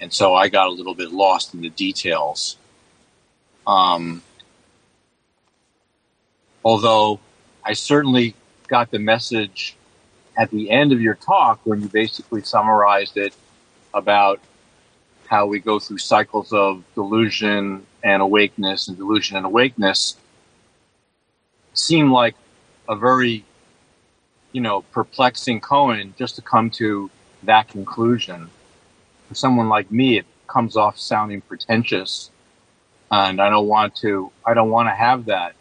And 0.00 0.10
so 0.10 0.34
I 0.34 0.48
got 0.48 0.68
a 0.68 0.70
little 0.70 0.94
bit 0.94 1.12
lost 1.12 1.52
in 1.52 1.60
the 1.60 1.68
details. 1.68 2.56
Um, 3.66 4.22
although 6.66 7.20
I 7.64 7.74
certainly 7.74 8.34
got 8.66 8.90
the 8.90 8.98
message 8.98 9.76
at 10.36 10.50
the 10.50 10.68
end 10.68 10.90
of 10.90 11.00
your 11.00 11.14
talk 11.14 11.60
when 11.62 11.80
you 11.80 11.88
basically 11.88 12.42
summarized 12.42 13.16
it 13.16 13.32
about 13.94 14.40
how 15.28 15.46
we 15.46 15.60
go 15.60 15.78
through 15.78 15.98
cycles 15.98 16.52
of 16.52 16.82
delusion 16.96 17.86
and 18.02 18.20
awakeness 18.20 18.88
and 18.88 18.96
delusion 18.96 19.36
and 19.36 19.46
awakeness 19.46 20.16
seemed 21.72 22.10
like 22.10 22.34
a 22.88 22.96
very 22.96 23.44
you 24.50 24.60
know, 24.60 24.82
perplexing 24.90 25.60
koan 25.60 26.16
just 26.16 26.34
to 26.34 26.42
come 26.42 26.70
to 26.70 27.10
that 27.44 27.68
conclusion. 27.68 28.50
For 29.28 29.36
someone 29.36 29.68
like 29.68 29.92
me, 29.92 30.18
it 30.18 30.26
comes 30.48 30.76
off 30.76 30.98
sounding 30.98 31.42
pretentious, 31.42 32.30
and 33.10 33.40
I 33.40 33.50
don't 33.50 33.68
want 33.68 33.94
to. 33.96 34.32
I 34.44 34.54
don't 34.54 34.70
want 34.70 34.88
to 34.88 34.94
have 34.94 35.26
that 35.26 35.54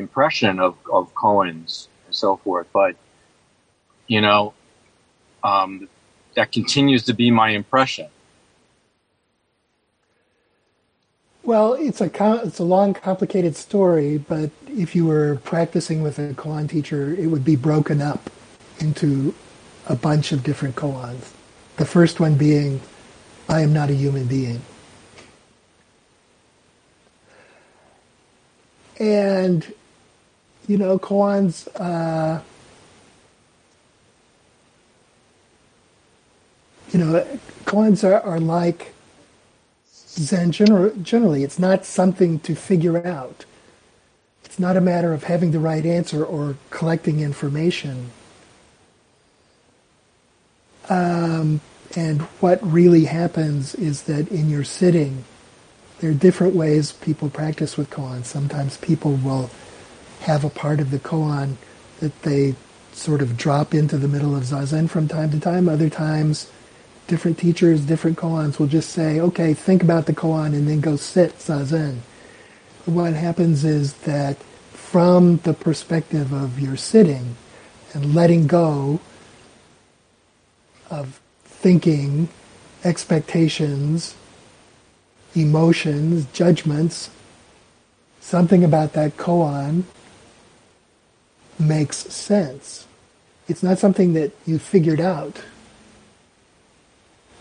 impression 0.00 0.60
of 0.60 0.76
of 0.92 1.14
koans 1.14 1.88
and 2.06 2.16
so 2.16 2.38
forth. 2.38 2.68
But 2.74 2.96
you 4.08 4.22
know, 4.22 4.54
um, 5.44 5.88
that 6.36 6.52
continues 6.52 7.04
to 7.04 7.14
be 7.14 7.30
my 7.30 7.50
impression. 7.50 8.08
Well, 11.44 11.74
it's 11.74 12.00
a 12.00 12.10
it's 12.44 12.60
a 12.60 12.64
long, 12.64 12.94
complicated 12.94 13.56
story, 13.56 14.18
but 14.18 14.50
if 14.68 14.96
you 14.96 15.06
were 15.06 15.40
practicing 15.44 16.02
with 16.02 16.18
a 16.18 16.34
koan 16.34 16.68
teacher, 16.70 17.14
it 17.14 17.28
would 17.28 17.44
be 17.44 17.56
broken 17.56 18.02
up 18.02 18.30
into 18.80 19.34
a 19.88 19.96
bunch 19.96 20.32
of 20.32 20.44
different 20.44 20.76
koans. 20.76 21.32
The 21.78 21.86
first 21.86 22.20
one 22.20 22.36
being, 22.36 22.80
"I 23.48 23.62
am 23.62 23.72
not 23.74 23.90
a 23.90 23.94
human 23.94 24.26
being," 24.26 24.62
and 29.00 29.72
you 30.70 30.78
know, 30.78 30.98
koans. 30.98 31.66
Uh, 31.74 32.40
you 36.92 36.98
know, 37.00 37.26
koans 37.64 38.04
are, 38.04 38.20
are 38.20 38.38
like 38.40 38.94
Zen 39.92 40.52
gener- 40.52 41.02
generally. 41.02 41.42
It's 41.42 41.58
not 41.58 41.84
something 41.84 42.38
to 42.40 42.54
figure 42.54 43.04
out. 43.06 43.44
It's 44.44 44.58
not 44.60 44.76
a 44.76 44.80
matter 44.80 45.12
of 45.12 45.24
having 45.24 45.50
the 45.50 45.58
right 45.58 45.84
answer 45.84 46.24
or 46.24 46.56
collecting 46.70 47.20
information. 47.20 48.10
Um, 50.88 51.60
And 51.96 52.22
what 52.38 52.60
really 52.62 53.06
happens 53.06 53.74
is 53.74 54.04
that 54.04 54.28
in 54.30 54.48
your 54.48 54.62
sitting, 54.62 55.24
there 55.98 56.10
are 56.10 56.14
different 56.14 56.54
ways 56.54 56.92
people 56.92 57.28
practice 57.28 57.76
with 57.76 57.90
koan. 57.90 58.24
Sometimes 58.24 58.76
people 58.76 59.14
will 59.14 59.50
have 60.20 60.44
a 60.44 60.50
part 60.50 60.80
of 60.80 60.90
the 60.90 60.98
koan 60.98 61.56
that 62.00 62.22
they 62.22 62.54
sort 62.92 63.22
of 63.22 63.36
drop 63.36 63.74
into 63.74 63.96
the 63.96 64.08
middle 64.08 64.36
of 64.36 64.44
zazen 64.44 64.88
from 64.88 65.08
time 65.08 65.30
to 65.30 65.40
time. 65.40 65.68
Other 65.68 65.88
times, 65.88 66.50
different 67.06 67.38
teachers, 67.38 67.80
different 67.82 68.18
koans 68.18 68.58
will 68.58 68.66
just 68.66 68.90
say, 68.90 69.20
okay, 69.20 69.54
think 69.54 69.82
about 69.82 70.06
the 70.06 70.12
koan 70.12 70.54
and 70.54 70.68
then 70.68 70.80
go 70.80 70.96
sit 70.96 71.38
zazen. 71.38 71.98
What 72.84 73.14
happens 73.14 73.64
is 73.64 73.94
that 74.04 74.36
from 74.72 75.38
the 75.38 75.54
perspective 75.54 76.32
of 76.32 76.58
your 76.58 76.76
sitting 76.76 77.36
and 77.92 78.14
letting 78.14 78.46
go 78.46 79.00
of 80.90 81.20
thinking, 81.44 82.28
expectations, 82.84 84.14
emotions, 85.34 86.26
judgments, 86.32 87.10
something 88.20 88.64
about 88.64 88.92
that 88.94 89.16
koan 89.16 89.84
makes 91.60 91.96
sense. 91.96 92.86
It's 93.48 93.62
not 93.62 93.78
something 93.78 94.14
that 94.14 94.32
you 94.46 94.58
figured 94.58 95.00
out, 95.00 95.42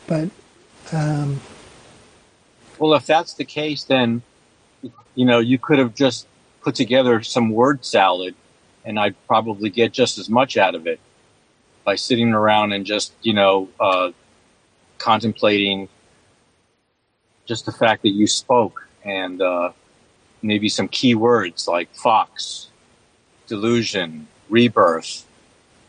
but. 0.08 0.30
Um, 0.92 1.40
well, 2.80 2.94
if 2.96 3.06
that's 3.06 3.34
the 3.34 3.46
case, 3.46 3.84
then 3.84 4.22
you 5.14 5.26
know 5.26 5.40
you 5.40 5.60
could 5.60 5.80
have 5.80 5.94
just 5.94 6.28
put 6.62 6.76
together 6.76 7.22
some 7.22 7.52
word 7.52 7.86
salad, 7.86 8.36
and 8.86 9.00
I'd 9.00 9.16
probably 9.28 9.70
get 9.70 9.92
just 9.92 10.18
as 10.18 10.30
much 10.30 10.58
out 10.58 10.76
of 10.76 10.88
it 10.88 11.00
by 11.84 11.96
sitting 11.96 12.34
around 12.34 12.74
and 12.74 12.86
just 12.86 13.14
you 13.22 13.34
know 13.34 13.70
uh, 13.80 14.12
contemplating 14.98 15.90
just 17.46 17.66
the 17.66 17.72
fact 17.72 18.04
that 18.04 18.10
you 18.10 18.28
spoke 18.28 18.88
and 19.04 19.42
uh, 19.42 19.72
maybe 20.42 20.70
some 20.70 20.88
key 20.88 21.16
words 21.16 21.68
like 21.68 21.94
fox, 21.96 22.70
delusion, 23.50 24.28
rebirth. 24.50 25.26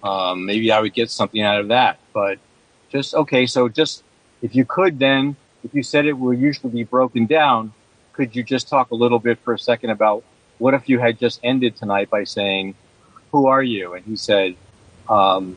Um, 0.02 0.46
maybe 0.46 0.72
I 0.72 0.80
would 0.80 0.94
get 0.94 1.11
something 1.11 1.40
out 1.40 1.61
of 1.61 1.68
that. 1.68 1.98
But 2.12 2.38
just 2.90 3.14
okay, 3.14 3.46
so 3.46 3.68
just 3.68 4.02
if 4.42 4.54
you 4.54 4.64
could, 4.64 4.98
then 4.98 5.36
if 5.62 5.74
you 5.74 5.82
said 5.82 6.06
it 6.06 6.14
will 6.14 6.34
usually 6.34 6.72
be 6.72 6.84
broken 6.84 7.26
down, 7.26 7.72
could 8.12 8.34
you 8.34 8.42
just 8.42 8.68
talk 8.68 8.90
a 8.90 8.94
little 8.94 9.18
bit 9.18 9.38
for 9.44 9.54
a 9.54 9.58
second 9.58 9.90
about 9.90 10.24
what 10.58 10.74
if 10.74 10.88
you 10.88 10.98
had 10.98 11.18
just 11.18 11.40
ended 11.42 11.76
tonight 11.76 12.11
by 12.11 12.24
saying, 12.24 12.74
"Who 13.30 13.46
are 13.46 13.62
you?" 13.62 13.94
And 13.94 14.04
he 14.04 14.16
said, 14.16 14.56
um, 15.08 15.56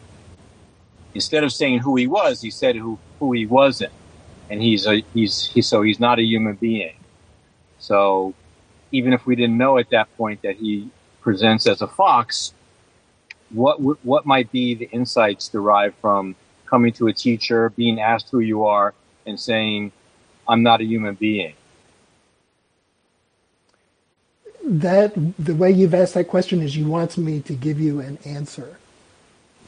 instead 1.16 1.44
of 1.44 1.52
saying 1.52 1.80
who 1.80 1.96
he 1.96 2.06
was, 2.06 2.42
he 2.42 2.52
said 2.52 2.76
who 2.76 3.00
who 3.20 3.32
he 3.32 3.46
wasn't 3.46 3.94
and 4.50 4.62
he's 4.62 4.86
a 4.86 5.04
he's 5.14 5.48
he 5.48 5.62
so 5.62 5.82
he's 5.82 6.00
not 6.00 6.20
a 6.20 6.24
human 6.24 6.56
being. 6.56 6.96
So 7.80 8.34
even 8.92 9.14
if 9.14 9.26
we 9.26 9.36
didn't 9.36 9.58
know 9.58 9.78
at 9.78 9.90
that 9.90 10.16
point 10.18 10.42
that 10.44 10.58
he 10.58 10.90
presents 11.24 11.68
as 11.68 11.82
a 11.82 11.88
fox, 11.88 12.54
what 13.50 13.80
what 14.04 14.26
might 14.26 14.52
be 14.52 14.76
the 14.76 14.90
insights 14.92 15.48
derived 15.48 15.96
from 16.02 16.36
coming 16.66 16.92
to 16.94 17.08
a 17.08 17.14
teacher, 17.14 17.70
being 17.70 18.00
asked 18.00 18.30
who 18.32 18.40
you 18.40 18.66
are, 18.66 18.94
and 19.26 19.40
saying, 19.40 19.92
"I'm 20.48 20.64
not 20.64 20.82
a 20.82 20.86
human 20.86 21.16
being." 21.16 21.54
That 24.66 25.14
the 25.38 25.56
way 25.56 25.72
you've 25.72 25.94
asked 25.94 26.14
that 26.14 26.28
question 26.28 26.62
is 26.62 26.78
you 26.78 26.88
want 26.88 27.18
me 27.18 27.42
to 27.42 27.54
give 27.54 27.80
you 27.80 28.00
an 28.00 28.18
answer. 28.26 28.78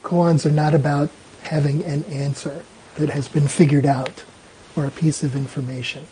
Koans 0.03 0.45
are 0.45 0.51
not 0.51 0.73
about 0.73 1.09
having 1.43 1.83
an 1.83 2.03
answer 2.05 2.63
that 2.95 3.09
has 3.09 3.27
been 3.27 3.47
figured 3.47 3.85
out 3.85 4.23
or 4.75 4.85
a 4.85 4.91
piece 4.91 5.23
of 5.23 5.35
information. 5.35 6.07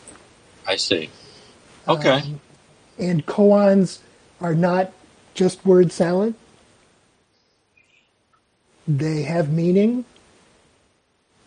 I 0.68 0.76
see. 0.76 1.10
Okay. 1.88 2.20
Um, 2.20 2.42
and 3.00 3.26
koans 3.26 4.00
are 4.42 4.56
not 4.56 4.92
just 5.34 5.66
word 5.66 5.92
salad. 5.92 6.36
They 8.88 9.24
have 9.24 9.52
meaning 9.52 10.06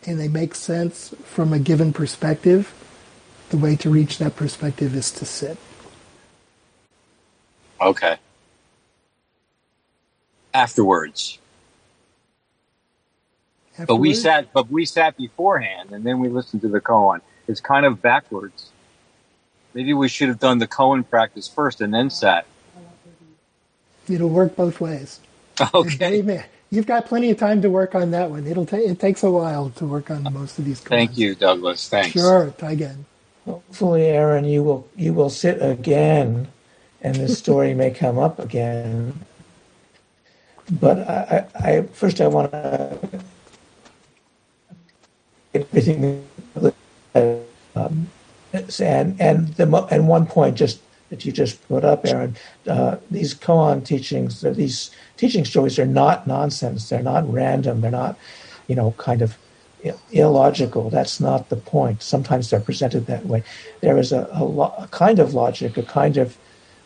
and 0.05 0.19
they 0.19 0.27
make 0.27 0.55
sense 0.55 1.13
from 1.23 1.53
a 1.53 1.59
given 1.59 1.93
perspective. 1.93 2.73
The 3.49 3.57
way 3.57 3.75
to 3.77 3.89
reach 3.89 4.17
that 4.17 4.35
perspective 4.35 4.95
is 4.95 5.11
to 5.11 5.25
sit. 5.25 5.57
Okay. 7.79 8.17
Afterwards. 10.53 11.37
Afterwards? 13.73 13.87
But 13.87 13.95
we 13.97 14.13
sat, 14.13 14.51
but 14.53 14.69
we 14.71 14.85
sat 14.85 15.15
beforehand, 15.15 15.91
and 15.91 16.03
then 16.03 16.19
we 16.19 16.29
listened 16.29 16.61
to 16.63 16.67
the 16.67 16.81
koan. 16.81 17.21
It's 17.47 17.61
kind 17.61 17.85
of 17.85 18.01
backwards. 18.01 18.71
Maybe 19.73 19.93
we 19.93 20.07
should 20.07 20.29
have 20.29 20.39
done 20.39 20.57
the 20.57 20.67
koan 20.67 21.07
practice 21.07 21.47
first 21.47 21.81
and 21.81 21.93
then 21.93 22.09
sat. 22.09 22.47
It'll 24.09 24.29
work 24.29 24.55
both 24.55 24.79
ways. 24.81 25.19
Okay. 25.73 26.43
You've 26.69 26.85
got 26.85 27.05
plenty 27.05 27.31
of 27.31 27.37
time 27.37 27.61
to 27.63 27.69
work 27.69 27.95
on 27.95 28.11
that 28.11 28.29
one. 28.29 28.45
It'll 28.45 28.65
take 28.65 28.87
it 28.87 28.99
takes 28.99 29.23
a 29.23 29.31
while 29.31 29.71
to 29.71 29.85
work 29.85 30.11
on 30.11 30.23
most 30.33 30.59
of 30.59 30.65
these. 30.65 30.81
Koans. 30.81 30.89
Thank 30.89 31.17
you, 31.17 31.33
Douglas. 31.33 31.87
Thanks. 31.89 32.11
Sure, 32.11 32.53
again. 32.61 33.05
Hopefully, 33.45 34.03
Aaron, 34.03 34.45
you 34.45 34.61
will 34.63 34.87
you 34.95 35.13
will 35.13 35.29
sit 35.29 35.61
again, 35.61 36.49
and 37.01 37.15
this 37.15 37.37
story 37.37 37.73
may 37.73 37.91
come 37.91 38.19
up 38.19 38.37
again. 38.37 39.21
But 40.69 40.99
I, 40.99 41.47
I, 41.55 41.69
I 41.69 41.81
first 41.83 42.19
I 42.19 42.27
want 42.27 42.51
to 42.51 42.99
everything. 45.53 46.27
Um, 47.75 48.09
and 48.79 49.21
and 49.21 49.47
the 49.55 49.87
and 49.91 50.07
one 50.07 50.25
point 50.25 50.57
just 50.57 50.79
that 51.09 51.25
you 51.25 51.31
just 51.31 51.65
put 51.67 51.85
up, 51.85 52.05
Aaron, 52.05 52.35
uh, 52.67 52.97
these 53.09 53.33
koan 53.33 53.83
teachings, 53.85 54.41
these 54.41 54.91
teaching 55.15 55.45
stories 55.45 55.79
are 55.79 55.85
not 55.85 56.27
nonsense. 56.27 56.89
They're 56.89 57.01
not 57.03 57.31
random. 57.31 57.81
They're 57.81 57.91
not, 57.91 58.17
you 58.67 58.75
know, 58.75 58.91
kind 58.97 59.21
of 59.21 59.37
illogical. 60.11 60.89
That's 60.89 61.19
not 61.19 61.49
the 61.49 61.55
point. 61.55 62.03
Sometimes 62.03 62.49
they're 62.49 62.59
presented 62.59 63.05
that 63.07 63.25
way. 63.25 63.43
There 63.81 63.97
is 63.97 64.11
a, 64.11 64.27
a, 64.31 64.43
lo- 64.43 64.73
a 64.77 64.87
kind 64.87 65.19
of 65.19 65.33
logic, 65.33 65.77
a 65.77 65.83
kind 65.83 66.17
of, 66.17 66.37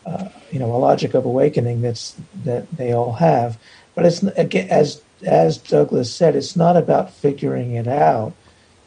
uh, 0.06 0.28
you 0.50 0.58
know, 0.58 0.74
a 0.74 0.78
logic 0.78 1.14
of 1.14 1.24
awakening 1.24 1.82
that's 1.82 2.16
that 2.44 2.70
they 2.76 2.92
all 2.92 3.14
have. 3.14 3.58
But 3.94 4.06
it's 4.06 4.22
again, 4.22 4.68
as 4.70 5.02
as 5.24 5.58
Douglas 5.58 6.12
said, 6.12 6.34
it's 6.34 6.56
not 6.56 6.76
about 6.76 7.12
figuring 7.12 7.74
it 7.74 7.86
out. 7.88 8.32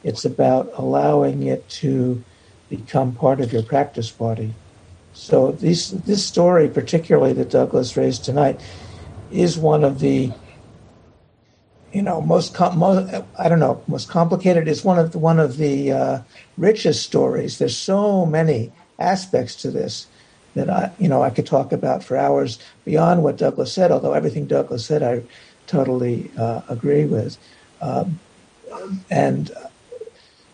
It's 0.04 0.26
about 0.26 0.72
allowing 0.76 1.44
it 1.44 1.68
to 1.82 2.24
become 2.70 3.14
part 3.14 3.40
of 3.42 3.54
your 3.54 3.64
practice 3.64 4.12
body. 4.12 4.54
So 5.16 5.54
this 5.54 5.92
this 5.92 6.24
story, 6.24 6.68
particularly 6.68 7.32
that 7.34 7.50
Douglas 7.50 7.96
raised 7.96 8.26
tonight, 8.26 8.60
is 9.32 9.58
one 9.58 9.86
of 9.86 10.00
the 10.00 10.32
you 11.94 12.02
know 12.02 12.20
most, 12.20 12.54
com- 12.54 12.78
most 12.78 13.24
I 13.40 13.48
don't 13.48 13.62
know 13.62 13.82
most 13.88 14.10
complicated. 14.10 14.68
It's 14.68 14.84
one 14.84 15.00
of 15.00 15.14
the, 15.14 15.20
one 15.20 15.40
of 15.40 15.56
the 15.56 15.92
uh, 15.94 16.22
richest 16.58 17.04
stories. 17.04 17.58
There's 17.58 17.78
so 17.78 18.26
many 18.26 18.74
aspects 19.00 19.56
to 19.56 19.72
this 19.72 20.08
that 20.54 20.70
I 20.70 20.92
you 21.00 21.08
know 21.08 21.24
I 21.24 21.30
could 21.30 21.46
talk 21.46 21.72
about 21.72 22.04
for 22.04 22.18
hours 22.18 22.60
beyond 22.84 23.24
what 23.24 23.38
Douglas 23.38 23.72
said. 23.72 23.92
Although 23.92 24.14
everything 24.14 24.46
Douglas 24.48 24.86
said, 24.86 25.02
I 25.02 25.24
totally 25.66 26.30
uh, 26.38 26.62
agree 26.68 27.06
with. 27.06 27.38
Um, 27.80 28.20
and 29.10 29.50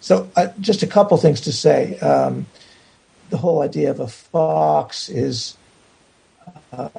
so, 0.01 0.29
uh, 0.35 0.49
just 0.59 0.83
a 0.83 0.87
couple 0.87 1.17
things 1.17 1.41
to 1.41 1.51
say. 1.51 1.97
Um, 1.99 2.45
the 3.31 3.37
whole 3.37 3.61
idea 3.61 3.89
of 3.89 3.99
a 3.99 4.07
fox 4.07 5.09
is 5.09 5.57
uh, 6.73 6.89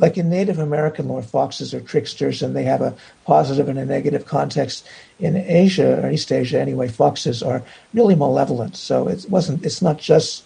like 0.00 0.16
in 0.16 0.30
Native 0.30 0.58
American 0.58 1.08
lore, 1.08 1.22
foxes 1.22 1.74
are 1.74 1.80
tricksters 1.80 2.42
and 2.42 2.56
they 2.56 2.64
have 2.64 2.80
a 2.80 2.96
positive 3.26 3.68
and 3.68 3.78
a 3.78 3.84
negative 3.84 4.24
context. 4.24 4.86
In 5.18 5.36
Asia, 5.36 6.02
or 6.02 6.10
East 6.10 6.32
Asia 6.32 6.58
anyway, 6.58 6.88
foxes 6.88 7.42
are 7.42 7.62
really 7.92 8.14
malevolent. 8.14 8.76
So 8.76 9.08
it 9.08 9.26
wasn't. 9.28 9.64
It's 9.64 9.82
not 9.82 9.98
just 9.98 10.44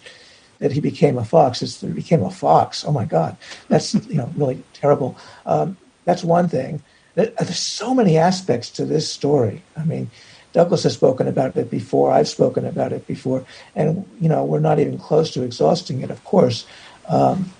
that 0.59 0.73
he 0.73 0.81
became 0.81 1.17
a 1.17 1.25
fox; 1.25 1.61
it's 1.61 1.79
that 1.79 1.87
he 1.87 1.93
became 1.93 2.21
a 2.21 2.31
fox. 2.31 2.83
Oh 2.85 2.91
my 2.91 3.05
God, 3.05 3.37
that's 3.69 3.93
you 3.93 4.15
know 4.15 4.29
really 4.35 4.61
terrible. 4.73 5.17
Um, 5.45 5.77
that's 6.03 6.23
one 6.23 6.49
thing. 6.49 6.83
There's 7.15 7.57
so 7.57 7.95
many 7.95 8.17
aspects 8.17 8.69
to 8.71 8.83
this 8.83 9.09
story. 9.09 9.63
I 9.77 9.85
mean, 9.85 10.11
Douglas 10.55 10.83
has 10.83 10.93
spoken 10.93 11.27
about 11.27 11.57
it 11.57 11.69
before. 11.69 12.13
I've 12.13 12.29
spoken 12.29 12.65
about 12.65 12.93
it 12.93 13.05
before, 13.05 13.43
and 13.75 14.07
you 14.21 14.29
know 14.29 14.45
we're 14.45 14.61
not 14.61 14.79
even 14.79 14.97
close 14.97 15.29
to 15.31 15.43
exhausting 15.43 16.01
it. 16.01 16.09
Of 16.09 16.23
course, 16.23 16.65
um, 17.09 17.51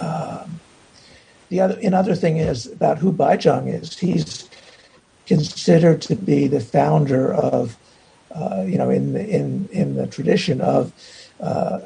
um, 0.00 0.58
the 1.48 1.60
other 1.60 1.78
another 1.80 2.16
thing 2.16 2.38
is 2.38 2.66
about 2.66 2.98
who 2.98 3.12
Baizhang 3.12 3.72
is. 3.72 3.96
He's 3.96 4.50
considered 5.26 6.02
to 6.02 6.16
be 6.16 6.48
the 6.48 6.60
founder 6.60 7.32
of, 7.32 7.76
uh, 8.34 8.64
you 8.66 8.78
know, 8.78 8.90
in 8.90 9.12
the 9.12 9.24
in 9.24 9.68
in 9.70 9.94
the 9.94 10.08
tradition 10.08 10.60
of 10.60 10.92
uh, 11.40 11.78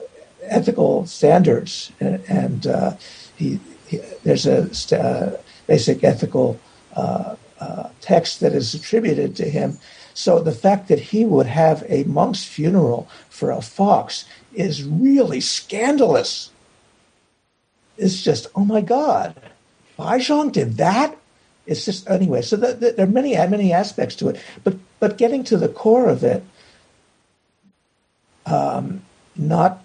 ethical 0.45 1.05
standards, 1.07 1.93
and, 2.01 2.25
and 2.27 2.67
uh, 2.67 2.97
he, 3.37 3.61
he, 3.87 3.99
there's 4.25 4.47
a 4.47 4.73
st- 4.75 5.01
uh, 5.01 5.37
basic 5.67 6.03
ethical 6.03 6.59
uh, 6.97 7.37
uh, 7.61 7.91
text 8.01 8.41
that 8.41 8.55
is 8.55 8.75
attributed 8.75 9.37
to 9.37 9.45
him. 9.51 9.79
So 10.19 10.41
the 10.41 10.51
fact 10.51 10.89
that 10.89 10.99
he 10.99 11.25
would 11.25 11.47
have 11.47 11.85
a 11.89 12.03
monk's 12.03 12.45
funeral 12.45 13.09
for 13.31 13.53
a 13.53 13.63
fox 13.63 14.25
is 14.53 14.83
really 14.83 15.41
scandalous. 15.41 16.51
It's 17.97 18.21
just, 18.25 18.49
oh 18.57 18.65
my 18.65 18.81
God, 18.81 19.41
Baizhang 19.97 20.51
did 20.51 20.77
that? 20.79 21.17
It's 21.67 21.85
just 21.85 22.11
anyway. 22.11 22.43
So 22.43 22.57
the, 22.57 22.75
the, 22.75 22.91
there 22.91 23.07
are 23.07 23.09
many 23.09 23.37
many 23.37 23.73
aspects 23.73 24.17
to 24.17 24.31
it, 24.31 24.43
but 24.65 24.75
but 24.99 25.19
getting 25.19 25.45
to 25.45 25.57
the 25.57 25.69
core 25.69 26.09
of 26.09 26.25
it, 26.25 26.43
um, 28.45 29.03
not 29.37 29.85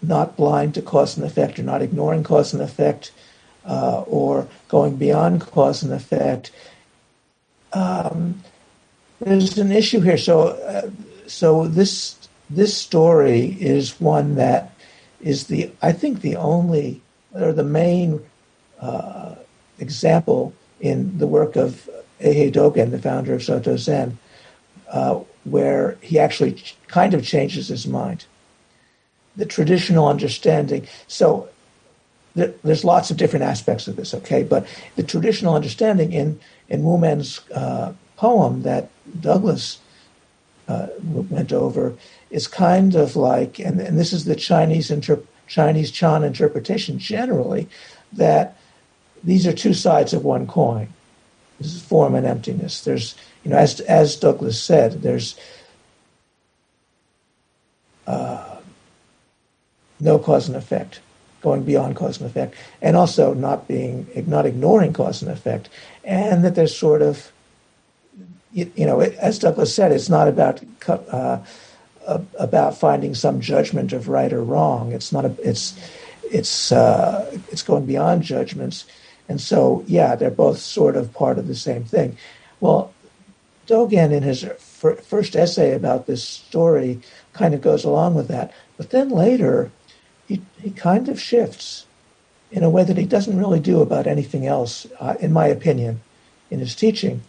not 0.00 0.36
blind 0.36 0.74
to 0.74 0.82
cause 0.82 1.16
and 1.16 1.26
effect, 1.26 1.58
or 1.58 1.64
not 1.64 1.82
ignoring 1.82 2.22
cause 2.22 2.52
and 2.52 2.62
effect, 2.62 3.10
uh, 3.64 4.02
or 4.06 4.46
going 4.68 4.94
beyond 4.94 5.40
cause 5.40 5.82
and 5.82 5.92
effect. 5.92 6.52
Um, 7.72 8.44
there's 9.20 9.58
an 9.58 9.72
issue 9.72 10.00
here. 10.00 10.18
So 10.18 10.48
uh, 10.48 10.90
so 11.26 11.66
this 11.66 12.16
this 12.50 12.76
story 12.76 13.56
is 13.60 14.00
one 14.00 14.36
that 14.36 14.72
is 15.20 15.46
the 15.46 15.70
I 15.82 15.92
think 15.92 16.20
the 16.20 16.36
only 16.36 17.00
or 17.34 17.52
the 17.52 17.64
main 17.64 18.20
uh, 18.80 19.34
example 19.78 20.54
in 20.80 21.18
the 21.18 21.26
work 21.26 21.56
of 21.56 21.88
Eihei 22.20 22.52
Dogen, 22.52 22.90
the 22.90 22.98
founder 22.98 23.34
of 23.34 23.42
Soto 23.42 23.76
Zen, 23.76 24.18
uh, 24.88 25.20
where 25.44 25.98
he 26.00 26.18
actually 26.18 26.52
ch- 26.52 26.76
kind 26.88 27.14
of 27.14 27.24
changes 27.24 27.68
his 27.68 27.86
mind. 27.86 28.24
The 29.36 29.46
traditional 29.46 30.08
understanding. 30.08 30.86
So 31.08 31.48
th- 32.34 32.54
there's 32.64 32.84
lots 32.84 33.10
of 33.10 33.16
different 33.16 33.44
aspects 33.44 33.86
of 33.86 33.96
this, 33.96 34.14
okay? 34.14 34.42
But 34.42 34.66
the 34.96 35.02
traditional 35.02 35.54
understanding 35.54 36.12
in 36.12 36.40
in 36.68 36.82
Wumen's 36.82 37.40
uh, 37.50 37.92
poem 38.16 38.62
that 38.62 38.88
Douglas 39.20 39.78
uh, 40.68 40.88
went 41.30 41.52
over 41.52 41.94
is 42.30 42.48
kind 42.48 42.94
of 42.94 43.16
like, 43.16 43.58
and, 43.58 43.80
and 43.80 43.98
this 43.98 44.12
is 44.12 44.24
the 44.24 44.34
Chinese 44.36 44.90
inter- 44.90 45.22
Chinese 45.46 45.90
Chan 45.90 46.24
interpretation 46.24 46.98
generally, 46.98 47.68
that 48.12 48.56
these 49.22 49.46
are 49.46 49.52
two 49.52 49.74
sides 49.74 50.12
of 50.12 50.24
one 50.24 50.46
coin. 50.46 50.88
This 51.58 51.74
is 51.74 51.82
form 51.82 52.14
and 52.14 52.26
emptiness. 52.26 52.82
There's, 52.82 53.14
you 53.42 53.50
know, 53.50 53.56
as 53.56 53.80
as 53.80 54.16
Douglas 54.16 54.60
said, 54.60 55.02
there's 55.02 55.38
uh, 58.06 58.56
no 60.00 60.18
cause 60.18 60.48
and 60.48 60.56
effect, 60.56 61.00
going 61.40 61.62
beyond 61.62 61.96
cause 61.96 62.20
and 62.20 62.28
effect, 62.28 62.54
and 62.82 62.96
also 62.96 63.34
not 63.34 63.66
being 63.66 64.06
not 64.26 64.46
ignoring 64.46 64.92
cause 64.92 65.22
and 65.22 65.30
effect, 65.30 65.68
and 66.04 66.44
that 66.44 66.54
there's 66.54 66.76
sort 66.76 67.02
of, 67.02 67.32
you, 68.56 68.72
you 68.74 68.86
know, 68.86 69.00
it, 69.00 69.14
as 69.14 69.38
Douglas 69.38 69.74
said, 69.74 69.92
it's 69.92 70.08
not 70.08 70.28
about. 70.28 70.60
Uh, 70.88 71.38
about 72.38 72.78
finding 72.78 73.16
some 73.16 73.40
judgment 73.40 73.92
of 73.92 74.08
right 74.08 74.32
or 74.32 74.40
wrong. 74.40 74.92
It's 74.92 75.10
not 75.10 75.24
a. 75.24 75.34
It's 75.42 75.74
it's 76.22 76.70
uh, 76.70 77.28
it's 77.50 77.62
going 77.62 77.84
beyond 77.84 78.22
judgments. 78.22 78.84
And 79.28 79.40
so, 79.40 79.82
yeah, 79.88 80.14
they're 80.14 80.30
both 80.30 80.58
sort 80.58 80.96
of 80.96 81.12
part 81.12 81.36
of 81.36 81.48
the 81.48 81.54
same 81.56 81.82
thing. 81.82 82.16
Well, 82.60 82.92
Dogen, 83.66 84.12
in 84.12 84.22
his 84.22 84.44
first 84.44 85.34
essay 85.34 85.74
about 85.74 86.06
this 86.06 86.22
story, 86.22 87.00
kind 87.32 87.54
of 87.54 87.60
goes 87.60 87.84
along 87.84 88.14
with 88.14 88.28
that. 88.28 88.52
But 88.76 88.90
then 88.90 89.08
later, 89.08 89.72
he, 90.28 90.42
he 90.60 90.70
kind 90.70 91.08
of 91.08 91.20
shifts 91.20 91.86
in 92.52 92.62
a 92.62 92.70
way 92.70 92.84
that 92.84 92.96
he 92.96 93.04
doesn't 93.04 93.36
really 93.36 93.58
do 93.58 93.80
about 93.80 94.06
anything 94.06 94.46
else, 94.46 94.86
uh, 95.00 95.16
in 95.18 95.32
my 95.32 95.48
opinion, 95.48 96.00
in 96.50 96.60
his 96.60 96.76
teaching. 96.76 97.22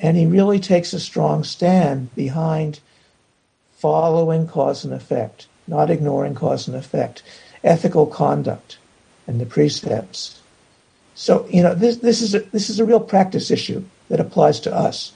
And 0.00 0.16
he 0.16 0.26
really 0.26 0.58
takes 0.58 0.92
a 0.92 1.00
strong 1.00 1.44
stand 1.44 2.14
behind 2.14 2.80
following 3.76 4.46
cause 4.46 4.84
and 4.84 4.94
effect, 4.94 5.46
not 5.66 5.90
ignoring 5.90 6.34
cause 6.34 6.66
and 6.66 6.76
effect, 6.76 7.22
ethical 7.62 8.06
conduct, 8.06 8.78
and 9.26 9.40
the 9.40 9.46
precepts 9.46 10.40
so 11.20 11.46
you 11.50 11.62
know 11.62 11.74
this 11.74 11.98
this 11.98 12.22
is 12.22 12.34
a, 12.34 12.40
this 12.40 12.70
is 12.70 12.80
a 12.80 12.84
real 12.86 12.98
practice 12.98 13.50
issue 13.50 13.84
that 14.08 14.20
applies 14.20 14.58
to 14.60 14.74
us. 14.74 15.12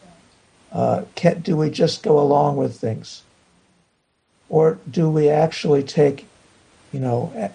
Uh, 0.70 1.04
can, 1.14 1.40
do 1.40 1.56
we 1.56 1.70
just 1.70 2.02
go 2.02 2.18
along 2.18 2.56
with 2.56 2.78
things, 2.78 3.22
or 4.50 4.78
do 4.90 5.08
we 5.08 5.30
actually 5.30 5.82
take, 5.82 6.26
you 6.92 7.00
know, 7.00 7.32
a, 7.34 7.50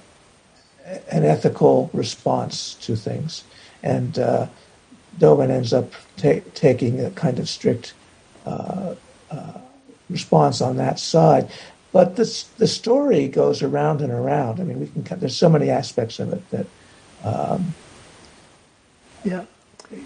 an 1.14 1.24
ethical 1.24 1.92
response 1.94 2.74
to 2.76 2.96
things? 2.96 3.44
And 3.84 4.18
uh, 4.18 4.48
Dogen 5.20 5.50
ends 5.50 5.74
up 5.74 5.92
ta- 6.18 6.42
taking 6.54 7.04
a 7.04 7.12
kind 7.12 7.40
of 7.40 7.48
strict 7.48 7.94
uh, 8.46 8.96
uh, 9.30 9.60
response 10.10 10.62
on 10.62 10.78
that 10.78 11.00
side. 11.00 11.50
But 11.92 12.16
this, 12.16 12.44
the 12.44 12.68
story 12.68 13.28
goes 13.28 13.62
around 13.64 14.02
and 14.02 14.12
around. 14.12 14.60
I 14.60 14.64
mean, 14.64 14.80
we 14.80 14.88
can. 14.88 15.20
There's 15.20 15.36
so 15.36 15.50
many 15.50 15.70
aspects 15.70 16.20
of 16.20 16.34
it 16.34 16.50
that. 16.52 16.68
Um, 17.24 17.74
yeah, 19.24 19.46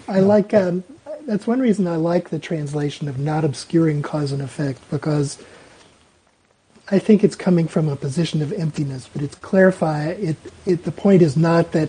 I 0.08 0.20
like. 0.20 0.54
Um, 0.54 0.82
that's 1.26 1.46
one 1.46 1.60
reason 1.60 1.86
I 1.86 1.96
like 1.96 2.30
the 2.30 2.38
translation 2.38 3.08
of 3.08 3.18
not 3.18 3.44
obscuring 3.44 4.02
cause 4.02 4.32
and 4.32 4.42
effect 4.42 4.80
because 4.90 5.38
I 6.90 6.98
think 6.98 7.24
it's 7.24 7.36
coming 7.36 7.66
from 7.66 7.88
a 7.88 7.96
position 7.96 8.42
of 8.42 8.52
emptiness, 8.52 9.08
but 9.12 9.22
it's 9.22 9.36
clarify. 9.36 10.08
It, 10.08 10.36
it 10.66 10.84
the 10.84 10.92
point 10.92 11.22
is 11.22 11.36
not 11.36 11.72
that 11.72 11.88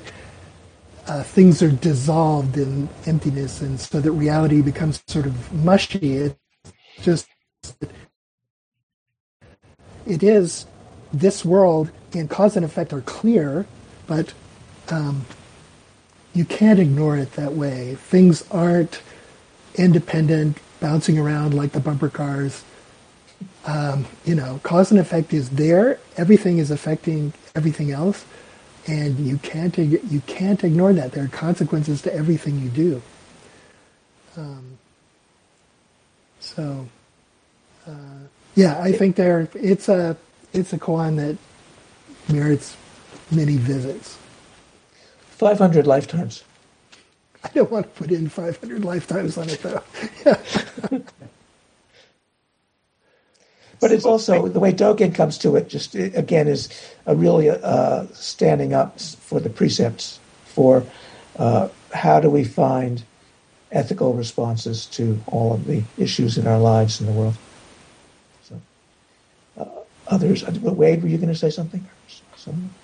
uh, 1.07 1.23
things 1.23 1.61
are 1.61 1.71
dissolved 1.71 2.57
in 2.57 2.89
emptiness, 3.05 3.61
and 3.61 3.79
so 3.79 4.01
that 4.01 4.11
reality 4.11 4.61
becomes 4.61 5.03
sort 5.07 5.25
of 5.25 5.53
mushy. 5.53 6.17
It 6.17 6.37
just 7.01 7.27
it 10.07 10.23
is 10.23 10.65
this 11.13 11.45
world 11.45 11.91
and 12.13 12.29
cause 12.29 12.55
and 12.55 12.65
effect 12.65 12.93
are 12.93 13.01
clear, 13.01 13.65
but 14.07 14.33
um, 14.89 15.25
you 16.33 16.45
can't 16.45 16.79
ignore 16.79 17.17
it 17.17 17.33
that 17.33 17.53
way. 17.53 17.95
Things 17.95 18.45
aren't 18.51 19.01
independent, 19.75 20.57
bouncing 20.79 21.17
around 21.19 21.53
like 21.53 21.71
the 21.71 21.79
bumper 21.79 22.09
cars. 22.09 22.63
Um, 23.65 24.05
you 24.25 24.35
know, 24.35 24.59
cause 24.63 24.91
and 24.91 24.99
effect 24.99 25.33
is 25.33 25.49
there. 25.51 25.99
Everything 26.17 26.59
is 26.59 26.71
affecting 26.71 27.33
everything 27.55 27.91
else, 27.91 28.25
and 28.87 29.19
you 29.19 29.37
can't 29.39 29.77
you 29.77 30.21
can't 30.27 30.63
ignore 30.63 30.93
that. 30.93 31.11
There 31.11 31.25
are 31.25 31.29
consequences 31.29 32.01
to 32.03 32.13
everything 32.13 32.59
you 32.59 32.69
do. 32.69 33.01
Um, 34.37 34.77
so, 36.39 36.87
uh, 37.87 37.91
yeah, 38.55 38.79
I 38.79 38.91
think 38.91 39.15
there 39.15 39.47
it's 39.55 39.89
a 39.89 40.17
it's 40.53 40.73
a 40.73 40.77
koan 40.77 41.17
that 41.17 41.37
merits 42.33 42.77
many 43.31 43.57
visits. 43.57 44.17
500 45.31 45.85
lifetimes. 45.85 46.43
I 47.43 47.49
don't 47.49 47.69
want 47.69 47.85
to 47.85 47.91
put 48.01 48.11
in 48.11 48.29
500 48.29 48.83
lifetimes 48.85 49.37
on 49.37 49.49
it, 49.49 49.61
though. 49.61 49.83
but 53.85 53.91
it's 53.91 54.05
also 54.05 54.47
the 54.47 54.59
way 54.59 54.71
Dogen 54.71 55.13
comes 55.13 55.37
to 55.37 55.55
it. 55.55 55.69
Just 55.69 55.93
again, 55.93 56.47
is 56.47 56.69
a 57.05 57.15
really 57.15 57.51
uh, 57.51 58.07
standing 58.13 58.73
up 58.73 58.99
for 58.99 59.39
the 59.39 59.49
precepts 59.49 60.19
for 60.45 60.83
uh, 61.37 61.67
how 61.93 62.19
do 62.19 62.27
we 62.27 62.43
find 62.43 63.03
ethical 63.71 64.13
responses 64.13 64.87
to 64.87 65.21
all 65.27 65.53
of 65.53 65.67
the 65.67 65.83
issues 65.99 66.39
in 66.39 66.47
our 66.47 66.57
lives 66.57 66.99
in 66.99 67.05
the 67.05 67.11
world. 67.11 67.35
So, 68.41 68.59
uh, 69.59 69.65
others, 70.07 70.43
Wade, 70.43 71.03
were 71.03 71.09
you 71.09 71.17
going 71.17 71.29
to 71.29 71.35
say 71.35 71.51
something? 71.51 71.87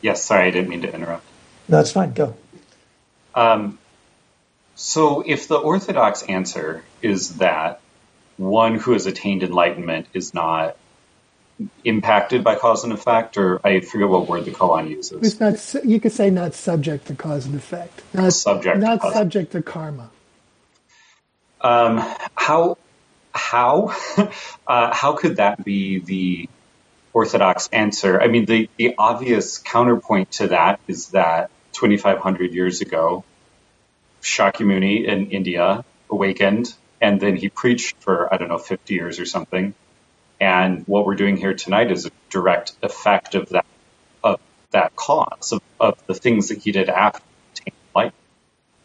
Yes, 0.01 0.23
sorry, 0.23 0.49
I 0.49 0.51
didn't 0.51 0.69
mean 0.69 0.83
to 0.83 0.93
interrupt. 0.93 1.25
No, 1.67 1.79
it's 1.79 1.91
fine. 1.91 2.13
Go. 2.13 2.35
Um, 3.33 3.79
so, 4.75 5.23
if 5.25 5.47
the 5.47 5.57
orthodox 5.57 6.21
answer 6.21 6.83
is 7.01 7.37
that 7.37 7.79
one 8.37 8.75
who 8.75 8.93
has 8.93 9.07
attained 9.07 9.41
enlightenment 9.41 10.05
is 10.13 10.35
not 10.35 10.77
impacted 11.83 12.43
by 12.43 12.55
cause 12.55 12.83
and 12.83 12.93
effect, 12.93 13.37
or 13.37 13.65
I 13.65 13.81
forget 13.81 14.09
what 14.09 14.27
word 14.27 14.45
the 14.45 14.51
koan 14.51 14.89
uses. 14.89 15.39
It's 15.39 15.39
not. 15.39 15.85
You 15.85 15.99
could 15.99 16.11
say 16.11 16.29
not 16.29 16.53
subject 16.53 17.07
to 17.07 17.15
cause 17.15 17.45
and 17.45 17.55
effect. 17.55 18.01
Not 18.13 18.33
subject. 18.33 18.77
Not 18.77 19.01
to 19.01 19.11
subject 19.11 19.51
to 19.53 19.61
karma. 19.61 20.09
Um, 21.59 21.97
how 22.35 22.77
how 23.33 23.95
uh, 24.67 24.93
how 24.93 25.13
could 25.13 25.37
that 25.37 25.63
be 25.63 25.99
the 25.99 26.49
orthodox 27.13 27.69
answer? 27.71 28.21
I 28.21 28.27
mean, 28.27 28.45
the 28.45 28.69
the 28.77 28.95
obvious 28.97 29.57
counterpoint 29.57 30.31
to 30.33 30.47
that 30.47 30.79
is 30.87 31.09
that 31.09 31.51
2,500 31.73 32.53
years 32.53 32.81
ago, 32.81 33.23
Shakyamuni 34.21 35.05
in 35.05 35.31
India 35.31 35.83
awakened, 36.09 36.73
and 36.99 37.19
then 37.19 37.35
he 37.35 37.49
preached 37.49 37.95
for, 37.99 38.33
I 38.33 38.37
don't 38.37 38.49
know, 38.49 38.57
50 38.57 38.93
years 38.93 39.19
or 39.19 39.25
something. 39.25 39.73
And 40.41 40.85
what 40.87 41.05
we're 41.05 41.15
doing 41.15 41.37
here 41.37 41.53
tonight 41.53 41.91
is 41.91 42.07
a 42.07 42.11
direct 42.31 42.73
effect 42.81 43.35
of 43.35 43.49
that, 43.49 43.65
of 44.23 44.39
that 44.71 44.95
cause, 44.95 45.53
of, 45.53 45.61
of 45.79 46.07
the 46.07 46.15
things 46.15 46.49
that 46.49 46.57
he 46.57 46.71
did 46.71 46.89
after 46.89 47.21
light. 47.95 48.13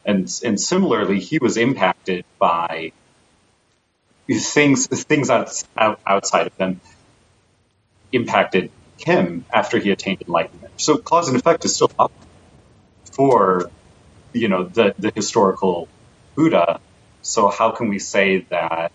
And, 0.05 0.31
and 0.45 0.61
similarly, 0.61 1.19
he 1.19 1.39
was 1.39 1.57
impacted 1.57 2.27
by 2.39 2.93
things 4.29 4.87
things 5.05 5.31
out, 5.31 5.63
out, 5.77 6.01
outside 6.07 6.47
of 6.47 6.55
him 6.57 6.81
impacted 8.13 8.71
him 8.99 9.45
after 9.53 9.79
he 9.79 9.91
attained 9.91 10.23
enlightenment. 10.27 10.81
So 10.81 10.99
cause 10.99 11.29
and 11.29 11.39
effect 11.39 11.65
is 11.65 11.75
still 11.75 11.91
up 11.99 12.13
for 13.13 13.71
you 14.35 14.49
know 14.49 14.65
the 14.65 14.95
the 14.99 15.13
historical 15.15 15.89
Buddha. 16.35 16.81
So 17.23 17.49
how 17.49 17.71
can 17.71 17.89
we 17.89 17.99
say 17.99 18.47
that 18.51 18.93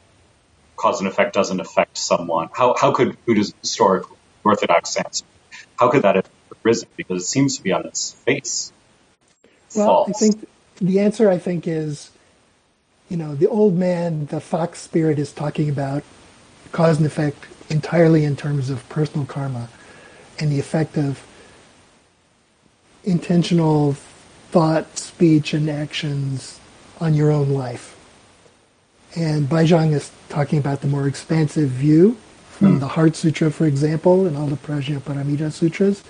cause 0.81 0.99
and 0.99 1.07
effect 1.07 1.33
doesn't 1.33 1.59
affect 1.59 1.97
someone? 1.97 2.49
How 2.53 2.75
how 2.79 2.91
could 2.91 3.15
Buddha's 3.25 3.53
historical 3.61 4.17
orthodox 4.43 4.97
answer? 4.97 5.25
How 5.77 5.89
could 5.89 6.01
that 6.01 6.15
have 6.15 6.29
arisen? 6.65 6.89
Because 6.97 7.23
it 7.23 7.27
seems 7.27 7.57
to 7.57 7.63
be 7.63 7.71
on 7.71 7.85
its 7.85 8.11
face. 8.11 8.73
Well, 9.75 10.05
false. 10.05 10.09
I 10.09 10.13
think 10.13 10.47
the 10.77 10.99
answer 10.99 11.29
I 11.29 11.37
think 11.37 11.67
is, 11.67 12.09
you 13.09 13.17
know, 13.17 13.35
the 13.35 13.47
old 13.47 13.77
man, 13.77 14.25
the 14.25 14.41
fox 14.41 14.81
spirit 14.81 15.19
is 15.19 15.31
talking 15.31 15.69
about 15.69 16.03
cause 16.71 16.97
and 16.97 17.05
effect 17.05 17.45
entirely 17.69 18.25
in 18.25 18.35
terms 18.35 18.69
of 18.69 18.87
personal 18.89 19.25
karma 19.25 19.69
and 20.39 20.51
the 20.51 20.59
effect 20.59 20.97
of 20.97 21.23
intentional 23.03 23.93
thought, 24.51 24.97
speech, 24.97 25.53
and 25.53 25.69
actions 25.69 26.59
on 26.99 27.13
your 27.13 27.31
own 27.31 27.49
life. 27.49 27.95
And 29.15 29.47
Baizhang 29.49 29.93
is 29.93 30.11
talking 30.29 30.59
about 30.59 30.81
the 30.81 30.87
more 30.87 31.07
expansive 31.07 31.69
view 31.69 32.17
from 32.51 32.73
hmm. 32.73 32.79
the 32.79 32.87
Heart 32.87 33.15
Sutra, 33.15 33.51
for 33.51 33.65
example, 33.65 34.25
and 34.25 34.37
all 34.37 34.47
the 34.47 34.55
Prajnaparamita 34.55 35.51
Sutras, 35.51 36.03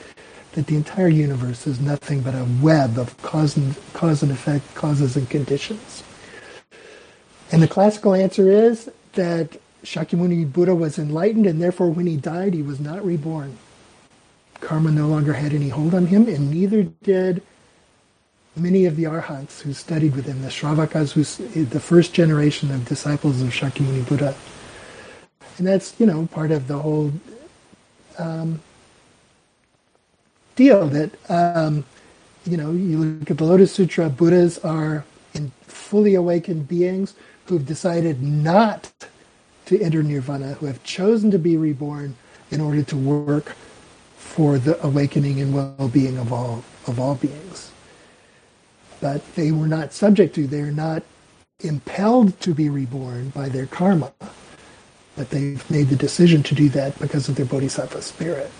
that 0.54 0.68
the 0.68 0.76
entire 0.76 1.08
universe 1.08 1.66
is 1.66 1.80
nothing 1.80 2.22
but 2.22 2.36
a 2.36 2.46
web 2.62 3.00
of 3.00 3.20
cause 3.24 3.58
and, 3.58 3.76
cause 3.94 4.22
and 4.22 4.32
effect, 4.32 4.76
causes 4.76 5.16
and 5.16 5.30
conditions. 5.30 6.04
And 7.52 7.64
the 7.64 7.68
classical 7.68 8.14
answer 8.14 8.50
is 8.52 8.90
that 9.14 9.58
Shakyamuni 9.84 10.52
Buddha 10.52 10.76
was 10.76 11.00
enlightened, 11.00 11.48
and 11.48 11.62
therefore 11.62 11.90
when 11.90 12.06
he 12.06 12.18
died, 12.18 12.54
he 12.54 12.62
was 12.62 12.80
not 12.80 13.04
reborn. 13.04 13.58
Karma 14.60 14.92
no 14.92 15.08
longer 15.08 15.34
had 15.34 15.54
any 15.54 15.70
hold 15.70 15.96
on 15.96 16.06
him, 16.06 16.28
and 16.28 16.52
neither 16.52 16.84
did 16.84 17.42
many 18.56 18.86
of 18.86 18.96
the 18.96 19.06
arhats 19.06 19.62
who 19.62 19.74
studied 19.74 20.16
with 20.16 20.26
him, 20.26 20.42
the 20.42 20.50
Shravakas, 20.50 21.14
who's 21.14 21.38
the 21.38 21.80
first 21.80 22.14
generation 22.14 22.72
of 22.72 22.86
disciples 22.86 23.42
of 23.42 23.50
Shakyamuni 23.50 24.08
Buddha. 24.08 24.36
And 25.58 25.68
that's, 25.68 25.94
you 26.00 26.06
know, 26.06 26.28
part 26.28 26.52
of 26.52 26.68
the 26.68 26.78
whole 26.78 27.12
um, 28.18 28.62
deal 30.56 30.88
that, 30.88 31.12
um, 31.30 31.86
you 32.46 32.58
know, 32.58 32.72
you 32.72 32.98
look 32.98 33.32
at 33.32 33.38
the 33.38 33.44
Lotus 33.44 33.72
Sutra, 33.72 34.10
Buddhas 34.10 34.60
are 34.60 35.06
in 35.34 35.52
fully 35.64 36.16
awakened 36.16 36.68
beings 36.68 37.14
who've 37.46 37.66
decided 37.66 38.22
not 38.22 38.92
to 39.66 39.80
enter 39.82 40.04
nirvana, 40.04 40.54
who 40.54 40.66
have 40.66 40.84
chosen 40.84 41.32
to 41.32 41.40
be 41.40 41.56
reborn 41.56 42.16
in 42.50 42.60
order 42.60 42.84
to 42.84 42.98
work 42.98 43.56
for 44.18 44.58
the 44.58 44.84
awakening 44.86 45.40
and 45.40 45.54
well-being 45.54 46.18
of 46.18 46.34
all 46.34 46.64
of 46.88 47.00
all 47.00 47.16
beings. 47.16 47.71
But 49.02 49.36
they 49.36 49.52
were 49.52 49.68
not 49.68 49.94
subject 49.94 50.36
to, 50.36 50.48
they're 50.48 50.72
not 50.72 51.04
impelled 51.60 52.40
to 52.42 52.54
be 52.54 52.70
reborn 52.70 53.30
by 53.30 53.50
their 53.50 53.66
karma, 53.66 54.14
but 55.16 55.30
they've 55.30 55.70
made 55.70 55.90
the 55.90 55.96
decision 55.96 56.44
to 56.44 56.56
do 56.56 56.70
that 56.70 56.98
because 57.00 57.28
of 57.28 57.36
their 57.36 57.46
bodhisattva 57.46 58.02
spirit. 58.02 58.52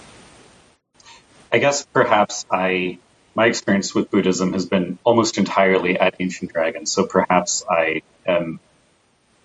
I 1.52 1.60
guess 1.60 1.86
perhaps 1.86 2.46
I 2.52 2.98
my 3.34 3.46
experience 3.46 3.96
with 3.96 4.12
Buddhism 4.12 4.52
has 4.54 4.66
been 4.66 4.98
almost 5.06 5.38
entirely 5.38 5.98
at 5.98 6.16
Ancient 6.20 6.52
Dragon, 6.52 6.86
so 6.86 7.06
perhaps 7.06 7.64
I 7.70 8.02
am 8.26 8.60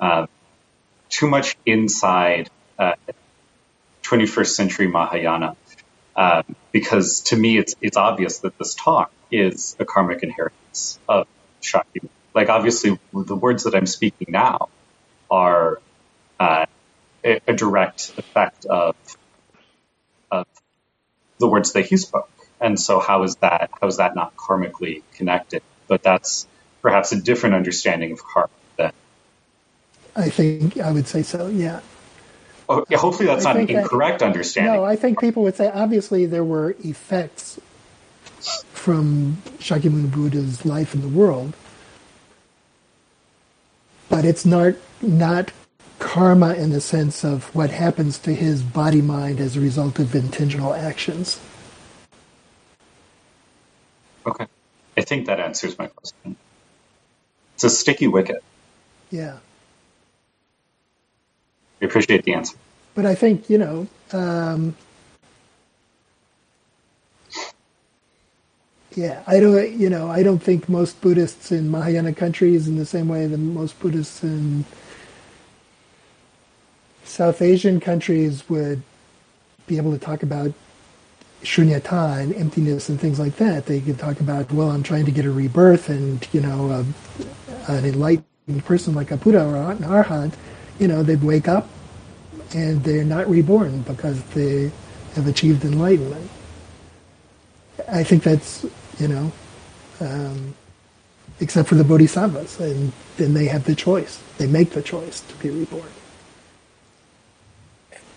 uh, 0.01 0.27
too 1.09 1.29
much 1.29 1.57
inside 1.65 2.51
uh, 2.79 2.95
21st 4.03 4.49
century 4.49 4.87
Mahayana 4.89 5.57
uh, 6.15 6.43
because 6.73 7.21
to 7.23 7.37
me 7.37 7.59
it's 7.59 7.75
it's 7.81 7.97
obvious 7.97 8.39
that 8.41 8.57
this 8.59 8.75
talk 8.75 9.11
is 9.31 9.77
a 9.79 9.85
karmic 9.85 10.23
inheritance 10.23 10.66
of 11.09 11.27
Shakti. 11.61 12.01
Like 12.35 12.49
obviously 12.49 12.99
the 13.13 13.37
words 13.37 13.65
that 13.65 13.75
I'm 13.75 13.87
speaking 13.87 14.29
now 14.31 14.69
are 15.31 15.81
uh, 16.39 16.67
a, 17.25 17.41
a, 17.47 17.55
direct 17.55 18.13
effect 18.19 18.67
of 18.67 18.95
of 20.31 20.47
the 21.39 21.49
words 21.49 21.73
that 21.73 21.87
he 21.87 21.97
spoke, 21.97 22.31
and 22.61 22.79
so 22.79 23.01
how 23.01 23.23
is 23.23 23.37
that 23.37 23.71
how 23.81 23.87
is 23.87 23.97
that 23.97 24.15
not 24.15 24.37
karmically 24.37 25.03
connected? 25.15 25.63
But 25.89 26.03
that's 26.03 26.47
perhaps 26.83 27.13
a 27.13 27.21
different 27.21 27.55
understanding 27.55 28.13
of 28.13 28.23
karma 28.23 28.51
than 28.77 28.93
I 30.15 30.29
think 30.29 30.79
I 30.79 30.93
would 30.93 31.07
say 31.07 31.23
so. 31.23 31.49
Yeah. 31.49 31.81
Oh, 32.69 32.85
yeah, 32.89 32.99
hopefully 32.99 33.27
that's 33.27 33.47
I 33.47 33.53
not 33.53 33.63
an 33.63 33.71
incorrect 33.71 34.23
understanding. 34.23 34.75
No, 34.75 34.85
I 34.85 34.97
think 34.97 35.21
people 35.21 35.43
would 35.45 35.57
say 35.57 35.71
obviously 35.73 36.27
there 36.27 36.45
were 36.45 36.75
effects 36.85 37.61
from 38.87 39.37
Shakyamuni 39.59 40.13
Buddha's 40.13 40.65
life 40.65 40.95
in 40.95 41.01
the 41.01 41.09
world, 41.09 41.55
but 44.09 44.25
it's 44.25 44.47
not 44.47 44.75
not 45.03 45.51
karma 45.99 46.55
in 46.55 46.71
the 46.71 46.81
sense 46.81 47.25
of 47.25 47.53
what 47.53 47.71
happens 47.71 48.17
to 48.21 48.33
his 48.33 48.63
body 48.63 49.03
mind 49.03 49.41
as 49.41 49.57
a 49.57 49.61
result 49.61 49.99
of 49.99 50.15
intentional 50.15 50.73
actions. 50.73 51.41
Okay. 54.25 54.47
I 54.97 55.01
think 55.01 55.27
that 55.27 55.41
answers 55.41 55.77
my 55.77 55.89
question. 55.89 56.37
It's 57.55 57.65
a 57.65 57.71
sticky 57.71 58.07
wicket. 58.07 58.41
Yeah. 59.11 59.39
I 61.83 61.87
appreciate 61.87 62.23
the 62.23 62.35
answer. 62.35 62.57
But 62.95 63.05
I 63.05 63.17
think, 63.17 63.51
you 63.51 63.59
know, 63.59 63.89
um, 64.13 64.77
yeah, 68.97 69.23
I 69.27 69.41
don't, 69.41 69.73
you 69.73 69.91
know, 69.91 70.11
I 70.11 70.23
don't 70.23 70.43
think 70.43 70.69
most 70.71 71.01
Buddhists 71.03 71.53
in 71.53 71.71
Mahayana 71.71 72.15
countries, 72.15 72.67
in 72.67 72.77
the 72.77 72.87
same 72.87 73.09
way 73.09 73.27
that 73.27 73.37
most 73.37 73.79
Buddhists 73.79 74.25
in 74.25 74.65
South 77.05 77.43
Asian 77.43 77.79
countries 77.79 78.49
would 78.49 78.83
be 79.67 79.77
able 79.77 79.93
to 79.93 79.99
talk 79.99 80.23
about 80.23 80.53
shunyata 81.43 82.21
and 82.23 82.35
emptiness 82.35 82.89
and 82.89 82.99
things 82.99 83.21
like 83.21 83.37
that. 83.37 83.67
They 83.67 83.81
could 83.81 83.99
talk 83.99 84.21
about, 84.21 84.51
well, 84.51 84.71
I'm 84.71 84.83
trying 84.83 85.05
to 85.05 85.11
get 85.11 85.27
a 85.27 85.31
rebirth, 85.31 85.91
and 85.91 86.27
you 86.33 86.41
know, 86.41 86.71
a, 86.71 87.71
an 87.71 87.85
enlightened 87.85 88.65
person 88.65 88.95
like 88.95 89.11
a 89.11 89.19
Buddha 89.19 89.45
or 89.45 89.57
an 89.73 89.79
arhat, 89.79 90.33
you 90.79 90.89
know, 90.89 91.03
they'd 91.03 91.23
wake 91.23 91.49
up 91.49 91.69
and 92.55 92.83
they're 92.83 93.05
not 93.05 93.29
reborn 93.29 93.83
because 93.83 94.23
they 94.31 94.71
have 95.15 95.27
achieved 95.27 95.65
enlightenment. 95.65 96.31
I 97.91 98.03
think 98.05 98.23
that's, 98.23 98.65
you 98.99 99.09
know, 99.09 99.33
um, 100.01 100.55
except 101.41 101.69
for 101.69 101.75
the 101.75 101.85
bodhisattvas, 101.85 102.61
and 102.61 102.93
then 103.17 103.35
they 103.35 103.47
have 103.47 103.65
the 103.65 103.75
choice. 103.75 104.23
They 104.39 104.47
make 104.47 104.71
the 104.71 104.83
choice 104.83 105.21
to 105.21 105.35
be 105.37 105.51
reborn. 105.51 105.91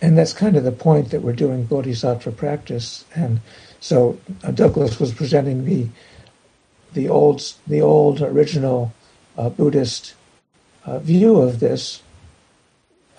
And 0.01 0.17
that's 0.17 0.33
kind 0.33 0.55
of 0.55 0.63
the 0.63 0.71
point 0.71 1.11
that 1.11 1.21
we're 1.21 1.33
doing 1.33 1.65
bodhisattva 1.65 2.31
practice. 2.31 3.03
And 3.13 3.41
so 3.81 4.17
uh, 4.43 4.51
Douglas 4.51 4.99
was 4.99 5.13
presenting 5.13 5.65
the 5.65 5.87
the 6.93 7.07
old 7.07 7.53
the 7.67 7.81
old 7.81 8.21
original 8.21 8.93
uh, 9.37 9.49
Buddhist 9.49 10.15
uh, 10.85 10.99
view 10.99 11.39
of 11.39 11.59
this, 11.59 12.01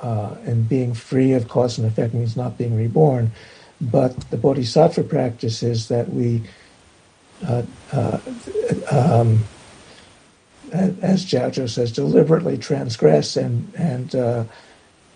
uh, 0.00 0.34
and 0.44 0.68
being 0.68 0.94
free 0.94 1.32
of 1.32 1.48
cause 1.48 1.78
and 1.78 1.86
effect 1.86 2.14
means 2.14 2.36
not 2.36 2.58
being 2.58 2.76
reborn. 2.76 3.32
But 3.80 4.30
the 4.30 4.36
bodhisattva 4.36 5.04
practice 5.04 5.62
is 5.62 5.88
that 5.88 6.10
we, 6.10 6.42
um, 8.90 9.44
as 10.72 11.24
Jiaozhou 11.24 11.68
says, 11.68 11.92
deliberately 11.92 12.58
transgress 12.58 13.36
and 13.36 13.72
and 13.76 14.14
uh, 14.14 14.44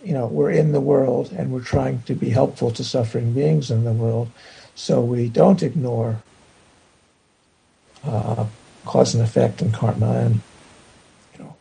you 0.02 0.12
know 0.12 0.26
we're 0.26 0.50
in 0.50 0.72
the 0.72 0.80
world 0.80 1.32
and 1.32 1.52
we're 1.52 1.60
trying 1.60 2.02
to 2.02 2.14
be 2.14 2.30
helpful 2.30 2.70
to 2.72 2.84
suffering 2.84 3.32
beings 3.32 3.70
in 3.70 3.84
the 3.84 3.92
world, 3.92 4.30
so 4.74 5.00
we 5.00 5.28
don't 5.28 5.62
ignore 5.62 6.22
uh, 8.04 8.46
cause 8.84 9.14
and 9.14 9.22
effect 9.22 9.62
and 9.62 9.72
karma 9.72 10.12
and 10.18 10.40
you 11.34 11.44
know 11.44 11.56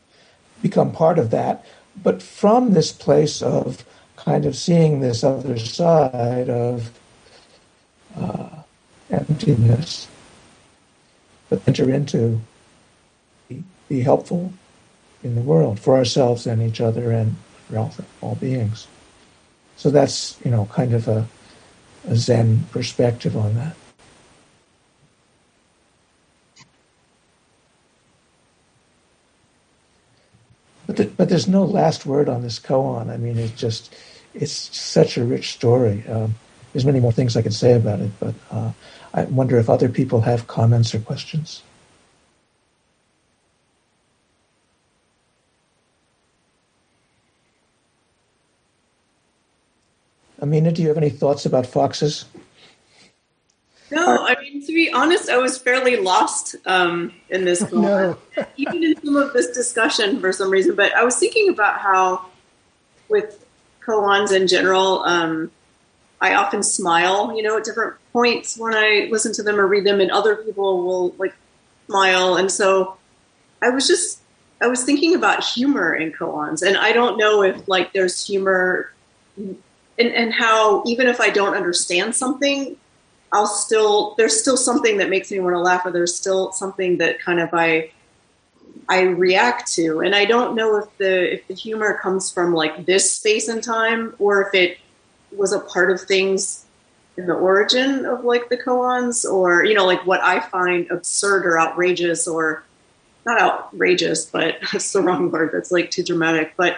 become 0.61 0.91
part 0.91 1.19
of 1.19 1.29
that. 1.31 1.65
But 2.01 2.23
from 2.23 2.73
this 2.73 2.91
place 2.91 3.41
of 3.41 3.85
kind 4.15 4.45
of 4.45 4.55
seeing 4.55 4.99
this 4.99 5.23
other 5.23 5.57
side 5.59 6.49
of 6.49 6.91
uh, 8.17 8.49
emptiness, 9.11 10.07
enter 11.67 11.89
into 11.89 12.41
be, 13.89 14.01
helpful 14.01 14.53
in 15.23 15.35
the 15.35 15.41
world 15.41 15.79
for 15.79 15.95
ourselves 15.95 16.47
and 16.47 16.61
each 16.61 16.81
other 16.81 17.11
and 17.11 17.35
for 17.67 17.77
all, 17.77 17.93
all 18.21 18.35
beings. 18.35 18.87
So 19.77 19.89
that's 19.89 20.37
you 20.43 20.51
know 20.51 20.65
kind 20.71 20.93
of 20.93 21.07
a, 21.07 21.27
a 22.07 22.15
Zen 22.15 22.65
perspective 22.71 23.35
on 23.37 23.55
that. 23.55 23.75
But 30.85 30.97
the, 30.97 31.05
but 31.05 31.29
there's 31.29 31.47
no 31.47 31.63
last 31.63 32.05
word 32.05 32.29
on 32.29 32.41
this 32.41 32.59
koan. 32.59 33.09
I 33.09 33.17
mean, 33.17 33.37
it's 33.37 33.59
just 33.59 33.95
it's 34.33 34.51
such 34.51 35.17
a 35.17 35.23
rich 35.23 35.53
story. 35.53 36.03
Um, 36.07 36.35
there's 36.71 36.85
many 36.85 36.99
more 36.99 37.11
things 37.11 37.37
I 37.37 37.41
could 37.41 37.53
say 37.53 37.73
about 37.73 37.99
it, 37.99 38.11
but 38.19 38.33
uh, 38.51 38.71
I 39.13 39.25
wonder 39.25 39.57
if 39.59 39.69
other 39.69 39.89
people 39.89 40.21
have 40.21 40.47
comments 40.47 40.95
or 40.95 40.99
questions. 40.99 41.61
Amina, 50.41 50.71
do 50.71 50.81
you 50.81 50.89
have 50.89 50.97
any 50.97 51.09
thoughts 51.09 51.45
about 51.45 51.65
foxes? 51.65 52.25
No, 53.91 54.25
I 54.25 54.35
mean 54.41 54.65
to 54.65 54.73
be 54.73 54.91
honest, 54.91 55.29
I 55.29 55.37
was 55.37 55.57
fairly 55.57 55.97
lost 55.97 56.55
um, 56.65 57.13
in 57.29 57.45
this 57.45 57.61
No. 57.71 58.17
even 58.57 58.83
in 58.83 59.01
some 59.03 59.15
of 59.15 59.31
this 59.33 59.51
discussion 59.51 60.19
for 60.19 60.33
some 60.33 60.49
reason. 60.49 60.75
But 60.75 60.93
I 60.95 61.03
was 61.03 61.15
thinking 61.17 61.49
about 61.49 61.79
how, 61.79 62.25
with 63.07 63.45
koans 63.85 64.35
in 64.35 64.47
general, 64.47 65.03
um, 65.03 65.51
I 66.23 66.35
often 66.35 66.63
smile, 66.63 67.35
you 67.35 67.43
know, 67.43 67.57
at 67.57 67.65
different 67.65 67.95
points 68.13 68.57
when 68.57 68.73
I 68.73 69.09
listen 69.11 69.33
to 69.33 69.43
them 69.43 69.59
or 69.59 69.67
read 69.67 69.83
them, 69.85 69.99
and 69.99 70.09
other 70.09 70.37
people 70.37 70.85
will 70.85 71.09
like 71.17 71.33
smile. 71.87 72.37
And 72.37 72.49
so 72.49 72.95
I 73.61 73.69
was 73.69 73.87
just, 73.87 74.21
I 74.61 74.67
was 74.67 74.85
thinking 74.85 75.15
about 75.15 75.43
humor 75.43 75.93
in 75.93 76.13
koans, 76.13 76.65
and 76.65 76.77
I 76.77 76.93
don't 76.93 77.17
know 77.17 77.43
if 77.43 77.67
like 77.67 77.91
there's 77.91 78.25
humor, 78.25 78.93
and, 79.35 79.57
and 79.97 80.33
how 80.33 80.83
even 80.85 81.07
if 81.07 81.19
I 81.19 81.29
don't 81.29 81.55
understand 81.55 82.15
something, 82.15 82.77
I'll 83.33 83.45
still 83.45 84.15
there's 84.15 84.39
still 84.39 84.55
something 84.55 84.99
that 84.99 85.09
makes 85.09 85.29
me 85.29 85.39
want 85.39 85.55
to 85.55 85.59
laugh, 85.59 85.85
or 85.85 85.91
there's 85.91 86.15
still 86.15 86.53
something 86.53 86.99
that 86.99 87.19
kind 87.19 87.41
of 87.41 87.49
I 87.51 87.91
I 88.87 89.01
react 89.01 89.73
to, 89.73 89.99
and 89.99 90.15
I 90.15 90.23
don't 90.23 90.55
know 90.55 90.77
if 90.77 90.97
the 90.99 91.33
if 91.33 91.47
the 91.49 91.53
humor 91.53 91.99
comes 92.01 92.31
from 92.31 92.53
like 92.53 92.85
this 92.85 93.11
space 93.11 93.49
and 93.49 93.61
time, 93.61 94.15
or 94.19 94.41
if 94.43 94.53
it 94.53 94.77
was 95.37 95.53
a 95.53 95.59
part 95.59 95.91
of 95.91 96.01
things 96.01 96.65
in 97.17 97.27
the 97.27 97.33
origin 97.33 98.05
of 98.05 98.23
like 98.23 98.49
the 98.49 98.57
koans, 98.57 99.29
or 99.29 99.63
you 99.63 99.73
know 99.73 99.85
like 99.85 100.05
what 100.05 100.21
I 100.21 100.39
find 100.39 100.89
absurd 100.89 101.45
or 101.45 101.59
outrageous, 101.59 102.27
or 102.27 102.63
not 103.25 103.39
outrageous, 103.39 104.25
but 104.25 104.57
that's 104.71 104.91
the 104.91 105.01
wrong 105.01 105.31
word. 105.31 105.51
That's 105.53 105.71
like 105.71 105.91
too 105.91 106.03
dramatic. 106.03 106.53
But 106.57 106.77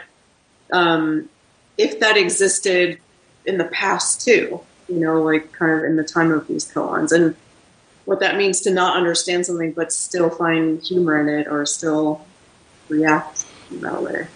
um, 0.71 1.29
if 1.77 1.99
that 1.99 2.17
existed 2.17 2.99
in 3.45 3.57
the 3.57 3.65
past 3.65 4.21
too, 4.21 4.61
you 4.89 4.99
know, 4.99 5.21
like 5.21 5.51
kind 5.51 5.71
of 5.71 5.83
in 5.83 5.95
the 5.95 6.03
time 6.03 6.31
of 6.31 6.47
these 6.47 6.71
koans, 6.71 7.11
and 7.11 7.35
what 8.05 8.19
that 8.19 8.37
means 8.37 8.61
to 8.61 8.71
not 8.71 8.95
understand 8.95 9.45
something 9.45 9.71
but 9.71 9.91
still 9.91 10.29
find 10.29 10.81
humor 10.81 11.19
in 11.19 11.27
it 11.27 11.47
or 11.47 11.65
still 11.65 12.25
react 12.87 13.45
that 13.71 14.01
way. 14.01 14.27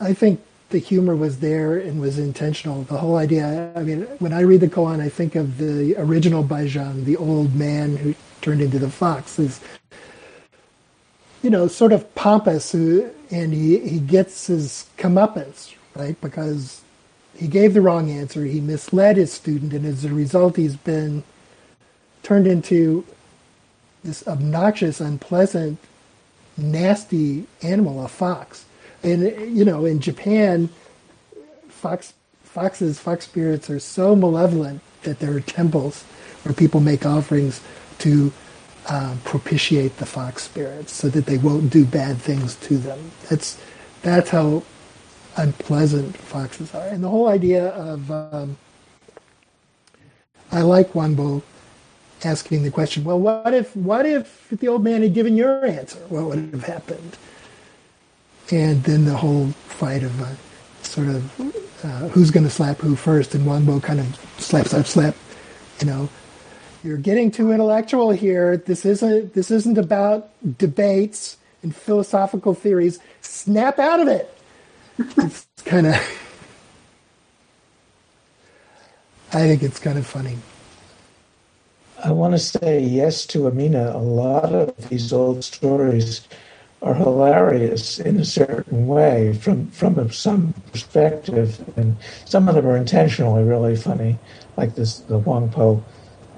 I 0.00 0.12
think 0.12 0.40
the 0.70 0.78
humor 0.78 1.14
was 1.14 1.38
there 1.38 1.78
and 1.78 2.00
was 2.00 2.18
intentional. 2.18 2.82
The 2.82 2.98
whole 2.98 3.16
idea, 3.16 3.72
I 3.76 3.82
mean, 3.82 4.02
when 4.18 4.32
I 4.32 4.40
read 4.40 4.60
the 4.60 4.68
koan, 4.68 5.00
I 5.00 5.08
think 5.08 5.34
of 5.36 5.58
the 5.58 5.94
original 5.96 6.42
Baizhang, 6.42 7.04
the 7.04 7.16
old 7.16 7.54
man 7.54 7.96
who 7.96 8.14
turned 8.40 8.60
into 8.60 8.78
the 8.78 8.90
fox, 8.90 9.38
is, 9.38 9.60
you 11.42 11.50
know, 11.50 11.68
sort 11.68 11.92
of 11.92 12.12
pompous, 12.14 12.74
uh, 12.74 13.10
and 13.30 13.52
he, 13.54 13.78
he 13.78 14.00
gets 14.00 14.48
his 14.48 14.86
comeuppance, 14.98 15.74
right? 15.94 16.20
Because 16.20 16.82
he 17.36 17.46
gave 17.46 17.74
the 17.74 17.80
wrong 17.80 18.10
answer, 18.10 18.44
he 18.44 18.60
misled 18.60 19.16
his 19.16 19.32
student, 19.32 19.72
and 19.72 19.86
as 19.86 20.04
a 20.04 20.08
result, 20.08 20.56
he's 20.56 20.76
been 20.76 21.22
turned 22.22 22.46
into 22.46 23.04
this 24.02 24.26
obnoxious, 24.26 25.00
unpleasant, 25.00 25.78
nasty 26.56 27.46
animal, 27.62 28.04
a 28.04 28.08
fox. 28.08 28.65
And 29.06 29.56
you 29.56 29.64
know, 29.64 29.84
in 29.84 30.00
Japan, 30.00 30.68
fox 31.68 32.12
foxes, 32.42 32.98
fox 32.98 33.24
spirits 33.24 33.70
are 33.70 33.78
so 33.78 34.16
malevolent 34.16 34.80
that 35.02 35.20
there 35.20 35.32
are 35.34 35.40
temples 35.40 36.02
where 36.42 36.52
people 36.52 36.80
make 36.80 37.06
offerings 37.06 37.60
to 37.98 38.32
um, 38.88 39.20
propitiate 39.24 39.96
the 39.98 40.06
fox 40.06 40.42
spirits, 40.42 40.92
so 40.92 41.08
that 41.08 41.26
they 41.26 41.38
won't 41.38 41.70
do 41.70 41.84
bad 41.84 42.18
things 42.18 42.56
to 42.56 42.76
them. 42.76 43.12
That's 43.30 43.60
that's 44.02 44.30
how 44.30 44.64
unpleasant 45.36 46.16
foxes 46.16 46.74
are. 46.74 46.88
And 46.88 47.04
the 47.04 47.08
whole 47.08 47.28
idea 47.28 47.68
of 47.68 48.10
um, 48.10 48.56
I 50.50 50.62
like 50.62 50.92
Huangbo 50.92 51.42
asking 52.24 52.62
the 52.62 52.70
question, 52.70 53.04
well, 53.04 53.20
what 53.20 53.54
if 53.54 53.76
what 53.76 54.04
if 54.04 54.48
the 54.50 54.66
old 54.66 54.82
man 54.82 55.02
had 55.02 55.14
given 55.14 55.36
your 55.36 55.64
answer? 55.64 56.00
What 56.08 56.24
would 56.24 56.38
have 56.52 56.64
happened? 56.64 57.16
And 58.50 58.82
then 58.84 59.04
the 59.04 59.16
whole 59.16 59.48
fight 59.68 60.02
of 60.02 60.22
uh, 60.22 60.34
sort 60.82 61.08
of 61.08 61.40
uh, 61.84 62.08
who's 62.08 62.30
going 62.30 62.44
to 62.44 62.50
slap 62.50 62.78
who 62.78 62.96
first, 62.96 63.34
and 63.34 63.44
Huangbo 63.44 63.82
kind 63.82 64.00
of 64.00 64.06
slap, 64.38 64.66
slap, 64.66 64.86
slap. 64.86 65.16
You 65.80 65.86
know, 65.86 66.08
you're 66.84 66.96
getting 66.96 67.30
too 67.30 67.50
intellectual 67.52 68.10
here. 68.12 68.56
This 68.56 68.84
isn't 68.84 69.34
this 69.34 69.50
isn't 69.50 69.78
about 69.78 70.30
debates 70.58 71.36
and 71.62 71.74
philosophical 71.74 72.54
theories. 72.54 73.00
Snap 73.20 73.78
out 73.78 74.00
of 74.00 74.08
it. 74.08 74.32
It's 74.98 75.46
kind 75.64 75.88
of. 75.88 75.94
I 79.32 79.40
think 79.40 79.62
it's 79.62 79.80
kind 79.80 79.98
of 79.98 80.06
funny. 80.06 80.38
I 82.02 82.12
want 82.12 82.34
to 82.34 82.38
say 82.38 82.80
yes 82.80 83.26
to 83.26 83.48
Amina. 83.48 83.90
A 83.94 83.98
lot 83.98 84.54
of 84.54 84.76
these 84.88 85.12
old 85.12 85.42
stories 85.42 86.26
are 86.86 86.94
hilarious 86.94 87.98
in 87.98 88.20
a 88.20 88.24
certain 88.24 88.86
way 88.86 89.32
from 89.34 89.68
from 89.72 90.10
some 90.12 90.54
perspective, 90.70 91.60
and 91.76 91.96
some 92.24 92.48
of 92.48 92.54
them 92.54 92.66
are 92.66 92.76
intentionally 92.76 93.42
really 93.42 93.74
funny, 93.74 94.16
like 94.56 94.76
this 94.76 95.00
the 95.00 95.18
Huangbo 95.18 95.82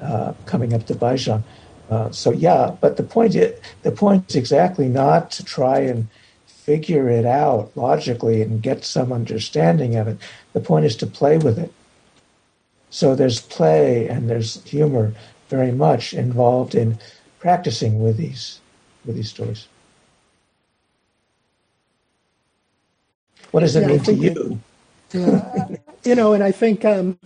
uh, 0.01 0.33
coming 0.47 0.73
up 0.73 0.87
to 0.87 0.95
Baizhang. 0.95 1.43
Uh, 1.91 2.11
so 2.11 2.33
yeah, 2.33 2.75
but 2.81 2.97
the 2.97 3.03
point 3.03 3.35
is, 3.35 3.61
the 3.83 3.93
point 3.93 4.25
is 4.31 4.37
exactly 4.37 4.89
not 4.89 5.31
to 5.33 5.45
try 5.45 5.81
and 5.81 6.09
figure 6.47 7.11
it 7.11 7.27
out 7.27 7.71
logically 7.77 8.41
and 8.41 8.63
get 8.63 8.85
some 8.85 9.13
understanding 9.13 9.97
of 9.97 10.09
it. 10.09 10.17
The 10.55 10.61
point 10.61 10.87
is 10.87 10.97
to 10.97 11.07
play 11.07 11.37
with 11.37 11.59
it. 11.59 11.73
So 12.89 13.15
there's 13.15 13.41
play 13.41 14.09
and 14.09 14.31
there's 14.31 14.65
humor 14.65 15.13
very 15.51 15.73
much 15.73 16.15
involved 16.15 16.75
in 16.75 16.99
practicing 17.39 18.03
with 18.03 18.17
these 18.17 18.61
with 19.05 19.17
these 19.17 19.31
stories. 19.31 19.69
What 23.53 23.61
does 23.61 23.77
it 23.77 23.83
Yeah, 23.83 23.87
mean 23.87 24.03
to 24.05 24.15
you? 24.15 24.61
Yeah, 25.13 25.69
you 26.05 26.15
know, 26.17 26.35
and 26.35 26.45
I 26.45 26.53
think 26.53 26.85
um, 26.85 27.19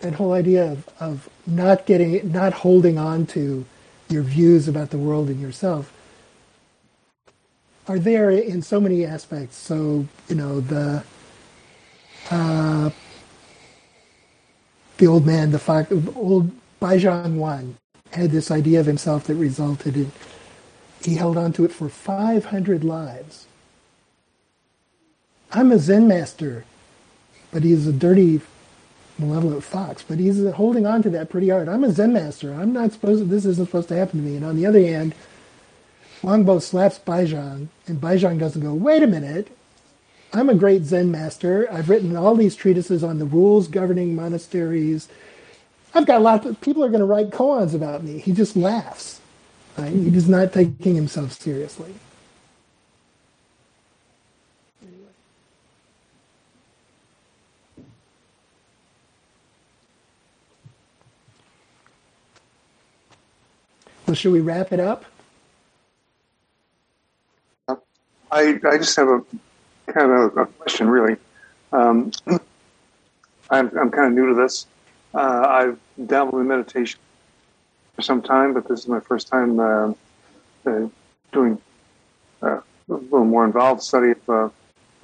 that 0.00 0.14
whole 0.14 0.32
idea 0.34 0.72
of, 0.72 0.88
of 1.00 1.30
not 1.46 1.86
getting, 1.86 2.32
not 2.32 2.52
holding 2.54 2.98
on 2.98 3.26
to 3.28 3.64
your 4.10 4.22
views 4.22 4.68
about 4.68 4.90
the 4.90 4.98
world 4.98 5.28
and 5.28 5.40
yourself 5.40 5.92
are 7.88 7.98
there 7.98 8.30
in 8.30 8.62
so 8.62 8.80
many 8.80 9.06
aspects. 9.06 9.56
So, 9.56 10.06
you 10.28 10.36
know, 10.36 10.60
the 10.60 11.04
uh, 12.30 12.90
the 14.98 15.06
old 15.08 15.26
man, 15.26 15.52
the 15.52 15.60
fact, 15.60 15.92
old 16.16 16.52
Baizhang 16.82 17.36
Wan 17.36 17.76
had 18.12 18.32
this 18.32 18.50
idea 18.50 18.80
of 18.80 18.86
himself 18.86 19.24
that 19.26 19.36
resulted 19.36 19.96
in 19.96 20.12
he 21.04 21.16
held 21.16 21.38
on 21.38 21.52
to 21.54 21.66
it 21.66 21.72
for 21.72 21.90
500 21.90 22.84
lives. 22.84 23.47
I'm 25.52 25.72
a 25.72 25.78
Zen 25.78 26.06
master, 26.08 26.64
but 27.50 27.62
he's 27.62 27.86
a 27.86 27.92
dirty, 27.92 28.40
malevolent 29.18 29.64
fox. 29.64 30.04
But 30.06 30.18
he's 30.18 30.44
holding 30.52 30.86
on 30.86 31.02
to 31.02 31.10
that 31.10 31.30
pretty 31.30 31.48
hard. 31.48 31.68
I'm 31.68 31.84
a 31.84 31.92
Zen 31.92 32.12
master. 32.12 32.52
I'm 32.52 32.72
not 32.72 32.92
supposed. 32.92 33.22
To, 33.22 33.24
this 33.24 33.44
isn't 33.44 33.66
supposed 33.66 33.88
to 33.88 33.96
happen 33.96 34.20
to 34.20 34.26
me. 34.26 34.36
And 34.36 34.44
on 34.44 34.56
the 34.56 34.66
other 34.66 34.80
hand, 34.80 35.14
Huangbo 36.22 36.60
slaps 36.60 36.98
Baizhang, 36.98 37.68
and 37.86 38.00
Baizhang 38.00 38.38
doesn't 38.38 38.62
go. 38.62 38.74
Wait 38.74 39.02
a 39.02 39.06
minute. 39.06 39.48
I'm 40.32 40.50
a 40.50 40.54
great 40.54 40.84
Zen 40.84 41.10
master. 41.10 41.66
I've 41.72 41.88
written 41.88 42.14
all 42.16 42.34
these 42.34 42.54
treatises 42.54 43.02
on 43.02 43.18
the 43.18 43.24
rules 43.24 43.66
governing 43.68 44.14
monasteries. 44.14 45.08
I've 45.94 46.06
got 46.06 46.18
a 46.18 46.24
lot 46.24 46.44
of 46.44 46.60
people 46.60 46.84
are 46.84 46.88
going 46.88 47.00
to 47.00 47.06
write 47.06 47.30
koans 47.30 47.74
about 47.74 48.04
me. 48.04 48.18
He 48.18 48.32
just 48.32 48.54
laughs. 48.56 49.20
Right? 49.78 49.92
He's 49.92 50.28
not 50.28 50.52
taking 50.52 50.96
himself 50.96 51.32
seriously. 51.32 51.94
Well, 64.08 64.14
should 64.14 64.32
we 64.32 64.40
wrap 64.40 64.72
it 64.72 64.80
up? 64.80 65.04
I, 67.68 68.58
I 68.64 68.78
just 68.78 68.96
have 68.96 69.08
a 69.08 69.22
kind 69.86 70.10
of 70.10 70.34
a 70.34 70.46
question, 70.46 70.88
really. 70.88 71.16
Um, 71.72 72.12
I'm, 72.26 72.40
I'm 73.78 73.90
kind 73.90 74.06
of 74.06 74.12
new 74.12 74.28
to 74.28 74.34
this. 74.34 74.66
Uh, 75.12 75.44
I've 75.46 75.78
dabbled 76.06 76.40
in 76.40 76.48
meditation 76.48 76.98
for 77.96 78.00
some 78.00 78.22
time, 78.22 78.54
but 78.54 78.66
this 78.66 78.80
is 78.80 78.88
my 78.88 79.00
first 79.00 79.28
time 79.28 79.60
uh, 79.60 79.92
uh, 80.64 80.88
doing 81.32 81.60
uh, 82.42 82.60
a 82.60 82.62
little 82.88 83.26
more 83.26 83.44
involved 83.44 83.82
study 83.82 84.12
of 84.12 84.30
uh, 84.30 84.48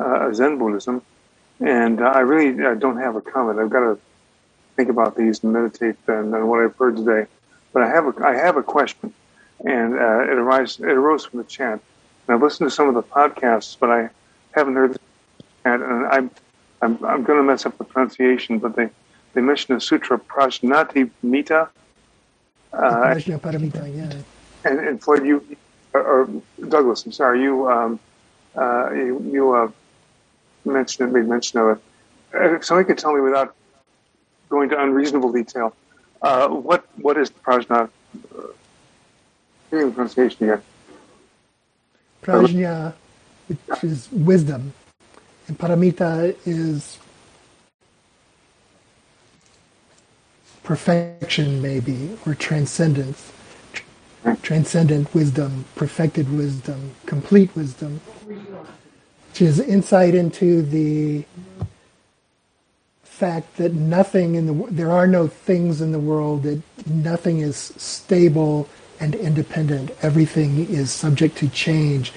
uh, 0.02 0.32
Zen 0.32 0.56
Buddhism, 0.56 1.02
and 1.60 2.00
I 2.00 2.20
really 2.20 2.54
don't 2.78 2.96
have 2.96 3.16
a 3.16 3.20
comment. 3.20 3.58
I've 3.58 3.68
got 3.68 3.80
to 3.80 3.98
think 4.76 4.88
about 4.88 5.14
these 5.14 5.44
and 5.44 5.52
meditate 5.52 5.96
on 6.08 6.48
what 6.48 6.60
I've 6.60 6.76
heard 6.76 6.96
today. 6.96 7.26
But 7.74 7.82
I 7.82 7.88
have 7.88 8.06
a 8.06 8.24
I 8.24 8.34
have 8.34 8.56
a 8.56 8.62
question, 8.62 9.12
and 9.64 9.94
uh, 9.94 10.22
it 10.22 10.38
arises 10.38 10.80
it 10.80 10.86
arose 10.86 11.26
from 11.26 11.40
the 11.40 11.44
chat. 11.44 11.80
And 12.26 12.34
I've 12.34 12.42
listened 12.42 12.70
to 12.70 12.74
some 12.74 12.88
of 12.88 12.94
the 12.94 13.02
podcasts, 13.02 13.76
but 13.78 13.90
I 13.90 14.08
haven't 14.52 14.76
heard 14.76 14.94
the 14.94 14.98
chat, 15.64 15.80
and 15.82 16.06
I'm 16.06 16.30
I'm 16.80 17.04
I'm 17.04 17.22
going 17.24 17.38
to 17.38 17.42
mess 17.42 17.66
up 17.66 17.76
the 17.76 17.84
pronunciation, 17.84 18.58
but 18.60 18.76
they 18.76 18.88
they 19.34 19.42
mention 19.42 19.74
the 19.74 19.80
sutra 19.80 20.18
Prajnati 20.18 21.10
Mita. 21.22 21.68
Uh, 22.72 23.14
yeah. 23.96 24.22
and, 24.64 24.80
and 24.80 25.02
Floyd, 25.02 25.26
you 25.26 25.44
or, 25.92 26.02
or 26.02 26.28
Douglas, 26.68 27.04
I'm 27.06 27.12
sorry, 27.12 27.42
you 27.42 27.70
um, 27.70 28.00
uh, 28.56 28.90
you, 28.92 29.30
you 29.32 29.54
uh, 29.54 29.70
mentioned 30.64 31.08
it 31.08 31.12
made 31.12 31.28
mention 31.28 31.60
of 31.60 31.76
it. 31.76 31.82
Uh, 32.34 32.54
If 32.56 32.64
somebody 32.64 32.86
could 32.86 32.98
tell 32.98 33.12
me 33.14 33.20
without 33.20 33.54
going 34.48 34.68
to 34.70 34.80
unreasonable 34.80 35.32
detail, 35.32 35.74
uh, 36.24 36.48
what 36.48 36.86
what 36.96 37.16
is 37.18 37.30
prajna? 37.30 37.88
Uh, 38.36 38.46
give 39.70 39.78
me 39.78 39.84
the 39.84 39.90
pronunciation 39.90 40.48
again. 40.48 40.62
Prajna, 42.22 42.94
which 43.46 43.84
is 43.84 44.08
wisdom, 44.10 44.72
and 45.46 45.58
paramita 45.58 46.34
is 46.46 46.98
perfection, 50.62 51.60
maybe, 51.60 52.16
or 52.26 52.34
transcendence. 52.34 53.30
Transcendent 54.40 55.14
wisdom, 55.14 55.66
perfected 55.74 56.32
wisdom, 56.32 56.92
complete 57.04 57.54
wisdom, 57.54 58.00
which 58.26 59.42
is 59.42 59.60
insight 59.60 60.14
into 60.14 60.62
the 60.62 61.26
fact 63.14 63.56
that 63.58 63.72
nothing 63.72 64.34
in 64.34 64.46
the 64.46 64.66
there 64.72 64.90
are 64.90 65.06
no 65.06 65.28
things 65.28 65.80
in 65.80 65.92
the 65.92 66.00
world 66.00 66.42
that 66.42 66.60
nothing 66.86 67.38
is 67.38 67.56
stable 67.76 68.68
and 68.98 69.14
independent. 69.14 69.90
Everything 70.02 70.66
is 70.68 70.90
subject 70.90 71.36
to 71.38 71.48
change 71.48 72.12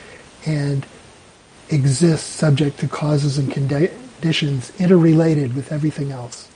and 0.46 0.86
exists 1.70 2.28
subject 2.28 2.80
to 2.80 2.88
causes 2.88 3.38
and 3.38 3.52
conditions 3.52 4.72
interrelated 4.80 5.56
with 5.56 5.72
everything 5.72 6.12
else. 6.12 6.50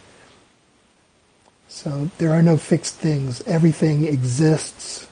So 1.67 2.09
there 2.17 2.31
are 2.31 2.41
no 2.41 2.57
fixed 2.57 2.95
things. 2.95 3.41
Everything 3.47 4.05
exists 4.05 5.07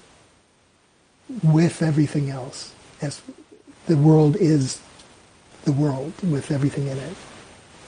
with 1.43 1.81
everything 1.81 2.29
else. 2.29 2.73
As 3.01 3.21
the 3.85 3.97
world 3.97 4.35
is 4.37 4.81
the 5.65 5.71
world 5.71 6.13
with 6.23 6.51
everything 6.51 6.87
in 6.87 6.97
it, 6.97 7.15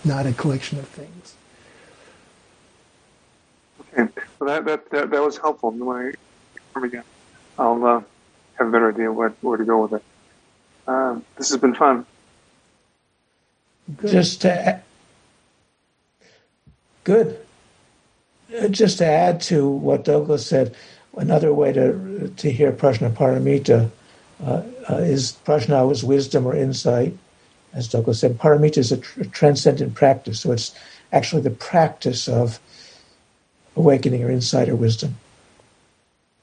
not 0.03 0.25
a 0.25 0.33
collection 0.33 0.79
of 0.79 0.87
things. 0.87 1.20
Okay, 3.97 4.11
well 4.39 4.49
that 4.49 4.65
that 4.65 4.89
that, 4.91 5.09
that 5.11 5.21
was 5.21 5.37
helpful. 5.37 5.71
When 5.71 6.15
I 6.75 6.79
again, 6.79 7.03
I'll 7.57 7.85
uh, 7.85 8.01
have 8.55 8.67
a 8.67 8.71
better 8.71 8.89
idea 8.89 9.11
where 9.11 9.29
where 9.41 9.57
to 9.57 9.65
go 9.65 9.83
with 9.83 9.93
it. 9.93 10.03
Um, 10.87 11.25
this 11.37 11.49
has 11.49 11.59
been 11.59 11.75
fun. 11.75 12.05
Good. 13.97 14.11
Just 14.11 14.41
to 14.41 14.81
good. 17.03 17.39
Uh, 18.59 18.67
Just 18.67 18.97
to 18.99 19.05
add 19.05 19.41
to 19.41 19.67
what 19.67 20.03
Douglas 20.03 20.45
said, 20.45 20.75
another 21.17 21.53
way 21.53 21.73
to 21.73 22.33
to 22.37 22.51
hear 22.51 22.71
prajna 22.71 23.11
paramita 23.11 23.89
uh, 24.43 24.63
uh, 24.89 24.95
is 24.97 25.37
prajna 25.45 25.89
is 25.91 26.03
wisdom 26.03 26.45
or 26.45 26.55
insight, 26.55 27.17
as 27.73 27.87
Douglas 27.87 28.19
said. 28.19 28.37
Paramita 28.37 28.79
is 28.79 28.91
a 28.91 28.97
tr- 28.97 29.23
transcendent 29.25 29.95
practice, 29.95 30.41
so 30.41 30.51
it's 30.51 30.73
actually 31.13 31.41
the 31.41 31.51
practice 31.51 32.27
of 32.27 32.59
awakening 33.75 34.23
or 34.23 34.29
insight 34.31 34.69
or 34.69 34.75
wisdom. 34.75 35.17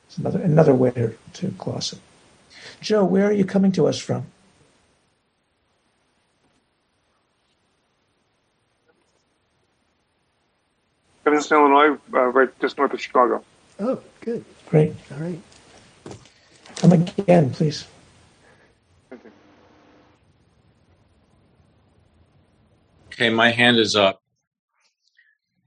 It's 0.06 0.18
another 0.18 0.40
another 0.40 0.74
way 0.74 0.90
to, 0.92 1.14
to 1.34 1.48
gloss 1.48 1.92
it. 1.92 2.00
Joe, 2.80 3.04
where 3.04 3.26
are 3.26 3.32
you 3.32 3.44
coming 3.44 3.72
to 3.72 3.86
us 3.86 3.98
from? 3.98 4.26
Evanston, 11.26 11.58
Illinois, 11.58 11.98
uh, 12.14 12.20
right 12.28 12.48
just 12.60 12.78
north 12.78 12.92
of 12.94 13.02
Chicago. 13.02 13.44
Oh, 13.78 14.00
good. 14.22 14.44
Great. 14.70 14.94
All 15.12 15.18
right. 15.18 15.40
Come 16.76 16.92
again, 16.92 17.50
please. 17.50 17.86
Thank. 19.10 19.22
Okay, 23.12 23.28
my 23.28 23.50
hand 23.50 23.78
is 23.78 23.94
up. 23.94 24.22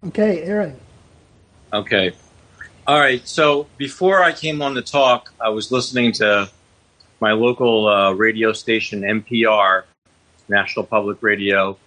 Okay, 0.07 0.41
Aaron. 0.41 0.79
Okay. 1.73 2.11
All 2.85 2.99
right. 2.99 3.25
So 3.25 3.67
before 3.77 4.21
I 4.21 4.33
came 4.33 4.61
on 4.61 4.73
the 4.73 4.81
talk, 4.81 5.33
I 5.39 5.49
was 5.49 5.71
listening 5.71 6.11
to 6.13 6.49
my 7.21 7.31
local 7.31 7.87
uh, 7.87 8.11
radio 8.11 8.51
station, 8.51 9.01
NPR, 9.01 9.83
National 10.49 10.85
Public 10.85 11.23
Radio, 11.23 11.77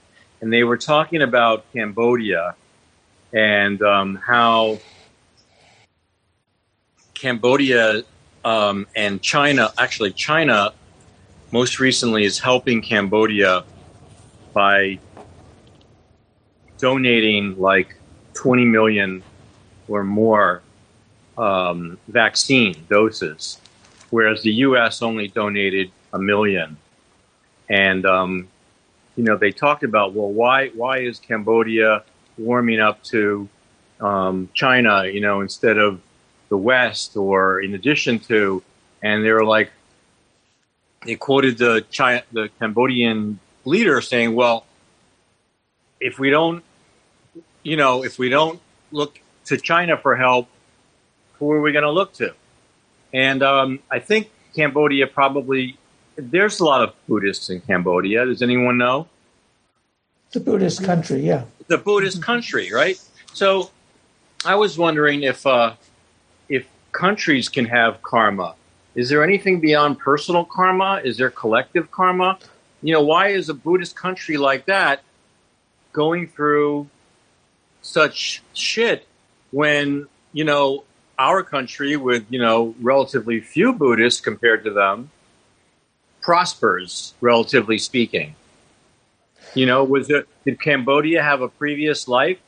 and 0.41 0.51
they 0.51 0.65
were 0.65 0.79
talking 0.79 1.21
about 1.21 1.71
Cambodia 1.73 2.55
and 3.35 3.83
um, 3.83 4.15
how 4.17 4.79
Cambodia 7.13 8.05
um, 8.43 8.87
and 8.97 9.21
China, 9.21 9.71
actually, 9.77 10.13
China 10.13 10.73
most 11.51 11.79
recently 11.79 12.25
is 12.25 12.39
helping 12.39 12.81
Cambodia 12.81 13.65
by 14.55 14.99
donating 16.79 17.61
like 17.61 17.97
20 18.33 18.65
million 18.65 19.23
or 19.89 20.05
more 20.05 20.63
um, 21.37 21.99
vaccine 22.09 22.77
doses, 22.89 23.61
whereas 24.11 24.43
the 24.43 24.53
U.S. 24.53 25.03
only 25.03 25.29
donated 25.29 25.91
a 26.13 26.19
million. 26.19 26.77
And 27.69 28.05
um, 28.07 28.49
you 29.17 29.25
know, 29.25 29.37
they 29.37 29.51
talked 29.51 29.85
about 29.85 30.13
well, 30.13 30.31
why 30.31 30.69
why 30.69 31.01
is 31.01 31.19
Cambodia 31.19 32.05
warming 32.37 32.81
up 32.81 33.03
to 33.05 33.49
um, 34.01 34.49
China? 34.55 35.07
You 35.07 35.21
know, 35.21 35.41
instead 35.41 35.79
of 35.79 36.01
the 36.49 36.57
West, 36.57 37.17
or 37.17 37.61
in 37.61 37.75
addition 37.75 38.19
to, 38.21 38.63
and 39.03 39.25
they 39.25 39.33
were 39.33 39.45
like, 39.45 39.71
they 41.05 41.17
quoted 41.17 41.59
the 41.59 41.85
China, 41.91 42.23
the 42.33 42.51
Cambodian 42.59 43.39
leader 43.65 44.01
saying, 44.01 44.35
well, 44.35 44.67
if 46.01 46.19
we 46.19 46.31
don't, 46.31 46.63
you 47.63 47.77
know, 47.77 48.05
if 48.05 48.19
we 48.19 48.29
don't 48.29 48.61
look 48.93 49.19
to 49.47 49.57
China 49.57 49.97
for 49.97 50.17
help, 50.17 50.49
who 51.39 51.51
are 51.51 51.61
we 51.61 51.73
going 51.73 51.85
to 51.85 51.91
look 51.91 52.13
to? 52.15 52.35
And 53.13 53.43
um, 53.43 53.81
I 53.91 53.99
think 53.99 54.31
Cambodia 54.55 55.07
probably, 55.07 55.79
there's 56.17 56.61
a 56.61 56.65
lot 56.65 56.83
of 56.83 56.95
Buddhists 57.07 57.51
in 57.51 57.61
Cambodia. 57.61 58.25
Does 58.27 58.43
anyone 58.43 58.79
know? 58.79 59.09
The 60.33 60.41
Buddhist 60.41 60.83
country, 60.83 61.21
yeah. 61.21 61.45
The 61.69 61.79
Buddhist 61.79 62.23
country, 62.23 62.73
right? 62.73 63.01
So 63.33 63.71
I 64.45 64.57
was 64.57 64.77
wondering 64.77 65.23
if, 65.23 65.47
uh, 65.47 65.75
if 66.49 66.67
countries 66.93 67.49
can 67.49 67.67
have 67.67 68.03
karma. 68.03 68.55
Is 68.95 69.09
there 69.09 69.25
anything 69.25 69.61
beyond 69.61 69.99
personal 69.99 70.45
karma? 70.45 71.01
Is 71.05 71.17
there 71.17 71.31
collective 71.31 71.91
karma? 71.91 72.39
You 72.83 72.93
know, 72.95 73.03
why 73.03 73.29
is 73.29 73.49
a 73.49 73.55
Buddhist 73.55 73.97
country 73.97 74.37
like 74.37 74.67
that 74.67 75.03
going 75.93 76.29
through 76.29 76.89
such 77.83 78.43
shit 78.53 79.07
when, 79.55 80.09
you 80.33 80.45
know, 80.45 80.83
our 81.17 81.45
country 81.45 81.97
with, 81.97 82.27
you 82.29 82.41
know, 82.41 82.75
relatively 82.81 83.41
few 83.41 83.73
Buddhists 83.73 84.21
compared 84.21 84.65
to 84.65 84.73
them 84.73 85.11
prospers, 86.21 87.15
relatively 87.21 87.79
speaking? 87.79 88.35
You 89.55 89.67
know, 89.67 89.85
was 89.85 90.11
it, 90.11 90.27
did 90.45 90.61
Cambodia 90.61 91.23
have 91.23 91.41
a 91.41 91.49
previous 91.49 92.09
life 92.09 92.39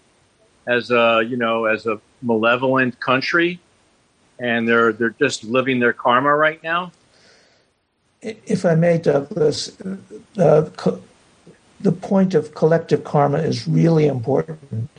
as 0.67 0.91
a, 0.91 1.23
you 1.25 1.37
know, 1.37 1.67
as 1.67 1.87
a 1.87 2.01
malevolent 2.23 2.99
country? 2.99 3.61
And 4.41 4.69
they're, 4.69 4.93
they're 4.93 5.11
just 5.11 5.45
living 5.45 5.79
their 5.79 5.93
karma 5.93 6.35
right 6.35 6.61
now? 6.61 6.91
If 8.21 8.65
I 8.65 8.75
may, 8.75 8.99
Douglas, 8.99 9.81
uh, 10.39 10.69
the 11.81 11.93
point 11.93 12.35
of 12.35 12.55
collective 12.55 13.05
karma 13.05 13.39
is 13.39 13.69
really 13.69 14.07
important. 14.07 14.91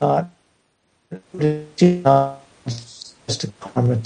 Not 0.00 0.30
just 1.76 3.60
karma. 3.60 3.98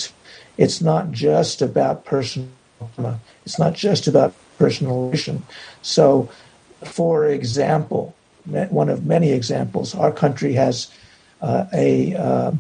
It's 0.57 0.81
not 0.81 1.11
just 1.13 1.63
about 1.63 2.05
personal 2.05 2.49
karma. 2.79 3.21
It's 3.45 3.59
not 3.59 3.75
just 3.75 4.07
about 4.07 4.35
personal 4.59 5.07
relation. 5.07 5.43
So, 5.83 6.29
for 6.85 7.27
example, 7.27 8.15
one 8.45 8.89
of 8.89 9.07
many 9.07 9.33
examples, 9.33 9.95
our 9.95 10.13
country 10.13 10.53
has 10.55 10.91
uh, 11.41 11.67
a 11.73 12.15
uh, 12.15 12.53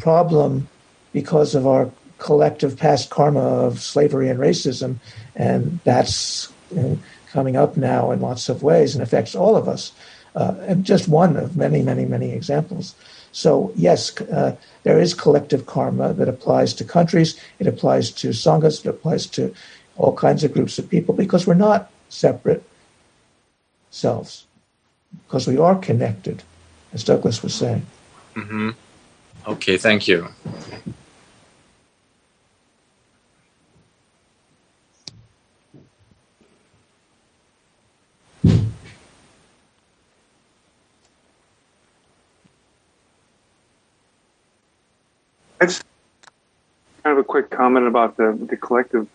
problem 0.00 0.68
because 1.12 1.54
of 1.54 1.66
our 1.66 1.90
collective 2.18 2.76
past 2.76 3.10
karma 3.10 3.40
of 3.40 3.80
slavery 3.80 4.28
and 4.28 4.38
racism, 4.38 4.96
and 5.34 5.78
that's 5.84 6.52
you 6.70 6.80
know, 6.80 6.98
coming 7.30 7.56
up 7.56 7.76
now 7.76 8.10
in 8.10 8.20
lots 8.20 8.48
of 8.48 8.62
ways 8.62 8.94
and 8.94 9.02
affects 9.02 9.34
all 9.34 9.56
of 9.56 9.68
us. 9.68 9.92
Uh, 10.36 10.54
and 10.68 10.84
just 10.84 11.08
one 11.08 11.34
of 11.36 11.56
many, 11.56 11.80
many, 11.80 12.04
many 12.04 12.30
examples. 12.30 12.94
So 13.32 13.72
yes, 13.74 14.20
uh, 14.20 14.54
there 14.82 15.00
is 15.00 15.14
collective 15.14 15.64
karma 15.64 16.12
that 16.12 16.28
applies 16.28 16.74
to 16.74 16.84
countries. 16.84 17.40
It 17.58 17.66
applies 17.66 18.10
to 18.20 18.28
sanghas. 18.28 18.84
It 18.84 18.88
applies 18.88 19.26
to 19.28 19.54
all 19.96 20.14
kinds 20.14 20.44
of 20.44 20.52
groups 20.52 20.78
of 20.78 20.90
people 20.90 21.14
because 21.14 21.46
we're 21.46 21.54
not 21.54 21.90
separate 22.10 22.62
selves, 23.90 24.44
because 25.26 25.46
we 25.46 25.56
are 25.56 25.74
connected, 25.74 26.42
as 26.92 27.02
Douglas 27.02 27.42
was 27.42 27.54
saying. 27.54 27.86
Mm-hmm. 28.34 28.70
Okay, 29.48 29.78
thank 29.78 30.06
you. 30.06 30.28
Just 45.60 45.84
kind 47.02 47.16
of 47.16 47.18
a 47.18 47.24
quick 47.24 47.50
comment 47.50 47.86
about 47.86 48.16
the 48.16 48.38
the 48.48 48.56
collective 48.56 49.06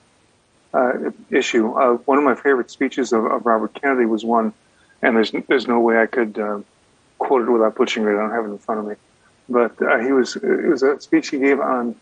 uh, 0.73 1.11
issue. 1.29 1.73
Uh, 1.73 1.95
one 2.05 2.17
of 2.17 2.23
my 2.23 2.35
favorite 2.35 2.71
speeches 2.71 3.13
of, 3.13 3.25
of, 3.25 3.45
Robert 3.45 3.73
Kennedy 3.73 4.05
was 4.05 4.23
one, 4.23 4.53
and 5.01 5.15
there's 5.15 5.31
there's 5.47 5.67
no 5.67 5.79
way 5.79 5.99
I 6.01 6.05
could 6.05 6.39
uh, 6.39 6.61
quote 7.19 7.47
it 7.47 7.51
without 7.51 7.75
butchering 7.75 8.07
it. 8.07 8.17
I 8.17 8.21
don't 8.21 8.31
have 8.31 8.45
it 8.45 8.49
in 8.49 8.57
front 8.57 8.79
of 8.79 8.87
me, 8.87 8.95
but 9.49 9.81
uh, 9.81 9.99
he 9.99 10.11
was 10.11 10.35
it 10.35 10.69
was 10.69 10.83
a 10.83 10.99
speech 10.99 11.29
he 11.29 11.39
gave 11.39 11.59
on 11.59 11.95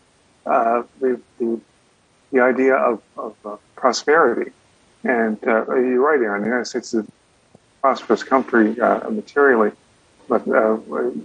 uh, 0.46 0.84
the, 1.00 1.20
the 1.38 1.60
the 2.32 2.40
idea 2.40 2.76
of, 2.76 3.02
of 3.16 3.34
uh, 3.44 3.56
prosperity. 3.74 4.52
And 5.02 5.38
you're 5.42 6.00
right, 6.00 6.20
Aaron. 6.20 6.42
The 6.42 6.48
United 6.48 6.66
States 6.66 6.94
is 6.94 7.04
a 7.04 7.12
prosperous 7.80 8.22
country 8.22 8.74
materially, 9.10 9.72
but 10.28 10.44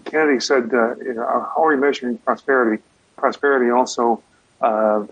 Kennedy 0.06 0.40
said, 0.40 0.70
you 0.72 1.14
know, 1.14 1.28
"How 1.28 1.66
are 1.66 1.68
we 1.70 1.76
measuring 1.76 2.18
prosperity?" 2.20 2.82
Prosperity 3.26 3.72
also 3.72 4.22
uh, 4.62 5.04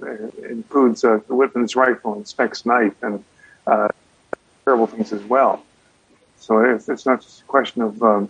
includes 0.48 1.04
uh, 1.04 1.20
the 1.28 1.34
Whitman's 1.34 1.76
rifle 1.76 2.14
and 2.14 2.28
Speck's 2.28 2.64
knife 2.64 2.98
and 3.02 3.24
uh, 3.66 3.88
terrible 4.66 4.86
things 4.86 5.12
as 5.12 5.24
well. 5.24 5.64
So 6.38 6.60
it's, 6.60 6.88
it's, 6.90 7.08
not 7.08 7.24
just 7.24 7.42
a 7.42 7.46
question 7.46 7.82
of, 7.82 8.04
um, 8.04 8.30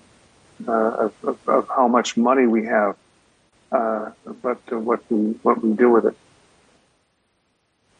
uh, 0.66 1.10
of, 1.22 1.50
of, 1.50 1.68
how 1.68 1.90
much 1.90 2.16
money 2.16 2.48
we 2.48 2.66
have, 2.66 2.96
uh, 3.74 4.12
but 4.42 4.60
what 4.72 5.02
we 5.10 5.18
what 5.46 5.62
we 5.62 5.74
do 5.74 5.90
with 5.90 6.06
it. 6.06 6.18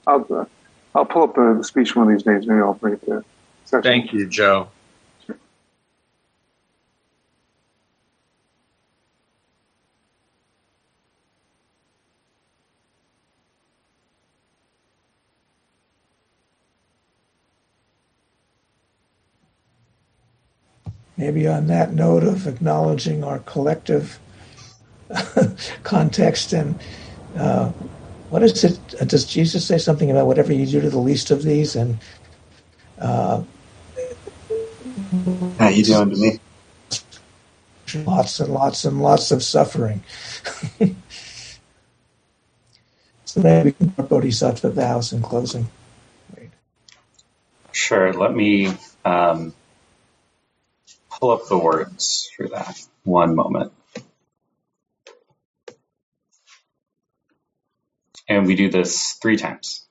I'll 0.08 0.26
uh, 0.30 0.46
I'll 0.96 1.10
pull 1.14 1.24
up 1.24 1.36
the 1.36 1.64
speech 1.64 1.96
one 1.98 2.08
of 2.08 2.14
these 2.14 2.24
days. 2.24 2.48
Maybe 2.48 2.62
I'll 2.62 2.76
bring 2.76 2.94
it 2.94 3.06
to. 3.08 3.26
Thank 3.82 4.14
you, 4.14 4.30
Joe. 4.30 4.70
Maybe 21.24 21.48
on 21.48 21.68
that 21.68 21.94
note 21.94 22.24
of 22.24 22.48
acknowledging 22.48 23.24
our 23.24 23.40
collective 23.40 24.20
context 25.84 26.52
and 26.52 26.78
uh, 27.38 27.72
what 28.30 28.44
is 28.44 28.62
it? 28.64 28.78
Does 29.08 29.26
Jesus 29.26 29.66
say 29.66 29.78
something 29.78 30.12
about 30.12 30.28
whatever 30.28 30.52
you 30.52 30.66
do 30.66 30.82
to 30.82 30.90
the 30.90 31.00
least 31.00 31.32
of 31.32 31.44
these? 31.44 31.78
And 31.78 31.98
uh, 33.00 33.42
how 35.60 35.70
you 35.70 35.84
doing 35.84 36.10
to 36.10 36.18
me? 36.18 36.40
Lots 38.06 38.40
and 38.42 38.54
lots 38.54 38.84
and 38.84 39.02
lots 39.02 39.32
of 39.32 39.42
suffering. 39.44 40.04
so 43.24 43.40
maybe 43.40 43.70
we 43.70 43.72
can 43.74 43.92
put 43.92 44.10
Bodhisattva 44.10 44.72
vows 44.72 45.14
in 45.14 45.22
closing. 45.22 45.70
Sure. 47.72 48.12
Let 48.12 48.34
me 48.36 48.76
um, 49.06 49.54
pull 51.24 51.32
up 51.32 51.48
the 51.48 51.58
words 51.58 52.30
for 52.36 52.50
that. 52.50 52.78
One 53.06 53.34
moment. 53.34 53.72
And 58.28 58.46
we 58.46 58.56
do 58.58 58.70
this 58.70 59.14
three 59.22 59.38
times. 59.38 59.88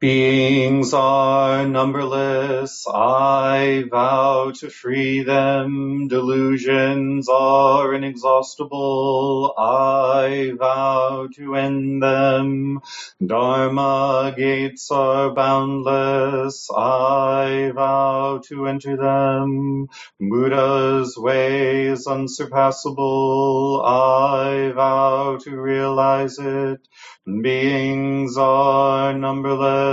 Beings 0.00 0.94
are 0.94 1.66
numberless, 1.66 2.86
I 2.86 3.82
vow 3.90 4.52
to 4.60 4.70
free 4.70 5.24
them. 5.24 6.06
Delusions 6.06 7.28
are 7.28 7.92
inexhaustible, 7.92 9.54
I 9.58 10.52
vow 10.56 11.28
to 11.34 11.56
end 11.56 12.00
them. 12.00 12.80
Dharma 13.26 14.34
gates 14.36 14.88
are 14.92 15.34
boundless, 15.34 16.68
I 16.70 17.72
vow 17.74 18.40
to 18.50 18.68
enter 18.68 18.96
them. 18.96 19.88
Buddha's 20.20 21.18
ways 21.18 22.06
unsurpassable, 22.06 23.82
I 23.84 24.70
vow 24.76 25.38
to 25.42 25.60
realize 25.60 26.38
it. 26.38 26.86
Beings 27.26 28.36
are 28.38 29.12
numberless, 29.12 29.87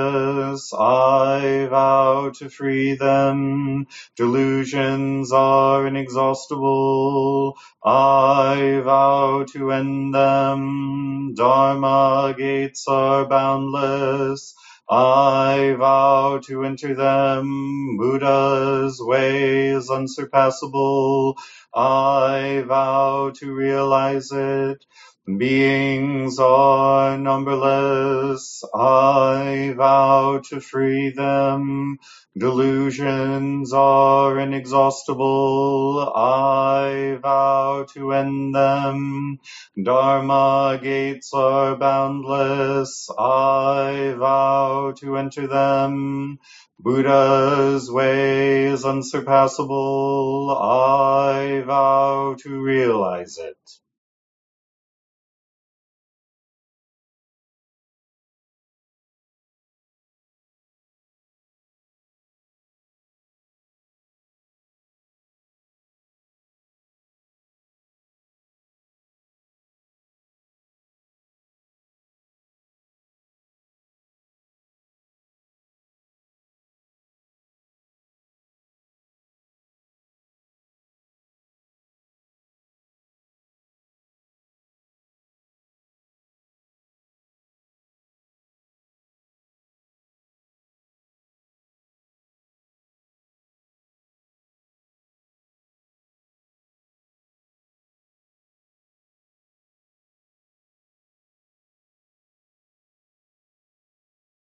I 0.74 1.68
vow 1.70 2.32
to 2.36 2.50
free 2.50 2.96
them. 2.96 3.88
Delusions 4.18 5.32
are 5.32 5.88
inexhaustible, 5.88 7.58
I 7.84 8.82
vow 8.84 9.46
to 9.54 9.72
end 9.72 10.14
them. 10.14 11.34
Dharma 11.36 12.36
gates 12.38 12.86
are 12.88 13.26
boundless, 13.28 14.54
I 14.89 15.76
vow 15.80 16.39
to 16.46 16.66
enter 16.66 16.96
them. 16.96 17.98
Buddha's 17.98 19.00
ways 19.02 19.89
unsurpassable, 19.89 21.38
I 21.74 22.64
vow 22.68 23.32
to 23.38 23.54
realize 23.54 24.32
it. 24.32 24.86
Beings 25.28 26.38
are 26.38 27.18
numberless, 27.18 28.64
I 28.76 29.74
vow 29.76 30.40
to 30.50 30.60
free 30.62 31.10
them. 31.10 31.98
Delusions 32.38 33.74
are 33.74 34.38
inexhaustible, 34.38 36.14
I 36.16 37.18
vow 37.20 37.88
to 37.96 38.14
end 38.14 38.54
them. 38.54 39.40
Dharma 39.82 40.80
gates 40.80 41.34
are 41.34 41.76
boundless, 41.76 43.10
I 43.18 44.14
vow 44.20 44.94
to 44.98 45.18
enter 45.18 45.48
them. 45.48 46.38
Buddha's 46.80 47.90
way 47.90 48.66
is 48.66 48.86
unsurpassable, 48.86 50.56
I 50.56 51.62
vow 51.62 52.36
to 52.44 52.62
realize 52.62 53.40
it. 53.40 53.58